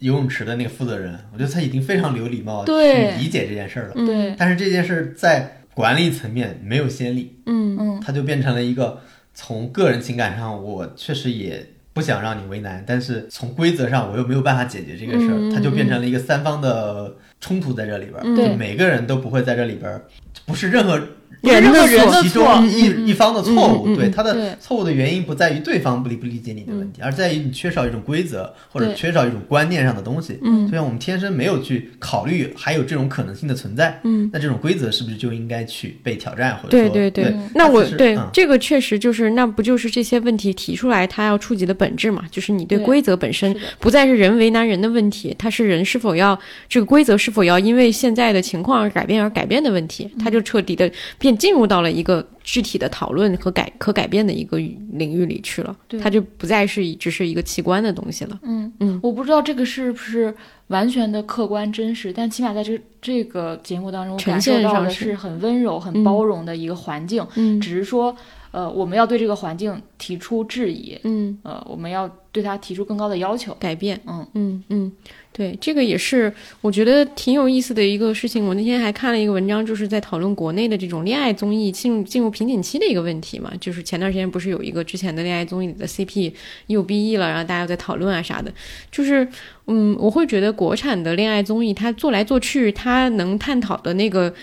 [0.02, 2.72] 游泳池的那个负责人，我觉得他已经非常有礼貌去
[3.20, 3.94] 理解这件事了。
[4.06, 7.40] 对，但是这件事在管理层面没有先例。
[7.46, 9.02] 嗯嗯，他就变成了一个
[9.34, 18.36] 从个人情感上，我确实也不想让你为难，但是从规则上我又没有办法解决这个事儿，他就变成了一个三方的冲突在这里边儿。
[18.36, 20.06] 对，每个人都不会在这里边儿，
[20.46, 21.00] 不是任何。
[21.42, 30.38] 人的错，其中一一方的错误，对他的错误的原因不在于对方不理不理解你的问题，而在于你缺少一种规则或者缺少一种观念上的东西。
[30.44, 34.00] 嗯，就像我们天生没有去考虑还有这种可能性的存在。
[34.04, 36.58] 嗯，那这种规则是不是就应该去被挑战？
[36.58, 42.24] 或者对对对，那我对这个确实就是，那不就是这些问题提出来，它要触及的本质嘛？
[42.30, 46.38] 就是你对规则本身不再是人为难人的问题，它是人是否要
[46.68, 52.28] 这个规则是否要因为现在的情况而改变而改变的问题，它就彻底的变进入到了一个。
[52.42, 58.40] 具体的讨论和改可改变的一个领域里去了，它就不再是只是一个奇观的东西了。
[58.42, 60.34] 嗯嗯，我不知道这个是不是
[60.70, 67.24] 完全的客观真实，但起码在这这个节目当中，感受到的是很温柔、很包容的一个环境。
[67.36, 68.16] 嗯，只是说，
[68.52, 70.98] 呃，我们要对这个环境提出质疑。
[71.04, 74.00] 嗯，呃，我们要对它提出更高的要求，改变。
[74.08, 74.92] 嗯嗯嗯。
[75.32, 78.44] 对，这个也是我觉得挺有意思的一个事情。
[78.46, 83.50] 我那天还看了一个文章，就是在讨论国内的这种恋爱综艺进入进入瓶颈期的一个问题嘛。
[83.62, 86.34] 就是前段时间不是有一个之前的恋爱综艺里的 CP
[86.68, 88.52] 又 BE 了，然后大家在讨论啊啥的。
[88.92, 89.26] 就是，
[89.68, 94.34] 嗯，我会觉得国产的恋爱综艺它做来做去，它能探讨的那个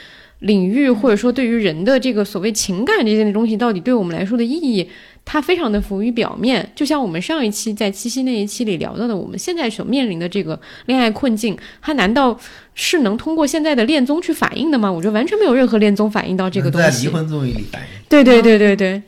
[0.41, 4.89] 领域，或者说对于人的这个所谓情感这些东西，到底对我们来说的意义。
[5.29, 10.57] 它非常的浮于表面，就像我们上一期在七夕那一期里聊到的，我们现在所面临的这个
[10.87, 12.39] 恋爱困境，它难道
[12.75, 14.89] 是能通过现在的恋综去反映的吗？
[14.93, 16.89] 我觉得完全没有任何恋综反映到这个东西。
[16.89, 17.89] 在离婚综艺里反映。
[18.09, 19.03] 对对对对对。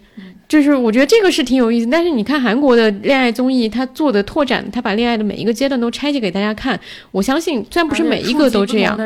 [0.49, 6.81] 就是我觉得这个是挺有意思，但是你看韩国的恋爱综艺，他做的拓展，他把恋爱的每一个阶段都拆解给大家看。
[7.11, 8.97] 我相信，虽然不是每一个都这样，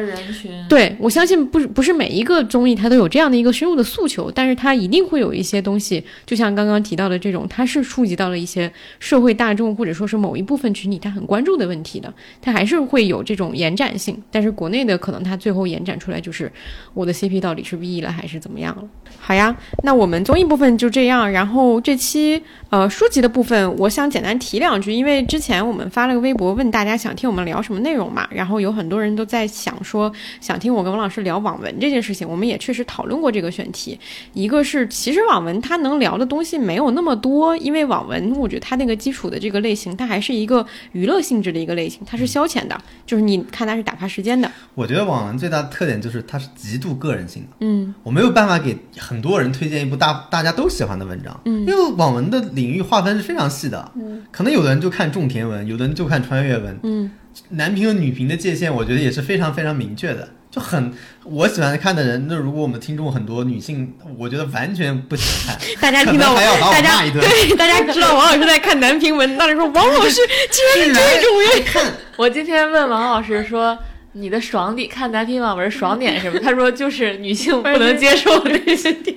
[0.68, 14.16] 对我相信不是不是每一个综艺它都有这样的一个深入的诉求，但是它一定会有一些东西，就像刚刚提到的这种，它是触及到了一些社会大众或者说是某一部分群体他很关注的问题的，它还是会有这种延展性。
[14.30, 16.50] 但是国内的可能它最后延展出来就是
[16.94, 18.84] 我的 CP 到底是 B E 了还是怎么样了？
[19.18, 21.31] 好呀，那我们综艺部分就这样。
[21.32, 33.98] 然后这期呃书籍的部分，我想简单提两句，因为之前我们发了个微博问大家想听我们聊什么内容嘛，然后有很多人都在想说想听我跟王老师聊网文这件事情，我们也确实讨论过这个选题。
[34.34, 44.50] 一个是其实网文它能聊的东西没有那么多，因为网文我觉得它那个基础的这个类型，它还是一个娱乐性质的一个类型，它是消遣的，就是你看它是打发时间的。
[44.74, 57.10] 我觉得网文最大的特点就是它是极度个人性的，嗯我没有办法给很多人推荐一部大大家都喜欢的文章，嗯因为网文的领域划分是非常细的，嗯可能有的人就看种田文，有的人就看穿越文，嗯
[57.50, 60.28] 男频和女频的界限，我觉得也是非常非常明确的。
[60.50, 60.92] 就很
[61.24, 67.20] 我喜欢看的人，那如果我们听众很多女性，我觉得完全不喜欢看， 大家听到我还要把我大家骂一顿。
[67.20, 70.20] 对 大家知道王老师在看男频文，当时说 王老师
[70.50, 71.64] 居然是这种人。
[71.64, 73.78] 看，我今天问王老师说。
[74.14, 76.38] 你的爽点看男频网文爽点什么？
[76.38, 79.16] 他说就是女性不能接受的那些点，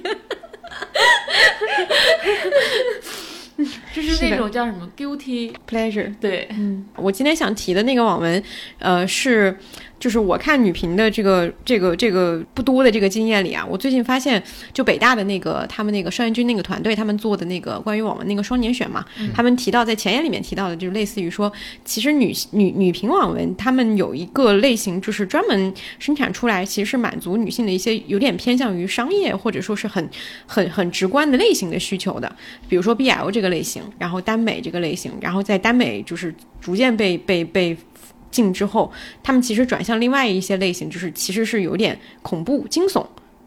[0.75, 1.05] 哈哈
[1.59, 3.24] 哈哈哈哈
[3.93, 6.13] 就是那种叫什么 guilty，pleasure。
[6.19, 8.41] 对，嗯，我今天想提的那个网文，
[8.79, 9.57] 呃，是
[9.97, 14.41] 就是我看女频的这个这个这个不多的这个经验里啊，我最近发现，
[14.73, 19.03] 就北大的那个他们那个邵彦军那个团队，他们做的那个关于网文那个双年选嘛，
[19.33, 21.51] 他们提到在前言里面提到的，就是类似于说，
[21.85, 30.07] 其实女女女频网文他们有一个类型，就是专门生产出来，其实是满足女性的一些有点偏向于商业或者说是很
[30.45, 32.35] 很很直观的类型的需求的，
[32.67, 37.77] 比如说 BL 这个类型，然后耽美这个类型，然后在耽美就是逐渐被被被
[38.31, 38.91] 禁之后，
[39.23, 43.05] 他们其实转向另外一些类型，就是其实是有点恐怖惊悚。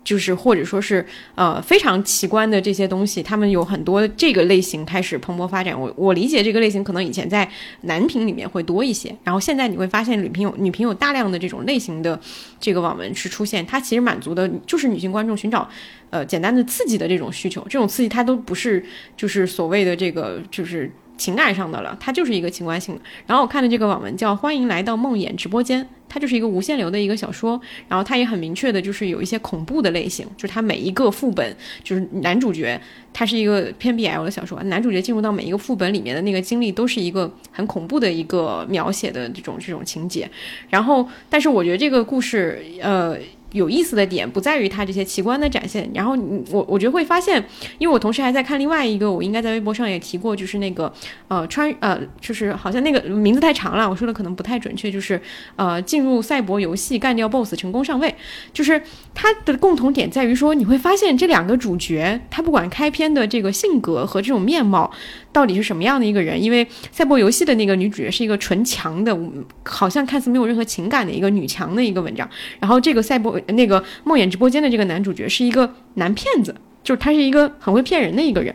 [0.08, 1.04] 就是或者说是
[1.34, 5.78] 呃非常奇观的这些东西，他们有很多这个类型开始蓬勃发展。
[5.78, 7.46] 我我理解这个类型可能以前在
[7.82, 12.18] 男频里面会多一些，然后现在你会发现女频有女频有大量的这种类型的
[12.58, 15.68] 这个网文是出现，它其实满足的就是女性观众寻找
[16.08, 18.82] 呃简单的刺激的这种需求，这种刺激它都不是
[19.14, 23.00] 就是所谓的这个就是情感上的了，它就是一个情感性的。
[23.26, 32.80] 然后我看的这个网文叫《欢迎来到梦魇直播间》，它就是一个无限流的一个小说，然后它也很明确的就是有一些恐怖的类型，就是它每一个副本就是男主角，
[33.12, 40.30] 他是一个偏 BL 的小说，男主角进入到每一个副本里面的那个经历都是一个很恐怖的一个描写的这种这种情节。
[40.70, 43.18] 然后，但是我觉得这个故事，呃。
[43.52, 46.16] 有意思的点不在于它这些奇观的展现，然后
[46.50, 47.42] 我我觉得会发现，
[47.78, 50.92] 因为我同时还在看另外一个，我应该在微博上也提过，就是那个
[51.28, 55.20] 呃穿呃就是好像那个名字太长了，我说的可能不太准确，就是
[55.56, 58.14] 呃进入赛博游戏干掉 BOSS 成功上位，
[58.52, 58.80] 就是
[59.14, 64.90] 它的共同点在于说，你会发现这两个主角他不管开篇的这个性格和这种面貌
[65.32, 69.16] 到底是什么样的一个人，因为赛博游戏的那个女主角是一个纯强的，
[69.64, 72.28] 好像看似没有任何情感的一个女强的一个文章，
[72.60, 78.54] 然后这个赛博那个梦魇直播间的这个男主角是一个男骗子，就是他是一个很会骗人的一个人。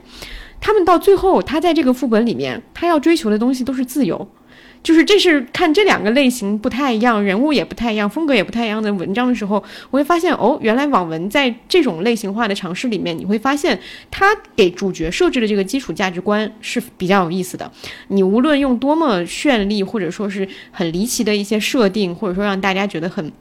[0.60, 4.28] 他们到最后，他在这个副本里面，他要追求的东西都是自由。
[4.84, 13.80] 就是这是看这两个类型不太一样，人物也不太一样，风格也不太一样的文章的时候，我会发现哦，原来网文在这种类型化的尝试里面，你会发现
[14.12, 17.72] 它给主角设置的这个基础价值观是比较有意思的。
[18.10, 23.32] 你无论用多么绚丽或者说是很离奇的一些设定，或者说让大家觉得很。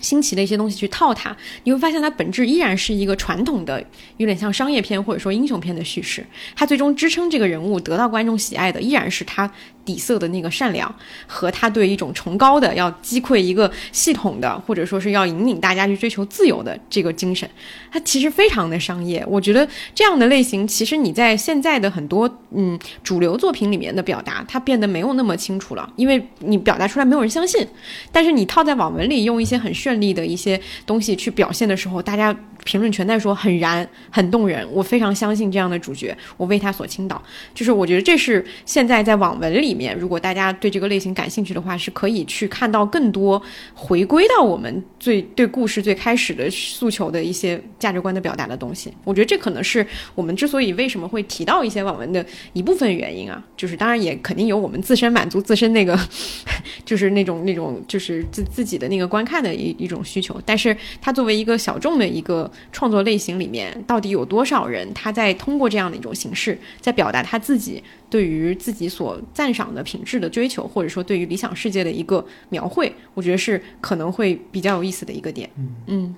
[0.00, 3.80] 新奇的一些东西去套它，你会发现它本质依然是一个传统的，
[4.16, 6.26] 有点像商业片或者说英雄片的叙事。
[6.56, 9.48] 它最终支撑这个人物得到观众喜爱的，依然是他
[9.84, 10.92] 底色的那个善良
[11.26, 17.48] 和他对一种崇高的要击溃一个系统的，或者说是要引领大家去追求自由的这个精神。
[17.90, 19.24] 它其实非常的商业。
[19.28, 27.66] 我觉得这样的类型，其实你在现在的很多嗯主流作品里面的表达，它变得没有那么清楚了，因为你表达出来没有人相信。
[28.10, 34.66] 但是你套在网文里，用一些很绚丽的一些东西去表现的时候，大家评论全在说很燃、很动人。
[34.72, 37.22] 我非常相信这样的主角，我为他所倾倒。
[37.54, 43.40] 就是我觉得这是现在在网文里面，如果大家对这个类型感兴趣的话，是可以去看到更多
[43.74, 48.92] 回归到我们最对故事最开始的诉求的一些价值观的表达的东西。
[49.04, 53.42] 我觉得这可能是我们之所以为什么会提到一些网文的一部分原因啊。
[53.56, 55.98] 就是当然也肯定有我们自身满足自身那个，
[56.84, 60.40] 就是那种那种就是自自己的那个观看的一一种需求。
[60.44, 75.48] 但是它作为一个小众的一个创作类型里面，到底有多少人他在通过这样的一种形式，在表达他自己对于自己所赞赏的品质的追求，或者说对于理想世界的一个描绘，我觉得是可能会比较有意思的一个点。
[75.86, 76.14] 嗯，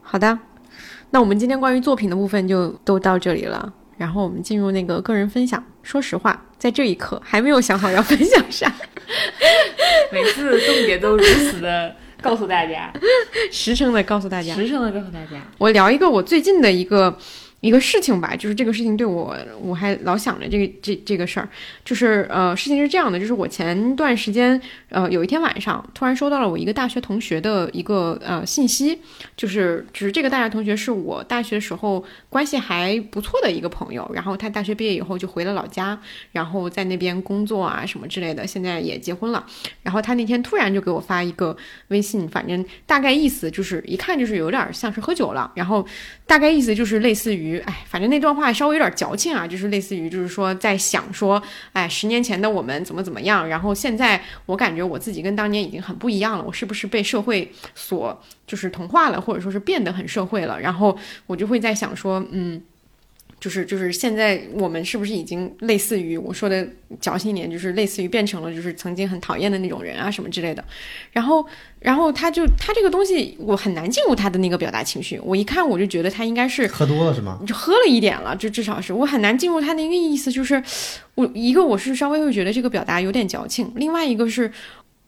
[0.00, 0.38] 好的，
[1.10, 3.72] 那我们今天关于作品的部分就都到这里了。
[3.98, 5.62] 然后我们进入那个个人分享。
[5.82, 8.72] 说实话，在这一刻还没有想好要分享啥，
[10.10, 12.92] 每次重点都如此的 告诉大家，
[13.50, 17.18] 实诚的告诉大家，实诚的告诉大家，我聊一个我最近的一个
[17.62, 21.48] 一个事情吧，就是这个事情对我，我还老想着这个这这个事儿，
[21.84, 28.98] 就是呃，事情是这样的，就是我前段时间呃有一天晚上突然收到了我一个大学同学的一个呃信息，
[29.36, 35.96] 就是就是这个大学同学是我大学时候关系还不错的一个朋友，然后他大学毕业以后就回了老家，
[36.32, 39.46] 然后在那边工作啊什么之类的，现在也结婚了，
[39.84, 41.56] 然后他那天突然就给我发一个
[41.88, 45.86] 微信，反正大概意思就是一看就是有点像是喝酒了，然后
[46.26, 47.51] 大概意思就是类似于。
[47.60, 51.42] 哎，反正那段话稍微有点矫情啊，就是类似于，就是说在想说，
[51.72, 60.60] 哎，十年前的我们怎么怎么样，然后现在我感觉我自己跟当年已经很不一样了，我是不是被社会所就是同化了，或者说是变得很社会了？
[60.60, 60.96] 然后
[61.26, 62.62] 我就会在想说，嗯。
[63.42, 66.64] 就是就是现在我们是不是已经类似于我说的
[67.00, 70.64] 矫情一点，就是类似于变成了就是曾经很讨厌的那种人啊什么之类的。
[71.10, 71.44] 然后
[71.80, 75.18] 然后他就他这个东西我很难进入他的那个表达情绪。
[75.24, 77.40] 我一看我就觉得他应该是喝多了是吗？
[77.44, 80.30] 就喝了一点了，就至少是我很难进入他的一个意思。
[80.30, 80.62] 就是
[81.16, 84.52] 我一个我是稍微会觉得这个表达有点矫情，另外一个是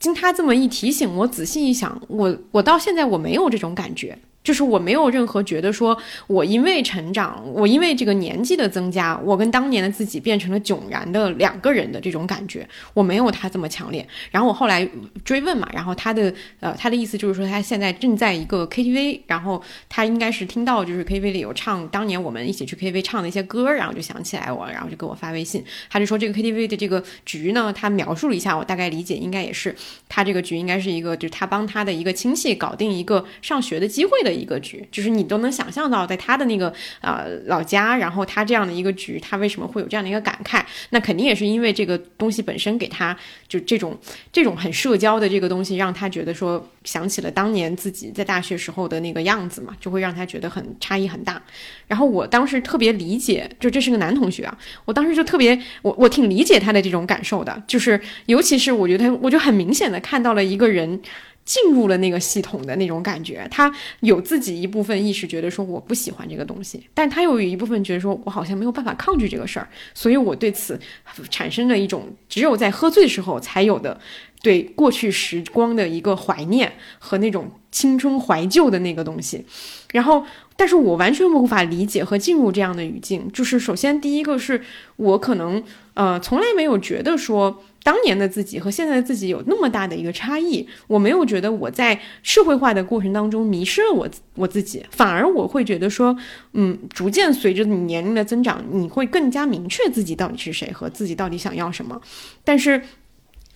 [0.01, 4.19] 经他这么一提醒，我仔细一想，我我到现在我没有这种感觉。
[4.45, 5.97] 就是我没有任何觉得说，
[6.27, 14.07] 我因为成长，我因为这个年纪的增加，我跟当年的自己变成了迥然的两个人的这种感觉，我没有他这么强烈。
[14.31, 14.87] 然后我后来
[15.25, 29.75] 追问嘛，然后他的呃他的意思就是说他现在正在一个 KTV，然后他应该是听到就是 KTV 里有唱当年我们一起去 KTV 唱的一些歌，然后就想起来我，然后就给我发微信，他就说这个 KTV 的这个局呢，他描述了一下，我大概理解应该也是
[30.07, 34.34] 他这个局应该是一个就是他帮他的一个亲戚搞定一个上学的机会的。
[34.35, 40.63] 一个局，就是你都能想象到，在他的那个呃老家，然后他这样的一个局，他为什么会有这样的一个感慨？
[40.91, 43.17] 那肯定也是因为这个东西本身给他
[43.49, 43.97] 就这种
[44.33, 51.41] 这种很社交的这个东西，让他觉得说想起了当年自己在大学时候的那个样子嘛，就会让他觉得很差异很大。
[51.87, 61.01] 然后我当时特别理解，就这是个男同学啊，我当时就特别我我挺理解他的这种感受的，就是尤其是我觉得我就很明显的看到了一个人。
[61.45, 70.81] 进入了那个系统的那种感觉，他有自己一部分意识，觉得说我不喜欢这个东西，但他又有一部分觉得说我好像没有办法抗拒这个事儿，所以我对此
[71.29, 74.01] 产生了一种只有在喝醉时候才有的
[74.43, 79.45] 对过去时光的一个怀念和那种青春怀旧的那个东西。
[79.93, 80.25] 然后，
[80.57, 83.31] 但是我完全无法理解和进入这样的语境。
[83.33, 84.63] 就是首先第一个是
[84.97, 85.63] 我可能
[85.93, 87.63] 呃从来没有觉得说。
[87.85, 96.17] 当年的自己和现在的自己有那么大的一个差异，我没有觉得我在社会化的过程当中迷失了我我自己，反而我会觉得说，
[96.55, 102.01] 嗯，逐渐随着你年龄的增长，你会更加明确自己到底是谁和自己到底想要什么，
[102.43, 102.83] 但是。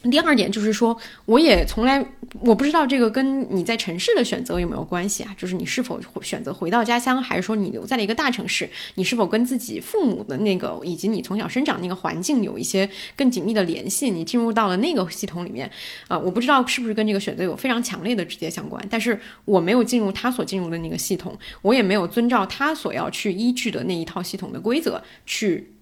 [0.05, 0.97] 第二点就是说，
[1.27, 2.05] 我也从来
[2.41, 5.35] 我不知道这个跟你在城市的选择有没有关系啊？
[5.37, 8.71] 就是你是否选择回到家乡，还是说你留在了一个大城市？
[8.95, 14.09] 你是否跟自己父母的那个以及你从小生长那个环境有一些更紧密的联系？
[14.09, 15.69] 你进入到了那个系统里面，
[16.07, 18.81] 啊，我不知道是不是跟这个选择有非常强烈的直接相关。
[18.89, 25.73] 但是我没有进入他所进入的那个系统，我也没有遵照他所要去依据的那一套系统的规则去。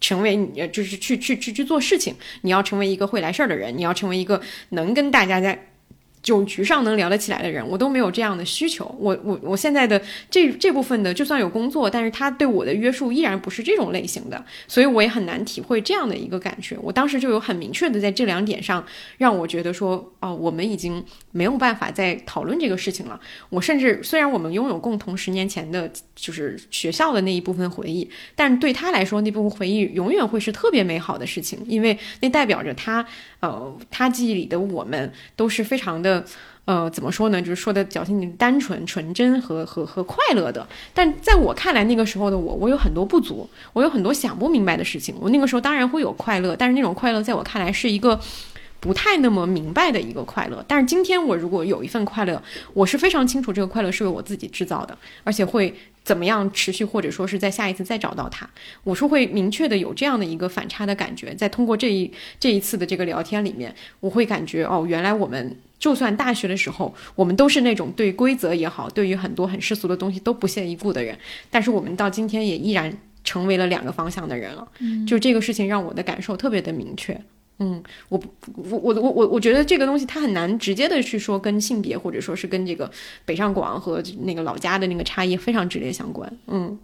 [0.00, 4.40] 成为你就是去去去去做事情，你要成为一个会来事儿的人，你要成为一个
[4.70, 5.66] 能跟大家在。
[6.22, 8.84] 酒局上能聊得起来的人，我都没有这样的需求。
[8.98, 16.76] 我我我现在的这这部分的，就算有工作，但是他对我的约束依然不是这种类型的，所以我也很难体会这样的一个感觉。
[16.82, 18.84] 我当时就有很明确的在这两点上，
[19.18, 21.02] 让我觉得说，哦，我们已经
[21.32, 23.18] 没有办法再讨论这个事情了。
[23.48, 33.06] 我甚至虽然我们拥有共同十年前的，就是学校的那一部分回忆，但对他来说，那部分回忆永远会是特别美好的事情，因为那代表着他，
[33.40, 36.24] 呃，他记忆里的我们都是非常的。
[36.66, 37.42] 呃，怎么说呢？
[37.42, 40.64] 就是说的矫情点，单纯、纯真和和和快乐的。
[40.94, 45.16] 但在我看来，那个时候的我，我有很多不足，我有很多想不明白的事情。
[45.18, 48.20] 我那个时候当然会有快乐，但是那种快乐在我看来是一个
[48.78, 50.64] 不太那么明白的一个快乐。
[50.68, 52.40] 但是今天我如果有一份快乐，
[52.72, 58.48] 我是非常清楚这个快乐是为我自己制造的，而且会怎么样持续，或者说是在下一次再找到他。
[58.84, 65.56] 我是会明确的有这样的一个反差的感觉，在通过这一这一次的这个聊天里面，我会感觉哦，原来我们。
[65.80, 71.18] 就算大学的时候，我们都是那种对规则也好，对于很多很世俗的东西都不屑一顾的人，
[71.48, 72.94] 但是我们到今天也依然
[73.24, 74.68] 成为了两个方向的人了。
[74.80, 77.18] 嗯，就这个事情让我的感受特别的明确。
[77.60, 78.20] 嗯，我
[78.56, 82.90] 我我我我我觉得这个东西它很难直接的去说跟性别或者说是跟这个
[83.24, 86.30] 北上广和那个老家的那个差异非常直接相关。
[86.48, 86.78] 嗯。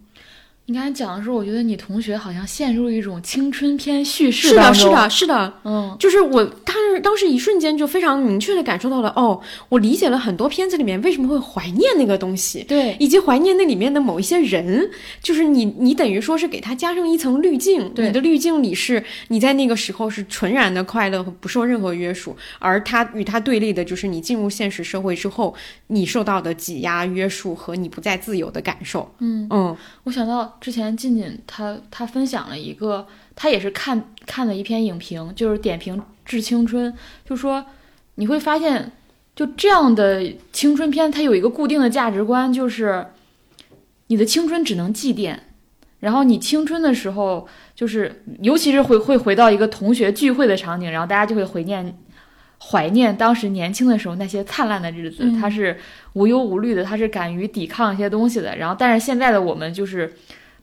[0.69, 9.39] 你刚才讲的时候，我觉得你同学好像陷入一种青春片叙事是的，是的，是的，嗯，就是我当时当时一瞬间就非常明确的感受到了，哦，
[9.69, 14.91] 我理解了很多片子里面为什么会怀念那个东西，对，以及怀念那里面的某一些人，
[15.23, 18.07] 就是你你等于说是给他加上一层滤镜，对。
[18.07, 25.55] 你的滤镜里是你在那个时候是纯然的快乐和不受任何约束，而他与他对立的就是你进入现实社会之后，
[25.87, 29.09] 你受到的挤压、约束和你不再自由的感受。
[29.19, 29.47] 嗯。
[29.49, 29.77] 嗯。
[30.03, 36.91] 我想到之前静静她她分享了一个，她也是看看了一篇影评，就是点评《致青春》，
[37.27, 37.65] 就说
[38.15, 38.91] 你会发现，
[39.35, 43.07] 就这样的青春片，它有一个固定的价值观，就是
[44.07, 45.37] 你的青春只能祭奠，
[45.99, 51.97] 然后你青春的时候，就是尤其是会会回到一个同学聚会的场景，然后大家就会怀念。
[52.59, 55.77] 怀念当时年轻的时候那些灿烂的日子，嗯他是
[56.13, 58.57] 无忧无虑的，他是敢于抵抗一些东西的。
[58.57, 60.11] 然后，但是现在的我们就是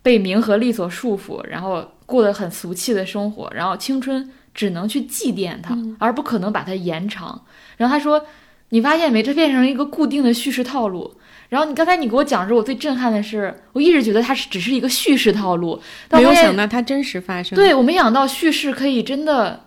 [0.04, 7.42] 被名和利所束缚，然后过得很俗气的生活，然后青春只能去祭奠它，而不可能把它延长。
[7.78, 8.26] 然后他说
[8.68, 9.22] ：“你发现没？
[9.22, 11.16] 这变成一个固定的叙事套路。”
[11.48, 17.56] 然后你刚才你给我讲的时候，我最震撼的是，我一直觉得它是只是一个叙事套路，但没有我发现想到它真实发生。
[17.56, 19.64] 对我没想到叙事可以真的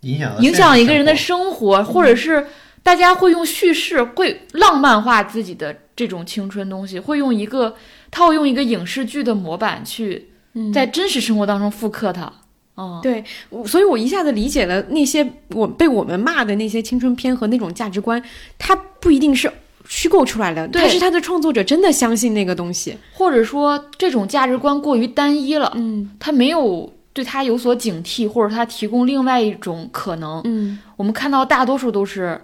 [0.00, 2.46] 影响影响一个人的生生活，或者是
[2.82, 7.76] 大家会用叙事会浪漫化自己的这种青春东西，会用一个
[8.10, 12.32] 他会用一个影视剧的模板去嗯在真实生活当中复刻它。
[12.80, 13.24] 嗯，对，
[13.66, 18.22] 所以我一下子理解了那些我被我们骂的那些青春片和那种价值观，
[18.56, 19.52] 它不一定是
[19.88, 22.96] 虚构出来的，对它是他的创作者真的相信那个东西。
[23.12, 30.40] 或者说这种价值观过于单一了，嗯他没有对他有所警惕，或者他提供另外一种可能。
[30.44, 32.40] 嗯我们看到大多数都是，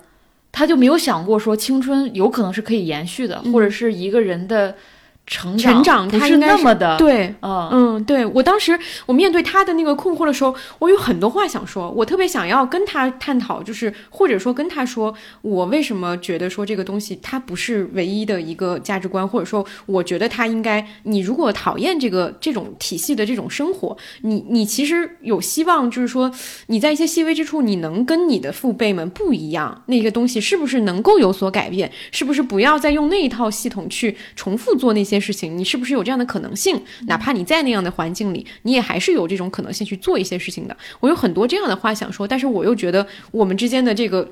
[0.50, 4.74] 他就没有想过说青春有可能是可以延续的，嗯或者是一个人的
[5.26, 7.34] 成成长不是那么的，对。
[7.40, 26.30] 嗯嗯，对我当时我面对他的那个困惑的时候，我有很多话想说，我特别想要跟他探讨，就是或者说跟他说，我为什么觉得说这个东西它不是唯一的一个价值观，或者说我觉得他应该，你如果讨厌这个这种体系的这种生活，你你其实有希望，就是说
[26.66, 31.90] 你在一些细微之处，你能跟你的父辈们不一样，那个东西是不是能够有所改变？
[32.12, 35.56] 是不是不要再用那一套系统去重复做那些事情？
[35.56, 36.80] 你是不是有这样的可能性？
[37.06, 40.76] 哪怕你在那样的环境里，你也还是有这种可能性去做一些事情的。
[41.00, 44.28] 我有很多这样的话想说，但是我又觉得我们之间的这个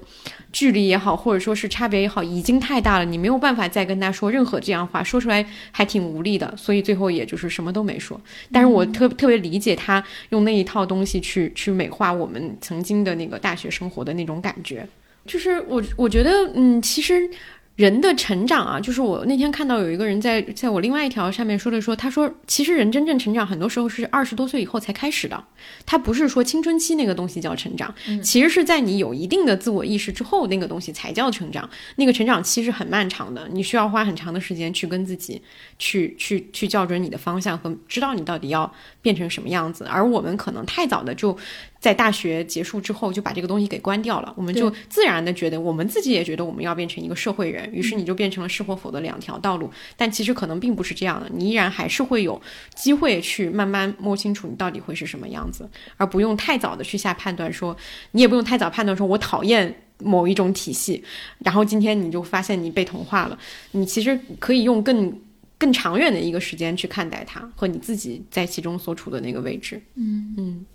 [0.53, 8.21] 距离也好，或者说是差别也好，已经太大了，你没有办法再跟他说任何这样话，说出来还挺无力的，所以最后也就是什么都没说。
[8.53, 14.87] 但是我特特别理解他用那一套东西去去美化我们曾经的那个大学生活的那种感觉。
[15.25, 17.31] 就是我我觉得，嗯，其实
[17.77, 25.43] 人的成长啊，就是我那天看到有一个人在在我另外一条上面说的说，他说其实人真正成长很多时候是二十多岁以后才开始的，
[25.87, 27.93] 他不是说青春期那个东西叫成长，
[28.23, 31.69] 其实是在你有一定的自我意识之后，那个东西才叫成长。
[31.97, 35.41] 那个成长期是很漫长的，你需要花很长的时间去跟自己
[35.79, 38.71] 去去去校准你的方向和知道你到底要
[39.01, 39.87] 变成什么样子。
[39.91, 41.35] 而我们可能太早的就
[41.83, 49.69] 在大学结束之后就把这个东西给关掉了，我们就自然的觉得我们自己也觉得我们要变成一个社会人，于是你就变成了是或否的两条道路。
[49.97, 52.41] 但其实可能并不是这样的，你依然还是会有
[52.77, 57.77] 机会去慢慢摸清楚你到底会是什么样子，而不用太早的去下判断说，
[58.13, 59.75] 你也不用太早判断说我讨厌。
[60.05, 61.01] 某一种体系，
[61.39, 63.39] 然后今天你就发现你被同化了，
[63.71, 65.17] 你其实可以用更
[65.57, 69.81] 更长远的一个时间去看待它和你自己在其中所处的那个位置。
[69.95, 70.67] 嗯嗯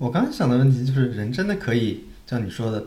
[0.00, 2.86] 我刚刚想的问题就是，人真的可以像你说的，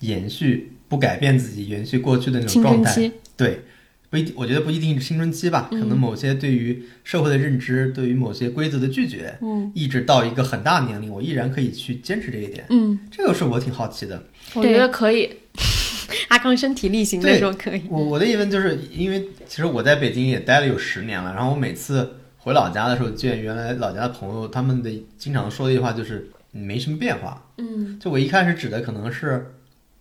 [0.00, 3.10] 延续不改变自己，延续过去的那种状态？
[3.34, 3.62] 对，
[4.10, 12.66] 不一定，我觉得不一定是青春期吧，可嗯能某些对于社会的认知，对于某些规则的拒绝，嗯一直到一个很大年龄，我依然可以去坚持这一点。
[12.68, 14.22] 嗯，这个是我挺好奇的。
[14.52, 15.30] 我觉得可以。
[16.28, 17.82] 阿康身体力行的对说可以。
[17.88, 27.46] 我我的疑问就是因为其实我在北京也待了有十年了，然后我每次回老家的时候见原来老家的朋友，他们的经常说的一句话就是没什么变化。
[27.58, 29.54] 嗯就我一开始指的可能是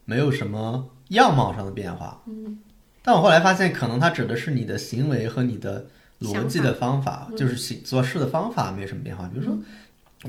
[0.05, 2.59] 没有什么样貌上的变化，嗯，
[3.03, 5.85] 但我后来发现可能它指的是你的行为和你的
[6.21, 9.27] 逻辑的方法，嗯就是行做事的方法没有什么变化。
[9.27, 9.57] 比如说，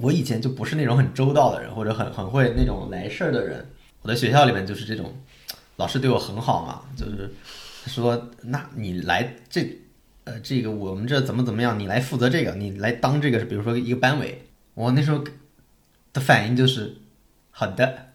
[0.01, 3.67] 我以前就不是那种很周到的人，或者很很会那种来事儿的人。
[4.03, 5.15] 我在学校里面就是这种，
[5.77, 7.31] 老师对我很好嘛，就是
[7.87, 9.79] 说，那你来这，
[10.25, 15.23] 呃，这个我们这怎么怎么样，你来负责这个，你来当这个，比如说一个班委，我那时候
[16.13, 16.97] 的反应就是
[17.51, 18.07] 好的。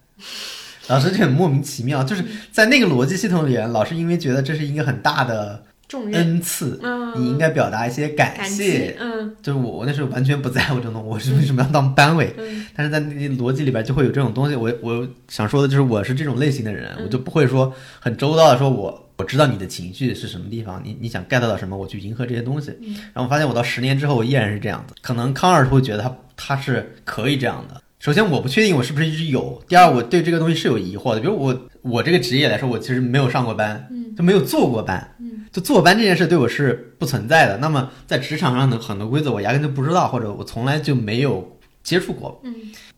[0.88, 8.96] 老师就很莫名其妙，就是在那个逻辑系统里，老师因为觉得这是一个很大的重，恩赐，嗯，你应该表达一些感感谢激，。
[9.00, 12.32] 嗯就是我，我那时候完全不在乎这种东西，我是为什么要当班委？
[12.38, 14.56] 嗯但是在那个逻辑里边就会有这种东西。
[14.56, 22.70] 我我想说的就是，我是这种类型的人，嗯我就不会说很周到的说我我知道你的情绪是什么地方，你你想 get 到什么，我去迎合这些东西。
[22.80, 24.94] 嗯然后我发现我到十年之后，我依然是这样子。
[25.02, 27.82] 可能康二会觉得他他是可以这样的。
[28.06, 31.20] 首先，我不确定我是不是一直有；第二，我对这个东西是有疑惑的。
[31.20, 35.16] 比如我我这个职业来说，我其实没有上过班，就没有做过班，
[35.52, 37.58] 就坐班这件事对我是不存在的。
[37.58, 42.40] 那么在职场上的很多规则，我压根就不知道，或者我从来就没有接触过。
[42.44, 42.54] 嗯，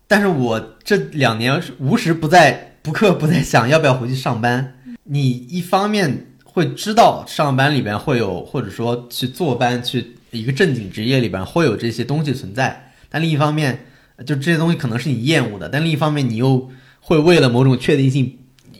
[0.06, 4.74] 但是我这两年是无时不在不刻不在想要不要回去上班。
[5.04, 13.86] 你一方面会知道上班里边会有，或者说去坐班去一个正经职业里边会有这些东西存在，但另一方面，
[14.26, 16.70] 就这些东西可能是你厌恶的，但另一方面你又
[17.00, 18.38] 会为了某种确定性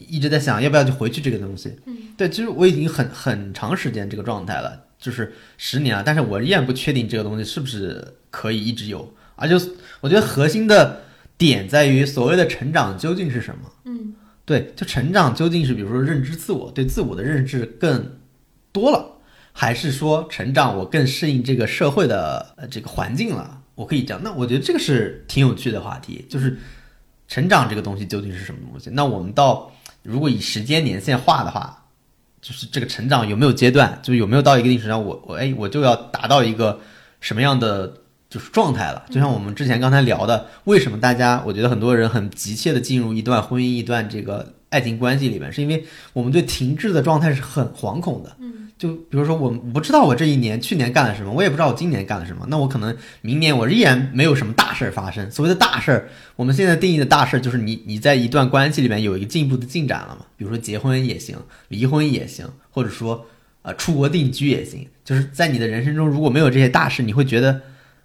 [0.08, 1.76] 一直在想要不要去回去这个东西。
[1.86, 9.54] 嗯，对，其实我已经很很长时间这个状态了，就是十年了，但是我依然不确定这个东西是不是可以一直有，而且
[10.00, 11.02] 我觉得核心的
[11.36, 13.70] 点在于所谓的成长究竟是什么。
[13.84, 18.16] 嗯对，就成长究竟是比如说认知自我，对自我的认知更
[18.72, 19.18] 多了，
[19.52, 23.60] 还是说成长我更适应这个社会的呃这个环境了？
[23.78, 26.58] 我可以这样，那我觉得这个是挺有趣的话题，就是
[27.28, 28.90] 成长这个东西究竟是什么东西？
[28.92, 29.70] 那我们到
[30.02, 31.86] 如果以时间年限化的话，
[32.42, 36.80] 就是这个成长有没有阶段，就有没有到一个定时上，我我哎我就要达到一个
[37.20, 37.94] 什么样的
[38.28, 39.06] 就是状态了？
[39.10, 48.36] 就像我们之前刚才聊的，为什么大家我觉得很多人很急切的进入一段婚姻、一段这个爱情关系里面，是因为我们对停滞的状态是很惶恐的。
[48.78, 55.28] 就比如说，我不知道我这一年、去年干了什么，我也不知道我今年干了什么，那我可能明年我依然没有什么大事儿发生。
[55.32, 61.36] 所谓的大事儿，我们现在定义的大事儿就是你你在一段关系里面有一个进一步的进展了嘛，比如说结婚也行，
[61.66, 63.26] 离婚也行，或者说
[63.62, 64.86] 呃出国定居也行。
[65.04, 67.60] 就是在你的人生中如果没有这些大事，你会觉得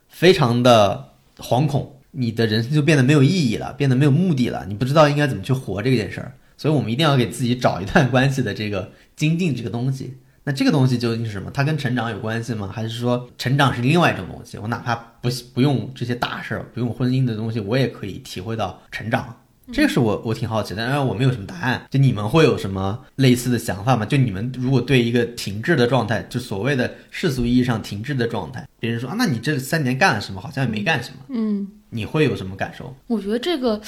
[0.10, 6.34] 非常的惶恐，你的人生就变得没有意义了，变得没有目的了，你不知道应该怎么去活这件事儿。
[6.58, 10.16] 所以我们一定要给自己找一段关系的这个精进这个东西。
[10.44, 11.50] 那这个东西究竟是什么？
[11.52, 12.70] 它跟成长有关系吗？
[12.74, 14.58] 还是说成长是另外一种东西？
[14.58, 19.38] 我哪怕不不用这些大事儿，不用婚姻的东西，我也可以体会到成长。
[19.72, 21.82] 这个是我我挺好奇的，当然我没有什么答案。
[21.90, 24.06] 就你们会有什么类似的想法吗？
[24.06, 30.42] 就你们如果对一个停滞的状态，就所谓的世俗意义上停滞的状态，别人说啊，那你这三年干了什么？
[30.42, 32.94] 好像也没干什么，嗯你会有什么感受？
[33.08, 33.82] 我觉得这个，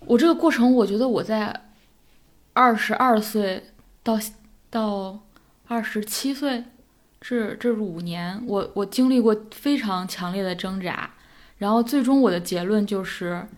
[0.00, 1.58] 我这个过程，我觉得我在
[2.52, 3.62] 二十二岁
[4.02, 4.18] 到
[4.68, 5.18] 到
[5.72, 6.64] 二十七岁，
[7.18, 11.10] 这这五年，我我经历过非常强烈的挣扎，
[11.56, 13.48] 然后最终我的结论就是，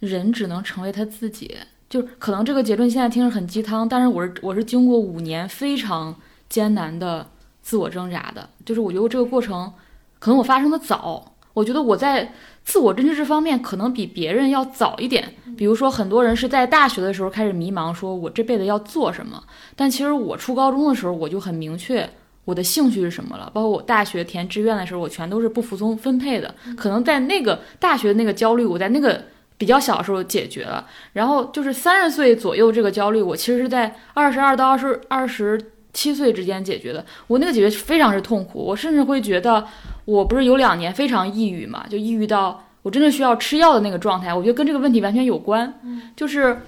[0.00, 1.56] 人只能成为他自己。
[1.88, 6.16] 就可能这个结论现在听着很鸡汤，但是我是我是经过五年非常
[6.48, 7.30] 艰难的
[7.62, 9.72] 自我挣扎的，就是我觉得这个过程
[10.18, 12.32] 可能我发生的早，我觉得我在
[12.64, 15.34] 自我认知这方面可能比别人要早一点。
[15.56, 19.42] 比如说，很多人是在大学的时候开始迷茫，说我这辈子要做什么。
[19.74, 22.08] 但其实我初高中的时候，我就很明确
[22.44, 23.50] 我的兴趣是什么了。
[23.52, 26.54] 包括我大学填志愿的时候，我全都是不服从分配的。
[26.76, 29.22] 可能在那个大学那个焦虑，我在那个
[29.58, 30.86] 比较小的时候解决了。
[31.12, 35.60] 然后就是三十岁左右这个焦虑，我其实是在二十二到二十二十
[35.92, 37.04] 七岁之间解决的。
[37.26, 39.66] 我那个解决非常是痛苦，我甚至会觉得，
[40.04, 44.32] 我不是有两年非常抑郁嘛，就抑郁到我真的需要吃药的那个状态。
[44.32, 45.80] 我觉得跟这个问题完全有关，
[46.16, 46.62] 就是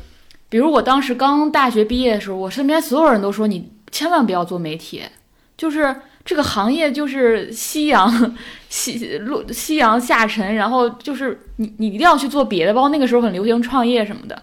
[0.49, 5.03] 比如我当时刚大学毕业的时候，我身边所有人都说你千万不要做媒体，
[5.57, 5.95] 就是
[6.25, 8.37] 这个行业就是夕阳
[8.69, 14.43] 夕落夕阳下沉，然后就是你你一定要去做别的，包括那个时候很流行创业什么的。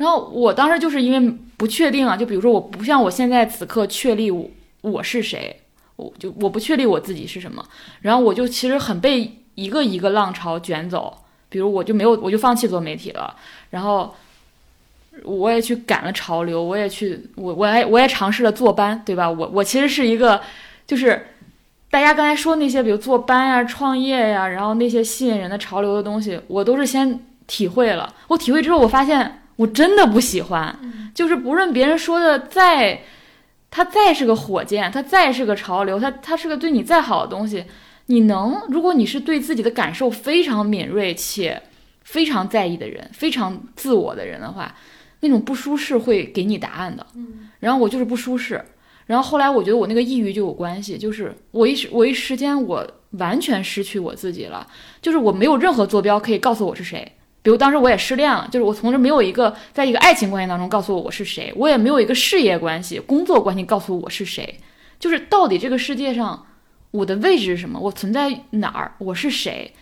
[0.00, 4.48] 然后我当时就是因为不确定啊，就比如说我不像我现在此刻确立我
[4.80, 5.60] 我是谁，
[5.96, 7.62] 我就我不确立我自己是什么，
[8.00, 11.18] 然后我就其实很被一个一个浪潮卷走，
[11.50, 13.36] 比如我就没有我就放弃做媒体了，
[13.68, 14.14] 然后
[15.24, 19.30] 我也去赶了潮流，我也去我我还我也尝试了坐班，对吧？
[19.30, 20.40] 我我其实是一个
[20.86, 21.26] 就是。
[21.92, 27.18] 大家刚才说那些，比如坐班呀、创业呀，然后那些吸引人的潮流的东西，我都是先
[27.48, 28.14] 体会了。
[28.28, 30.74] 我体会之后，我发现我真的不喜欢。
[31.14, 33.02] 就是不论别人说的再，
[33.70, 37.64] 他再是个火箭，他再是个潮流，他他是个对你再好的东西，
[38.06, 41.60] 你能，如果你是对自己的感受非常敏锐且
[42.04, 44.74] 非常在意的人，非常自我的人的话，
[45.20, 47.04] 那种不舒适会给你答案的。
[47.58, 48.64] 然后我就是不舒适。
[49.06, 54.66] 然后后来我觉得我那个抑郁就有关系，就是我一时我一时间我完全失去我自己了，
[55.02, 57.12] 就是我没有任何坐标可以告诉我是谁。
[57.42, 64.58] 比如当时我也失恋了，就是我从这没有一个在一个爱情关系当中告诉我我是谁，我也没有一个事业关系、工作关系告诉我是谁。
[64.98, 66.46] 就是到底这个世界上
[66.90, 67.80] 我的位置是什么？
[67.80, 68.92] 我存在哪儿？
[68.98, 69.72] 我是谁？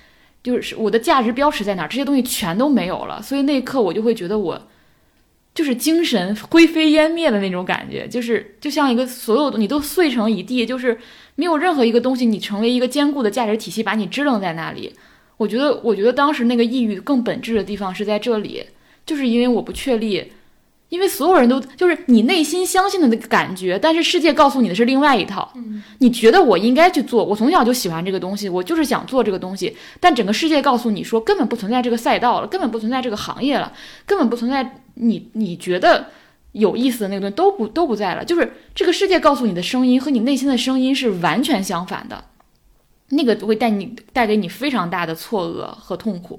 [0.40, 1.88] 就是我的价值标识在哪儿？
[1.88, 3.20] 这些东西全都没有了。
[3.20, 4.68] 所以那一刻我就会觉得我
[5.52, 10.96] 就是精神灰飞烟灭的那种感觉，就是就像一个所有你都碎成一地，就是
[11.34, 14.94] 没有任何一个东西你成为一个坚固的价值体系把你支棱在那里。
[15.38, 18.62] 我觉得，我觉得当时那个抑郁更本质的地方是在这里，
[19.06, 20.32] 就是因为我不确立，
[20.88, 25.50] 因为所有人都就是你内心相信的那个感觉，但是世界告诉你的是另外一套。
[25.54, 33.72] 嗯，你觉得我应该去做，我从小就喜欢这个东西，我就是想做这个东西，但整个世界告诉你说根本不存在这个赛道了，根本不存在这个行业了，
[34.04, 36.06] 根本不存在你你觉得
[36.52, 42.24] 有意思的那个东西都不都不在了，就是这个世界告诉你的声音和你内心的声音是完全相反的。
[43.10, 46.38] 那个会带你带给你非常大的错愕和痛苦，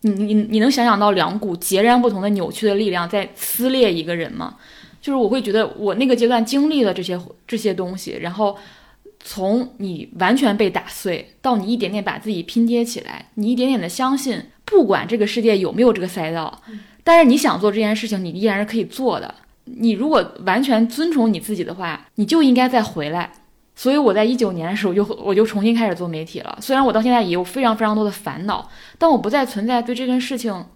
[0.00, 4.56] 你你你能想象到两股截然不同的扭曲的力量在撕裂一个人吗？
[5.00, 8.56] 就是我会觉得我那个阶段经历了这些这些东西，然后
[9.20, 16.62] 从你完全被打碎到你一点点把自己拼接起来，你一点点的相信，不管这个世界有没有这个赛道，
[17.04, 19.32] 但是你想做这件事情，你依然是可以做的。
[19.64, 23.32] 你如果完全遵从你自己的话，你就应该再回来。
[23.78, 26.58] 所以我在一九年的时候，我就我就重新开始做媒体了。
[26.62, 28.66] 虽然我到现在也有非常非常多的烦恼，
[28.98, 30.66] 但我不再存在对这件事情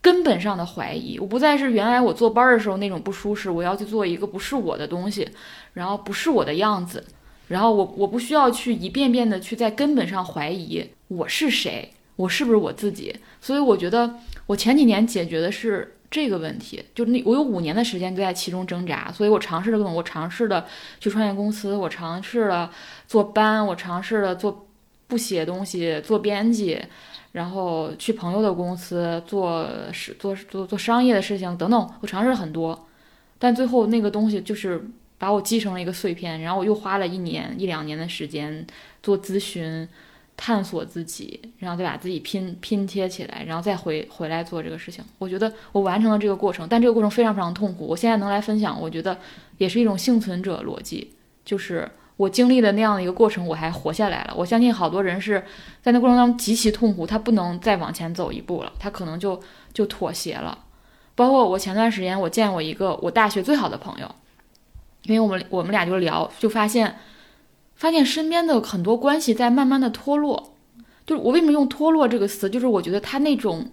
[0.00, 1.18] 根本上的怀疑。
[1.18, 5.28] 我不再是原来我坐班的时候那种不舒适，我要去做一个不是我的东西，
[5.72, 7.04] 然后不是我的样子，
[7.48, 13.16] 然后我我不需要去一遍遍的去在根本上怀疑我是谁，我是不是我自己。
[13.40, 14.14] 所以我觉得
[14.46, 15.93] 我前几年解决的是。
[16.14, 20.64] 这个问题，就那我有五年的时间都在其中挣扎，所以我尝试了各种，我尝试了
[21.00, 22.70] 去创业公司，我尝试了
[23.08, 24.68] 做班，我尝试了做
[25.08, 26.80] 不写东西，做编辑，
[27.32, 32.86] 然后去朋友的公司做是做做做商业的事情等等，我尝试了很多，
[33.40, 34.88] 但最后那个东西就是
[35.18, 38.64] 把我击成了一个碎片，然后我又花了一年一两年的时间
[39.02, 39.88] 做咨询。
[40.36, 45.04] 探索自己，然后再把自己拼拼贴起来，然后再回回来做这个事情。
[45.18, 47.86] 我觉得我完成了这个过程，但这个过程非常非常痛苦。
[47.86, 49.16] 我现在能来分享，我觉得
[49.58, 51.12] 也是一种幸存者逻辑，
[51.44, 54.34] 就是我经历了那样的一个过程，我还活下来了。
[54.36, 55.42] 我相信好多人是
[55.80, 59.40] 在那过程当中极其痛苦，他不能再往前走一步了，他可能就
[59.72, 60.58] 就妥协了。
[61.14, 64.14] 包括我前段时间，我见过一个我大学最好的朋友，
[65.04, 66.96] 因为我们我们俩就聊，就发现。
[67.76, 70.54] 发现身边的很多关系在慢慢的脱落，
[71.06, 72.48] 就是我为什么用脱落这个词？
[72.48, 73.70] 就是我觉得它那种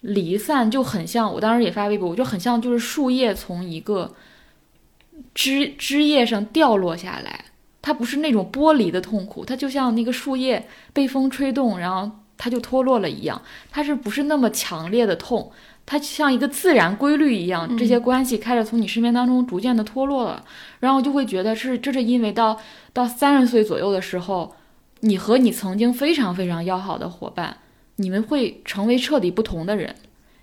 [0.00, 4.14] 离散就很像，我当时也发微博，我就很像就是树叶从一个
[5.34, 7.44] 枝枝叶上掉落下来，
[7.80, 13.40] 它不是那种剥离的痛苦，它就像那个树叶被风吹动，然后它就脱落了一样，
[13.70, 15.52] 它是不是那么强烈的痛？
[15.90, 20.44] 它像一个自然规律一样，这些关系开始从你身边当中逐渐的脱落了，
[20.78, 22.56] 然后就会觉得是这是因为到
[22.92, 24.54] 到三十岁左右的时候，
[25.00, 27.56] 你和你曾经非常非常要好的伙伴，
[27.96, 29.92] 你们会成为彻底不同的人，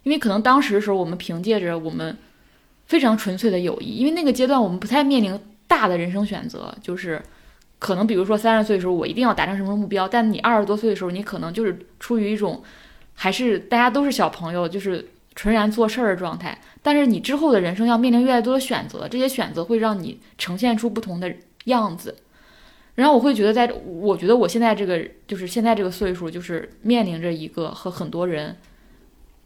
[0.04, 2.18] 因为可能当时的时候我们凭借着我们
[2.86, 7.22] 非常纯粹的友谊，因为那个阶段我们不太面临大的人生选择，就是
[7.80, 12.62] 可能比如说三十岁的时候我一定要达成什么目标，但你二十多岁的时候你可能就是出于一种
[13.14, 15.08] 还是大家都是小朋友，就是。
[15.38, 21.32] 纯然做事儿的状态，但是你之后的人生要面临越来越多的选择，这些选择会让你呈现出不同的
[21.66, 22.16] 样子。
[22.96, 28.58] 然后我会觉得，在我觉得我现在这个就是现在这个岁数，就是面临着一个和很多人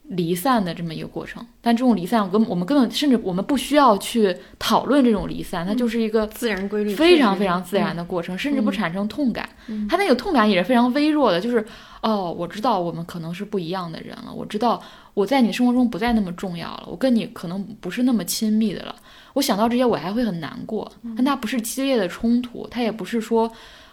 [0.03, 1.45] 离散的这么一个过程。
[1.59, 9.49] 但这种离散，我根我们根本甚至我们不需要去讨论这种离散，它就是一个自然规律，非常非常自然的过程，甚至不产生痛感。
[9.89, 11.65] 它那个痛感也是非常微弱的，就是
[12.01, 14.81] 哦，我知道我们可能是不一样的人了，我知道。
[15.13, 18.95] 我在你生活中不再那么重要了，我跟你可能不是那么亲密的了。
[19.33, 20.89] 我想到这些，我还会很难过。
[21.15, 23.51] 但它不是激烈的冲突，它也不是说，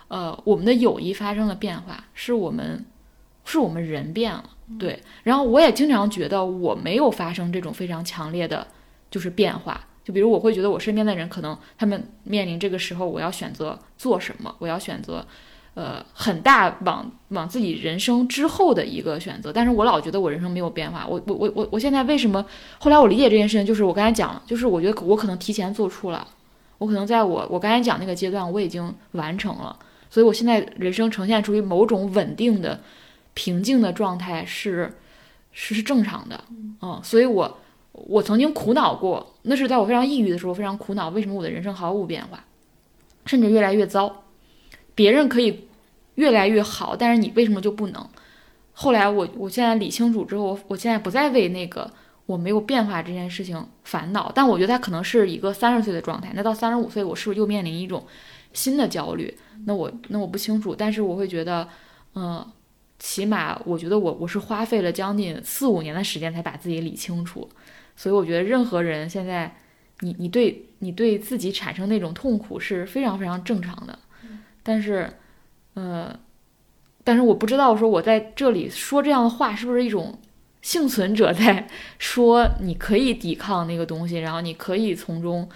[0.08, 2.84] 呃，我们的友谊发生了变化，是我们，
[3.44, 4.44] 是我们人变了。
[4.78, 5.02] 对。
[5.22, 8.66] 然后我也经常觉得我没有发生这种非常强烈的，
[9.10, 9.84] 就是变化。
[10.04, 15.26] 就比如我会觉得我身边的人可能他们面临这个时候，我要选择做什么，我要选择。
[15.78, 21.06] 呃，很大往往自己人生之后的一个选择，但是我老觉得我人生没有变化。
[21.06, 22.44] 我我我我我现在为什么？
[22.80, 26.26] 后来我理解这件事情，就是我刚才讲了，就是我觉得我可能提前做出了，
[26.78, 29.78] 我可能在我我刚才讲那个阶段我已经完成了，
[30.10, 32.80] 所以我现在人生呈现出于某种稳定的、
[33.34, 34.92] 平静的状态是
[35.52, 36.42] 是是正常的，
[36.82, 37.56] 嗯，所以我
[37.92, 42.42] 我曾经苦恼过，那是在我非常抑郁的时候非常苦恼，为什么我的人生毫无变化，
[43.26, 44.24] 甚至越来越糟，
[44.96, 45.67] 别人可以。
[46.18, 48.08] 越来越好，但是你为什么就不能？
[48.72, 51.88] 后来我我现在理清楚之后，我现在不再为那个
[52.26, 54.32] 我没有变化这件事情烦恼。
[54.34, 56.32] 但我觉得它可能是一个三十岁的状态。
[56.34, 58.04] 那到三十五岁，我是不是又面临一种
[58.52, 59.32] 新的焦虑，
[59.64, 61.68] 那我那我不清楚，但是我会觉得，
[62.16, 62.44] 嗯、
[62.98, 67.48] 起码我觉得我我是花费了将近四五年的时间才把自己理清楚，
[67.94, 69.56] 所以我觉得任何人现在，
[70.00, 73.98] 你你对你对自己产生那种痛苦是非常非常正常的，
[74.62, 75.08] 但是，
[75.78, 76.12] 呃，
[77.05, 80.18] 但是我不知道说我在这里说这样的话是不是一种
[80.60, 81.68] 幸存者在
[82.00, 85.48] 说你可以抵抗那个东西，然后你可以从中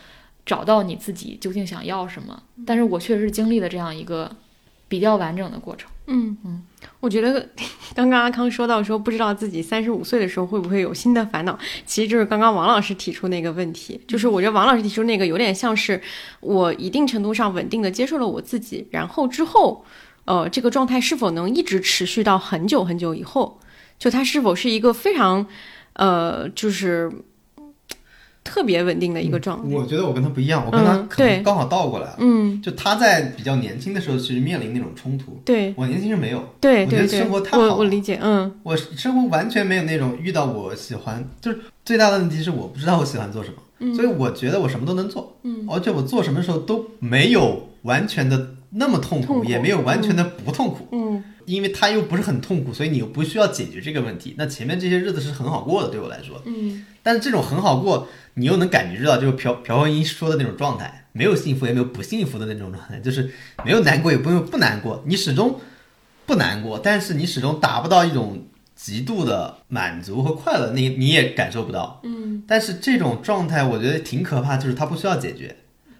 [0.46, 2.40] 找到你自己究竟想要什么。
[2.64, 4.30] 但是我确实是经历了这样一个
[4.86, 5.90] 比较完整的过程。
[6.06, 6.62] 嗯嗯，
[7.00, 7.48] 我觉得
[7.94, 16.00] 刚刚阿康说到说不知道自己三十五岁的时候会不会有新的烦恼，其实就是刚刚王老师提出那个问题，就是我觉得王老师提出那个有点像是
[16.40, 19.84] 我一定程度上稳定的接受了我自己，然后之后，
[20.24, 23.58] 呃，这个状态是否能一直持续到很久很久以后，
[23.98, 25.46] 就它是否是一个非常，
[25.94, 27.10] 呃，就是
[28.44, 29.74] 特别稳定的一个状态。
[29.74, 32.16] 我觉得我跟他不一样，我跟他可能刚好倒过来了。
[32.18, 35.72] 嗯，就他在比较年轻的时候，其实面临那种冲突，对。
[35.76, 36.54] 我年轻时没有。
[36.60, 38.52] 对我觉得生活太好我理解，嗯。
[38.62, 49.44] 我生活完全没有那种遇到我喜欢，就是最大的问题是我不知道我喜欢做什么，所以我觉得我什么都能做，嗯，而且我做什么时候都没有完全的那么痛苦，痛苦。
[49.44, 51.24] 也没有完全的不痛苦，嗯。
[51.44, 54.32] 因为它又不是很痛苦，所以你又不需要解决这个问题。
[54.38, 56.86] 那前面这些日子是很好过的，对我来说，嗯。
[57.02, 63.28] 但是这种很好过，你又能感觉到，就是朴朴慧英说的那种状态，没有幸福也没有不幸福的那种状态，就是
[63.64, 65.58] 没有难过也不用不难过，你始终
[66.26, 68.46] 不难过，但是你始终达不到一种
[68.76, 72.00] 极度的满足和快乐，那你也感受不到。
[72.04, 72.44] 嗯。
[72.46, 75.56] 但是这种状态我觉得挺可怕，就是它不需要解决，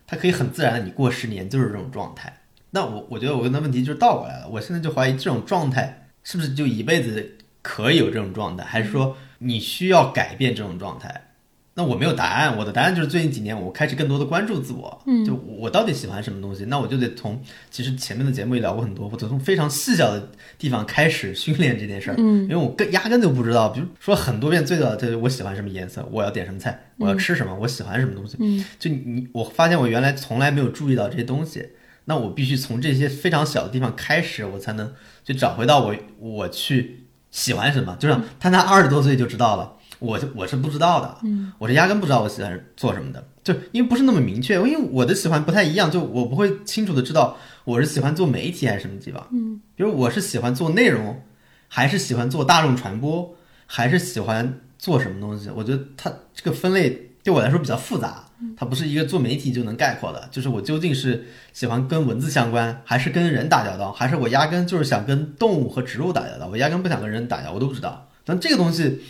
[0.07, 2.33] 它可以很自然的，你过十年就是这种状态。
[2.75, 11.29] 那我我觉得我问他问题就是倒过来了，我现在就怀疑这种状态是不是就一辈子可以有这种状态，还是说你需要改变这种状态？
[11.75, 17.41] 那我没有答案，我的答案就是最近几年我开始更多的关注自我，嗯就我到底喜欢什么东西，那我就得从
[17.71, 31.71] 其实前面的节目也聊过很多，我得从非常细小的地方开始训练这件事儿，嗯因为我根压根就不知道，比如说很多遍最早的我喜欢什么颜色，我要点什么菜，我要吃什么，我喜欢什么东西，嗯就你我发现我原来从来没有注意到这些东西，
[32.05, 34.93] 那我必须从这些非常小的地方开始，我才能
[35.25, 37.97] 去找回到我我去喜欢什么。
[37.99, 51.23] 就像他他二十多岁就知道了，我是我是不知道的，嗯，我是压根不知道我喜欢做什么的，就因为不是那么明确，因为我的喜欢不太一样，就我不会清楚的知道我是喜欢做媒体还是什么地方，嗯，比如我是喜欢做内容，
[51.69, 55.49] 还是喜欢做大众传播，还是喜欢做什么东西？
[55.55, 58.25] 我觉得他这个分类对我来说比较复杂，
[58.57, 60.29] 它不是一个做媒体就能概括的。
[60.31, 68.09] 就是我究竟是喜欢跟文字相关，还是跟人打交道，还是我压根就是想跟动物和植物打交道，我压根不想跟人打交道，我都不知道。
[68.25, 69.01] 但这个东西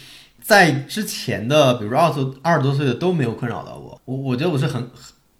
[0.42, 4.00] 在之前的，比如说二十二十多岁的都没有困扰到我。
[4.04, 4.90] 我我觉得我是很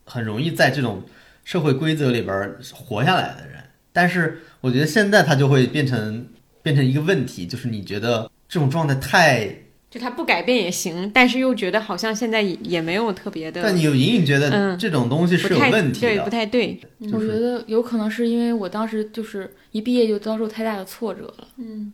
[0.04, 1.02] 很容易在这种
[1.44, 3.62] 社会规则里边活下来的人，
[3.92, 6.26] 但是我觉得现在它就会变成
[6.62, 9.54] 变成一个问题，就是你觉得这种状态太，
[9.92, 16.30] 就他不改变也行，但是又觉得好像现在也也没有特别的，但你有隐隐觉得嗯这种东西是有问题对，不。
[16.30, 21.92] 太对，就我觉得有可能是因为我当时就是一毕业就遭受太大的挫折了，嗯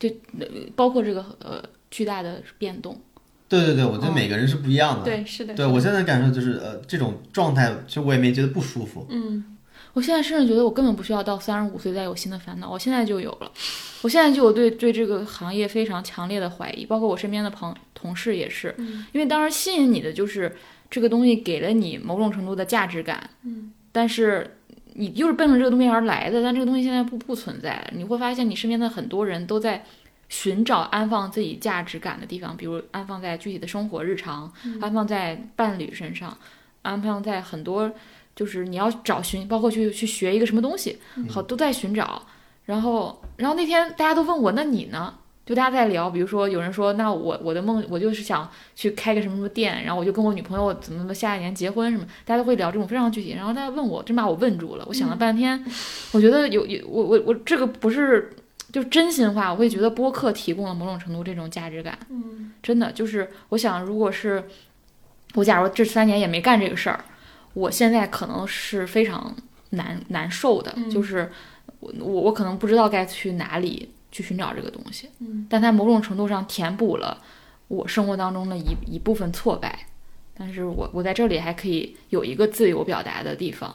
[0.00, 0.08] 就
[0.40, 1.62] 呃包括这个呃
[1.92, 3.00] 巨大的变动。
[3.48, 5.04] 对对对，我觉得哦每个人是不一样的。
[5.04, 9.06] 对，是的，对我现在感受就是呃这种状态，其实我也没觉得不舒服。
[9.10, 9.44] 嗯
[9.92, 13.50] 我现在甚至觉得我根本不需要到三十五岁再有新的烦恼，我现在就有了。
[14.02, 20.56] 我现在就有对对这个行业非常强烈的怀疑，包括我身边的朋同事也是，嗯因为当时吸引你的就是
[20.90, 24.56] 这个东西给了你某种程度的价值感，嗯，但是
[24.94, 29.84] 你就是奔着这个东西而来的，但这个东西现在不不存在了，你会发现你身边的很多人都在。
[30.28, 34.50] 寻找安放自己价值感的地方，比如安放在具体的生活日常，
[34.80, 36.34] 安放在伴侣身上，
[36.80, 37.92] 安放在很多
[38.34, 40.98] 就是你要找寻，包括去去学一个什么东西，
[41.28, 42.22] 好都在寻找。
[42.64, 45.14] 然后，然后那天大家都问我，那你呢？
[45.44, 53.32] 就大家在聊，比如说有人说，那我我的梦，我就是想去开个什么什么店，然后我就跟我女朋友怎么怎么下一年结婚什么，大家都会聊这种非常具体。
[53.32, 54.84] 然后大家问我，真把我问住了。
[54.88, 55.62] 我想了半天，
[56.12, 58.30] 我觉得有有我我我这个不是
[58.70, 61.98] 就真心话，我会觉得播客提供了某种程度这种价值感。
[62.08, 64.44] 嗯真的就是，我想，如果是
[65.34, 67.04] 我，假如这三年也没干这个事儿，
[67.54, 69.34] 我现在可能是非常
[69.70, 70.90] 难难受的，嗯。
[70.90, 71.30] 就是
[71.80, 75.46] 我我我可能不知道该去哪里去寻找这个东西，嗯。
[75.48, 77.22] 但它某种程度上填补了
[77.68, 79.86] 我生活当中的一一部分挫败，
[80.34, 83.74] 但是我我在这里还可以有一个自由表达的地方，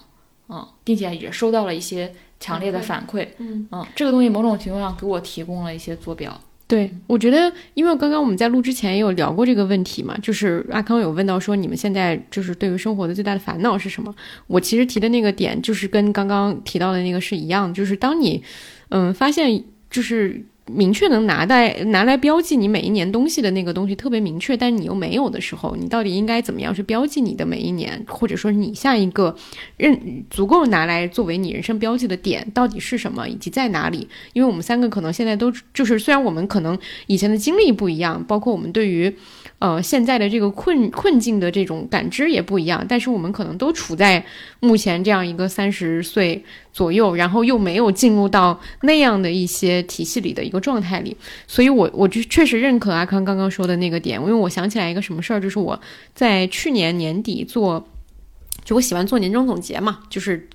[0.49, 3.67] 嗯，并且也收到了一些强烈的反馈，嗯。
[3.71, 14.13] 嗯，这个东西某种程度上给我提供了一些坐标，对，我觉得，因为刚刚我们在录之前也有聊过这个问题嘛，就是阿康有问到说，你们现在就是对于生活的最大的烦恼是什么？
[14.47, 18.43] 我其实提的那个点，就是跟刚刚提到的那个是一样，就是当你，
[18.89, 20.43] 嗯，发现就是。
[20.67, 29.35] 明确能拿来拿来标记你每一年东西的那个东西特别明确，但是你又没有的时候，你到底应该怎么样去标记你的每一年，或者说你下一个
[29.77, 34.07] 认足够拿来作为你人生标记的点到底是什么，以及在哪里？
[34.33, 36.77] 因为我们三个可能现在都就是虽然我们可能
[37.07, 39.13] 以前的经历不一样，包括我们对于。
[39.59, 44.23] 呃，现在的这个困困境的这种感知也不一样，但是我们可能都处在
[44.59, 46.43] 目前这样一个三十岁
[46.77, 51.17] 左右，然后又没有进入到那样的一些体系里的一个状态里，
[51.47, 55.81] 所以我我就确实认可阿康刚刚说的那个点，因为我想起来一个什么事儿，就是我
[56.13, 57.83] 在去年年底做，
[58.63, 60.47] 就我喜欢做年终总结嘛，就是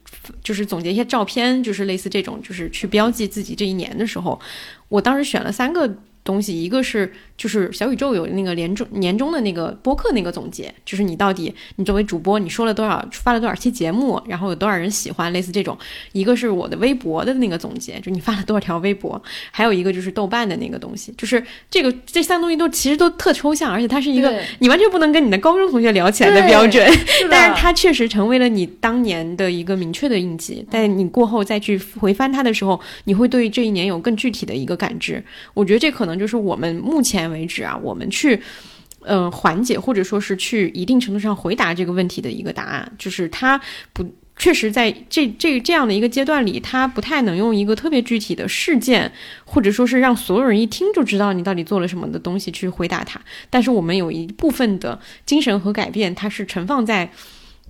[0.45, 4.41] 就是总结一些照片，就是类似这种，就是去标记自己这一年的时候，
[4.89, 5.93] 我当时选了三个
[6.23, 7.13] 东西，一个是。
[7.43, 15.77] 就是小宇宙有那个年终年终的那个播客那个总结，就是你到底你作为主播你说了多少发了多少期节目，然后有多少人喜欢，类似这种。
[16.13, 19.21] 一个是我的微博的那个总结，就你发了多少条微博。
[19.51, 26.89] 还有一个就是豆瓣的那个东西，就是这个这三个东西都其实都特抽象，而且它是一个你完全不能跟你的高中同学聊起来的标准。
[27.29, 30.65] 但是它确实成为了你当年的一个明确的印记。
[30.71, 35.21] 但你过后再去回翻它的时候，你会对这一年有更具体的一个感知。
[35.55, 37.32] 我觉得这可能就是我们目前。
[37.33, 38.41] 为止啊，我们去，
[39.01, 43.61] 呃，缓解或者说是去一定程度上回答这个问题的一个答案，就是它
[43.93, 44.05] 不
[44.37, 49.11] 确实在这这这样的一个阶段里，它不太能用一个特别具体的事件，
[49.45, 53.21] 或者说是让所有人一听就知道你到底做了什么的东西去回答它。
[53.51, 57.11] 但是我们有一部分的精神和改变，它是盛放在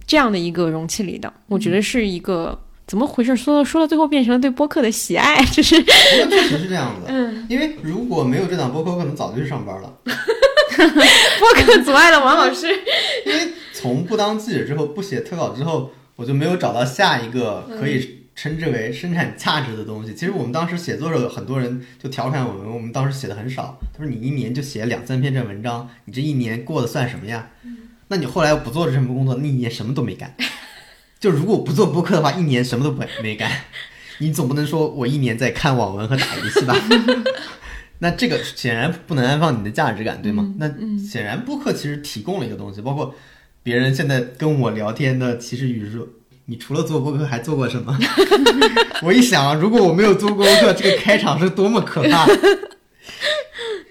[0.07, 1.33] 这样的一个容器里的。
[1.47, 2.63] 我觉得是一个。
[2.87, 3.37] 怎么回事？
[3.37, 5.83] 说到说到最后变成了对播客的喜爱， 就是。
[5.83, 7.07] 确实是这样子。
[7.09, 7.47] 嗯。
[7.49, 9.93] 因为如果没有这档播客，可能早就去上班了。
[10.05, 12.67] 播客阻碍了王老师。
[13.27, 20.15] 因为从不当记者之后，不写特稿之后，我就没有找到下一个可以称之为生产价值的东西。
[20.15, 23.79] 其实我们当时写作的时候，很多人就调侃我们，我们当时写的很少。
[23.97, 27.51] 他说：“你一年就写两三篇这文章，你这一年过得算什么呀？”
[28.09, 30.35] 那你后来不做这份工作，那一年什么都没干。
[31.23, 33.49] 就如果不做播客的话，一年什么都没没干。
[34.19, 36.77] 你总不能说我一年在看网文和打游戏吧？
[38.01, 40.53] 那这个显然不能安放你的价值感，对吗？
[40.59, 40.69] 那
[40.99, 43.15] 显然播客其实提供了一个东西，包括
[43.62, 46.01] 别人现在跟我聊天的其实语是：
[46.47, 47.97] 你除了做播客还做过什么？
[49.03, 52.27] 我一想啊，如果我没有做播客，这个开场是多么可怕！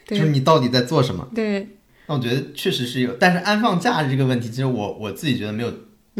[0.05, 1.29] 就是你到底在做什么？
[1.33, 1.77] 对。
[2.07, 5.71] 那我觉得确实是有，但是安放价值这个问题，其实我我自己觉得没有。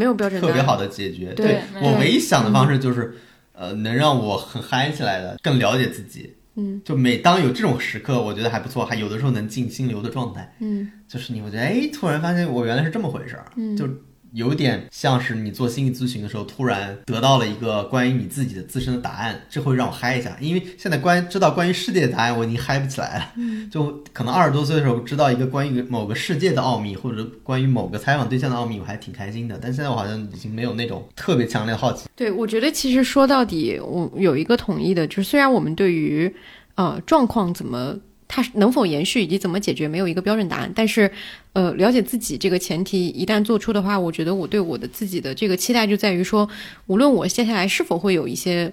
[0.02, 1.32] 没有标准特别好的解决。
[1.36, 3.14] 对我唯一想的方式就是，
[3.54, 6.36] 呃，能让我很嗨起来的，更了解自己。
[6.56, 10.52] 嗯，就每当有这种时刻，我觉得还不错，还有的时候能进心流的状态。
[10.60, 13.46] 嗯，就是你会觉得，哎，突然发现我原来是这么回事儿。
[13.56, 13.88] 嗯，就。
[14.34, 20.38] 有点像是你做心理咨询的时候，突然得到了一个关于你自己的自身的答案，这会让我嗨一下。
[20.40, 23.34] 因为现在关知道关于世界的答案，我已经嗨不起来了。
[23.70, 29.60] 就可能二十多岁的时候知道一个关于某个世界的奥秘，或者关于某个采访对象的奥秘，我还挺开心的。
[29.62, 32.08] 但现在我好像已经没有那种特别强烈的好奇。
[32.16, 36.34] 对，我觉得其实说到底，我有一个统一的，就是虽然我们对于
[36.76, 37.98] 呃状况怎么。
[38.34, 40.72] 它能否延续以及怎么解决，没有一个标准答案。
[40.74, 41.12] 但是，
[41.52, 46.48] 呃，了解自己这个前提一旦做出的话，我觉得我对我的自己的这个期待就在于说，
[46.88, 48.72] 无论我接下来是否会有一些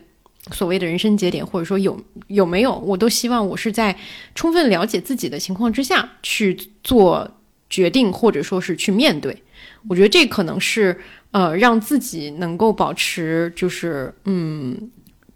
[0.53, 3.99] 所谓的人生节点，或者说有有没有，我都希望我是在
[4.37, 7.29] 充分了解自己的情况之下去做
[7.69, 9.43] 决定，或者说是去面对。
[9.89, 10.97] 我觉得这可能是
[11.33, 14.89] 呃让自己能够保持就是嗯。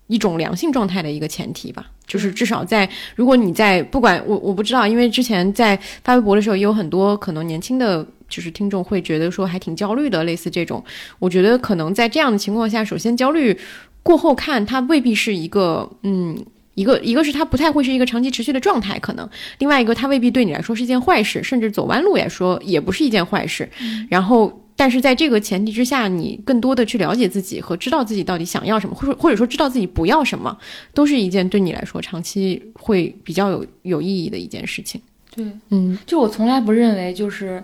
[0.08, 10.84] 一种良性状态的一个前提吧，就是至少在如果你在不管我我不知道，因为之前在发微博的时候也有很多可能年轻的就是听众会觉得说还挺焦虑的，类似这种，
[11.18, 13.58] 我觉得可能在这样的情况下，首先焦虑
[14.02, 16.36] 过后看它未必是一个嗯
[16.74, 19.26] 一个一个是它不太会是一个长期持续的状态，可能。
[19.58, 23.68] 另外一个它未必对你来说是一件坏事，甚至走弯路来说也不是一件坏事，
[24.10, 24.58] 然后。
[24.82, 30.58] 但是在这个前提之下，你更多的去了解自己和知道自己到底想要什么，或者或者说知道自己不要什么，
[30.92, 35.00] 都是一件对你来说长期会比较有有意义的一件事情。
[35.32, 37.62] 对，嗯，就我从来不认为就是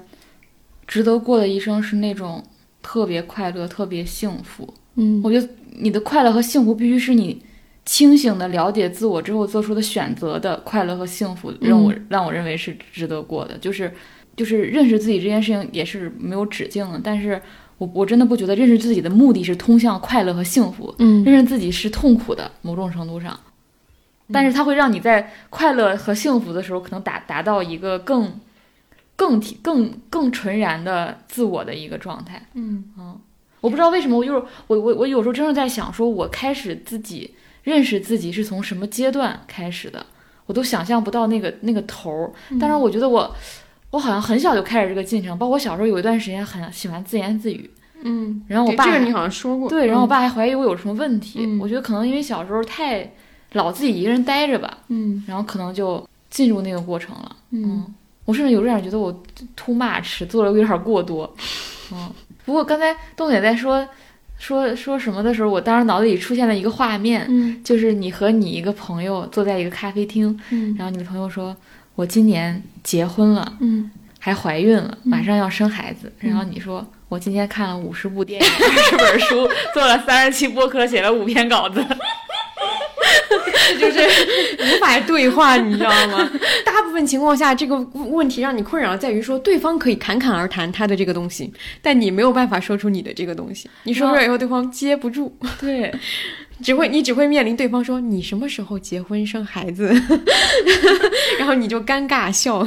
[0.87, 2.41] 值得过的一生是那种
[2.83, 4.73] 特别快乐、特别幸福。
[4.95, 7.43] 嗯，我觉得你的快乐和幸福必须是你
[7.85, 13.93] 清醒的了解自我之后做出的选择的快乐和幸福，让我让我认为是值得过的，就是。
[14.39, 17.43] 就是认识自己这件事情也是没有止境的，但是
[17.77, 23.39] 我我真的不觉得认识自己的目的是通向快乐和幸福，嗯，认识自己是痛苦的，某种程度上。
[24.31, 28.39] 但是它会让你在快乐和幸福的时候，可能达达到一个更
[29.17, 32.47] 更体更更纯然的自我的一个状态。
[32.55, 33.19] 嗯嗯，
[33.61, 40.05] 我不知道为什么，我就是我我我有时候真的在想，说我开始自己认识自己是从什么阶段开始的，
[40.45, 42.31] 我都想象不到那个那个头儿。
[42.61, 43.35] 但是我觉得我
[43.91, 47.71] 我好像很小就开始这个进程，包括我小时候有一段时间很喜欢自言自语，
[48.03, 50.09] 嗯，然后我爸对这个你好像说过，对，然后我嗯。
[50.09, 51.41] 爸还怀疑我有什么问题。
[51.43, 51.59] 嗯。
[51.59, 53.11] 我觉得可能因为小时候太
[53.53, 55.25] 老自己一个人待着吧，嗯。
[55.27, 57.37] 然后可能就进入那个过程了。
[57.51, 57.85] 嗯。
[58.25, 59.11] 我甚至有点觉得我
[59.57, 61.35] too much 做的有点过多。
[61.93, 62.11] 嗯，
[62.45, 63.87] 不过刚才东姐在说
[64.39, 67.65] 说说什么的时候，我当时脑子里出现了一个画面，嗯。
[67.65, 70.75] 就是你和你一个朋友坐在一个咖啡厅，嗯。
[70.79, 71.57] 然后你的朋友说
[71.99, 76.13] ：“我今年结婚了，嗯还怀孕了，嗯马上要生孩子。
[76.21, 81.85] 然后你说：“我今天看了五十部电影，二十本书，做了三十期播客，写了五篇稿子。
[83.79, 84.09] 这 就是
[84.77, 86.31] 无法对话，你知道吗？
[86.65, 93.69] 大部分情况下，这个问题让你困扰在于说，对方可以侃侃而谈他的这个东西，但你没有办法说出你的这个东西。
[93.85, 95.93] 你说出来以后，对方接不住，”对，
[96.63, 99.93] 只会你只会面临对方说你什么时候结婚生孩子，
[101.39, 102.67] 然后你就尴尬笑。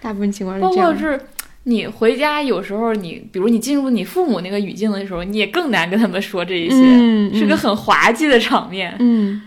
[0.00, 1.00] 大部分情况是这样括。
[1.00, 1.20] 是
[1.68, 8.94] 你回家，有时候你，比如你进入你父母那个语境的时候，你也更难跟他们说这一些，嗯是个很滑稽的场面。
[9.00, 9.42] 嗯，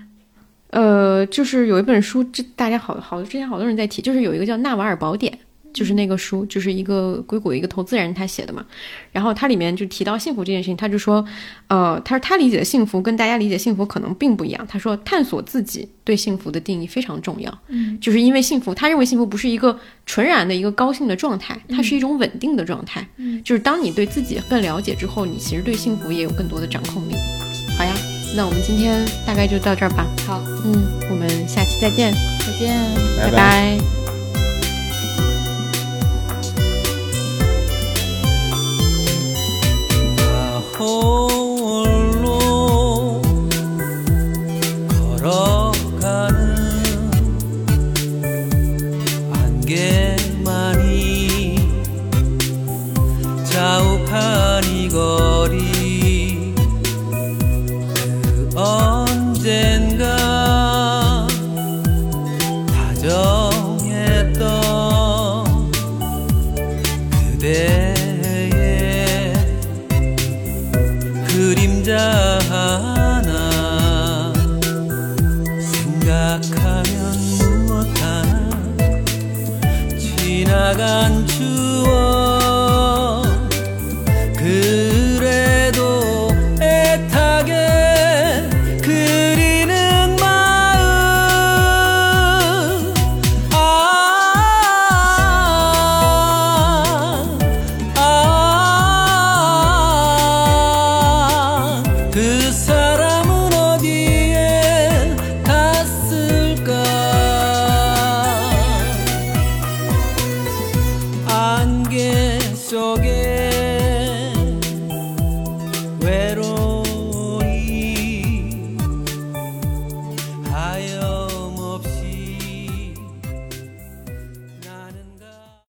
[0.72, 5.32] 呃，就是有一本书，这大家好好之前好多人在提，就是有一个叫《纳瓦尔宝典》，
[5.74, 8.66] 就是那个书，就是一个硅谷一个投资人他写的嘛。
[9.12, 11.24] 然后他里面就提到幸福这件事情，他就说，
[11.68, 14.68] 呃，他说他理解的幸福跟大家理解幸福可能并不一样。
[14.68, 17.60] 他说，探索自己对幸福的定义非常重要。
[17.68, 23.08] 嗯，就是因为幸福，他认为幸福不是一个纯然的一个高兴的状态，它是一种稳定的状态。
[23.18, 27.14] 嗯，就是当你对自己更了解之后，你其实对幸福也有更多的掌控力。
[27.78, 27.94] 好呀，
[28.36, 30.06] 那我们今天大概就到这儿吧。
[30.28, 32.78] 好，嗯，我们下期再见，再见。
[33.18, 34.19] 拜拜拜
[40.82, 41.39] Oh.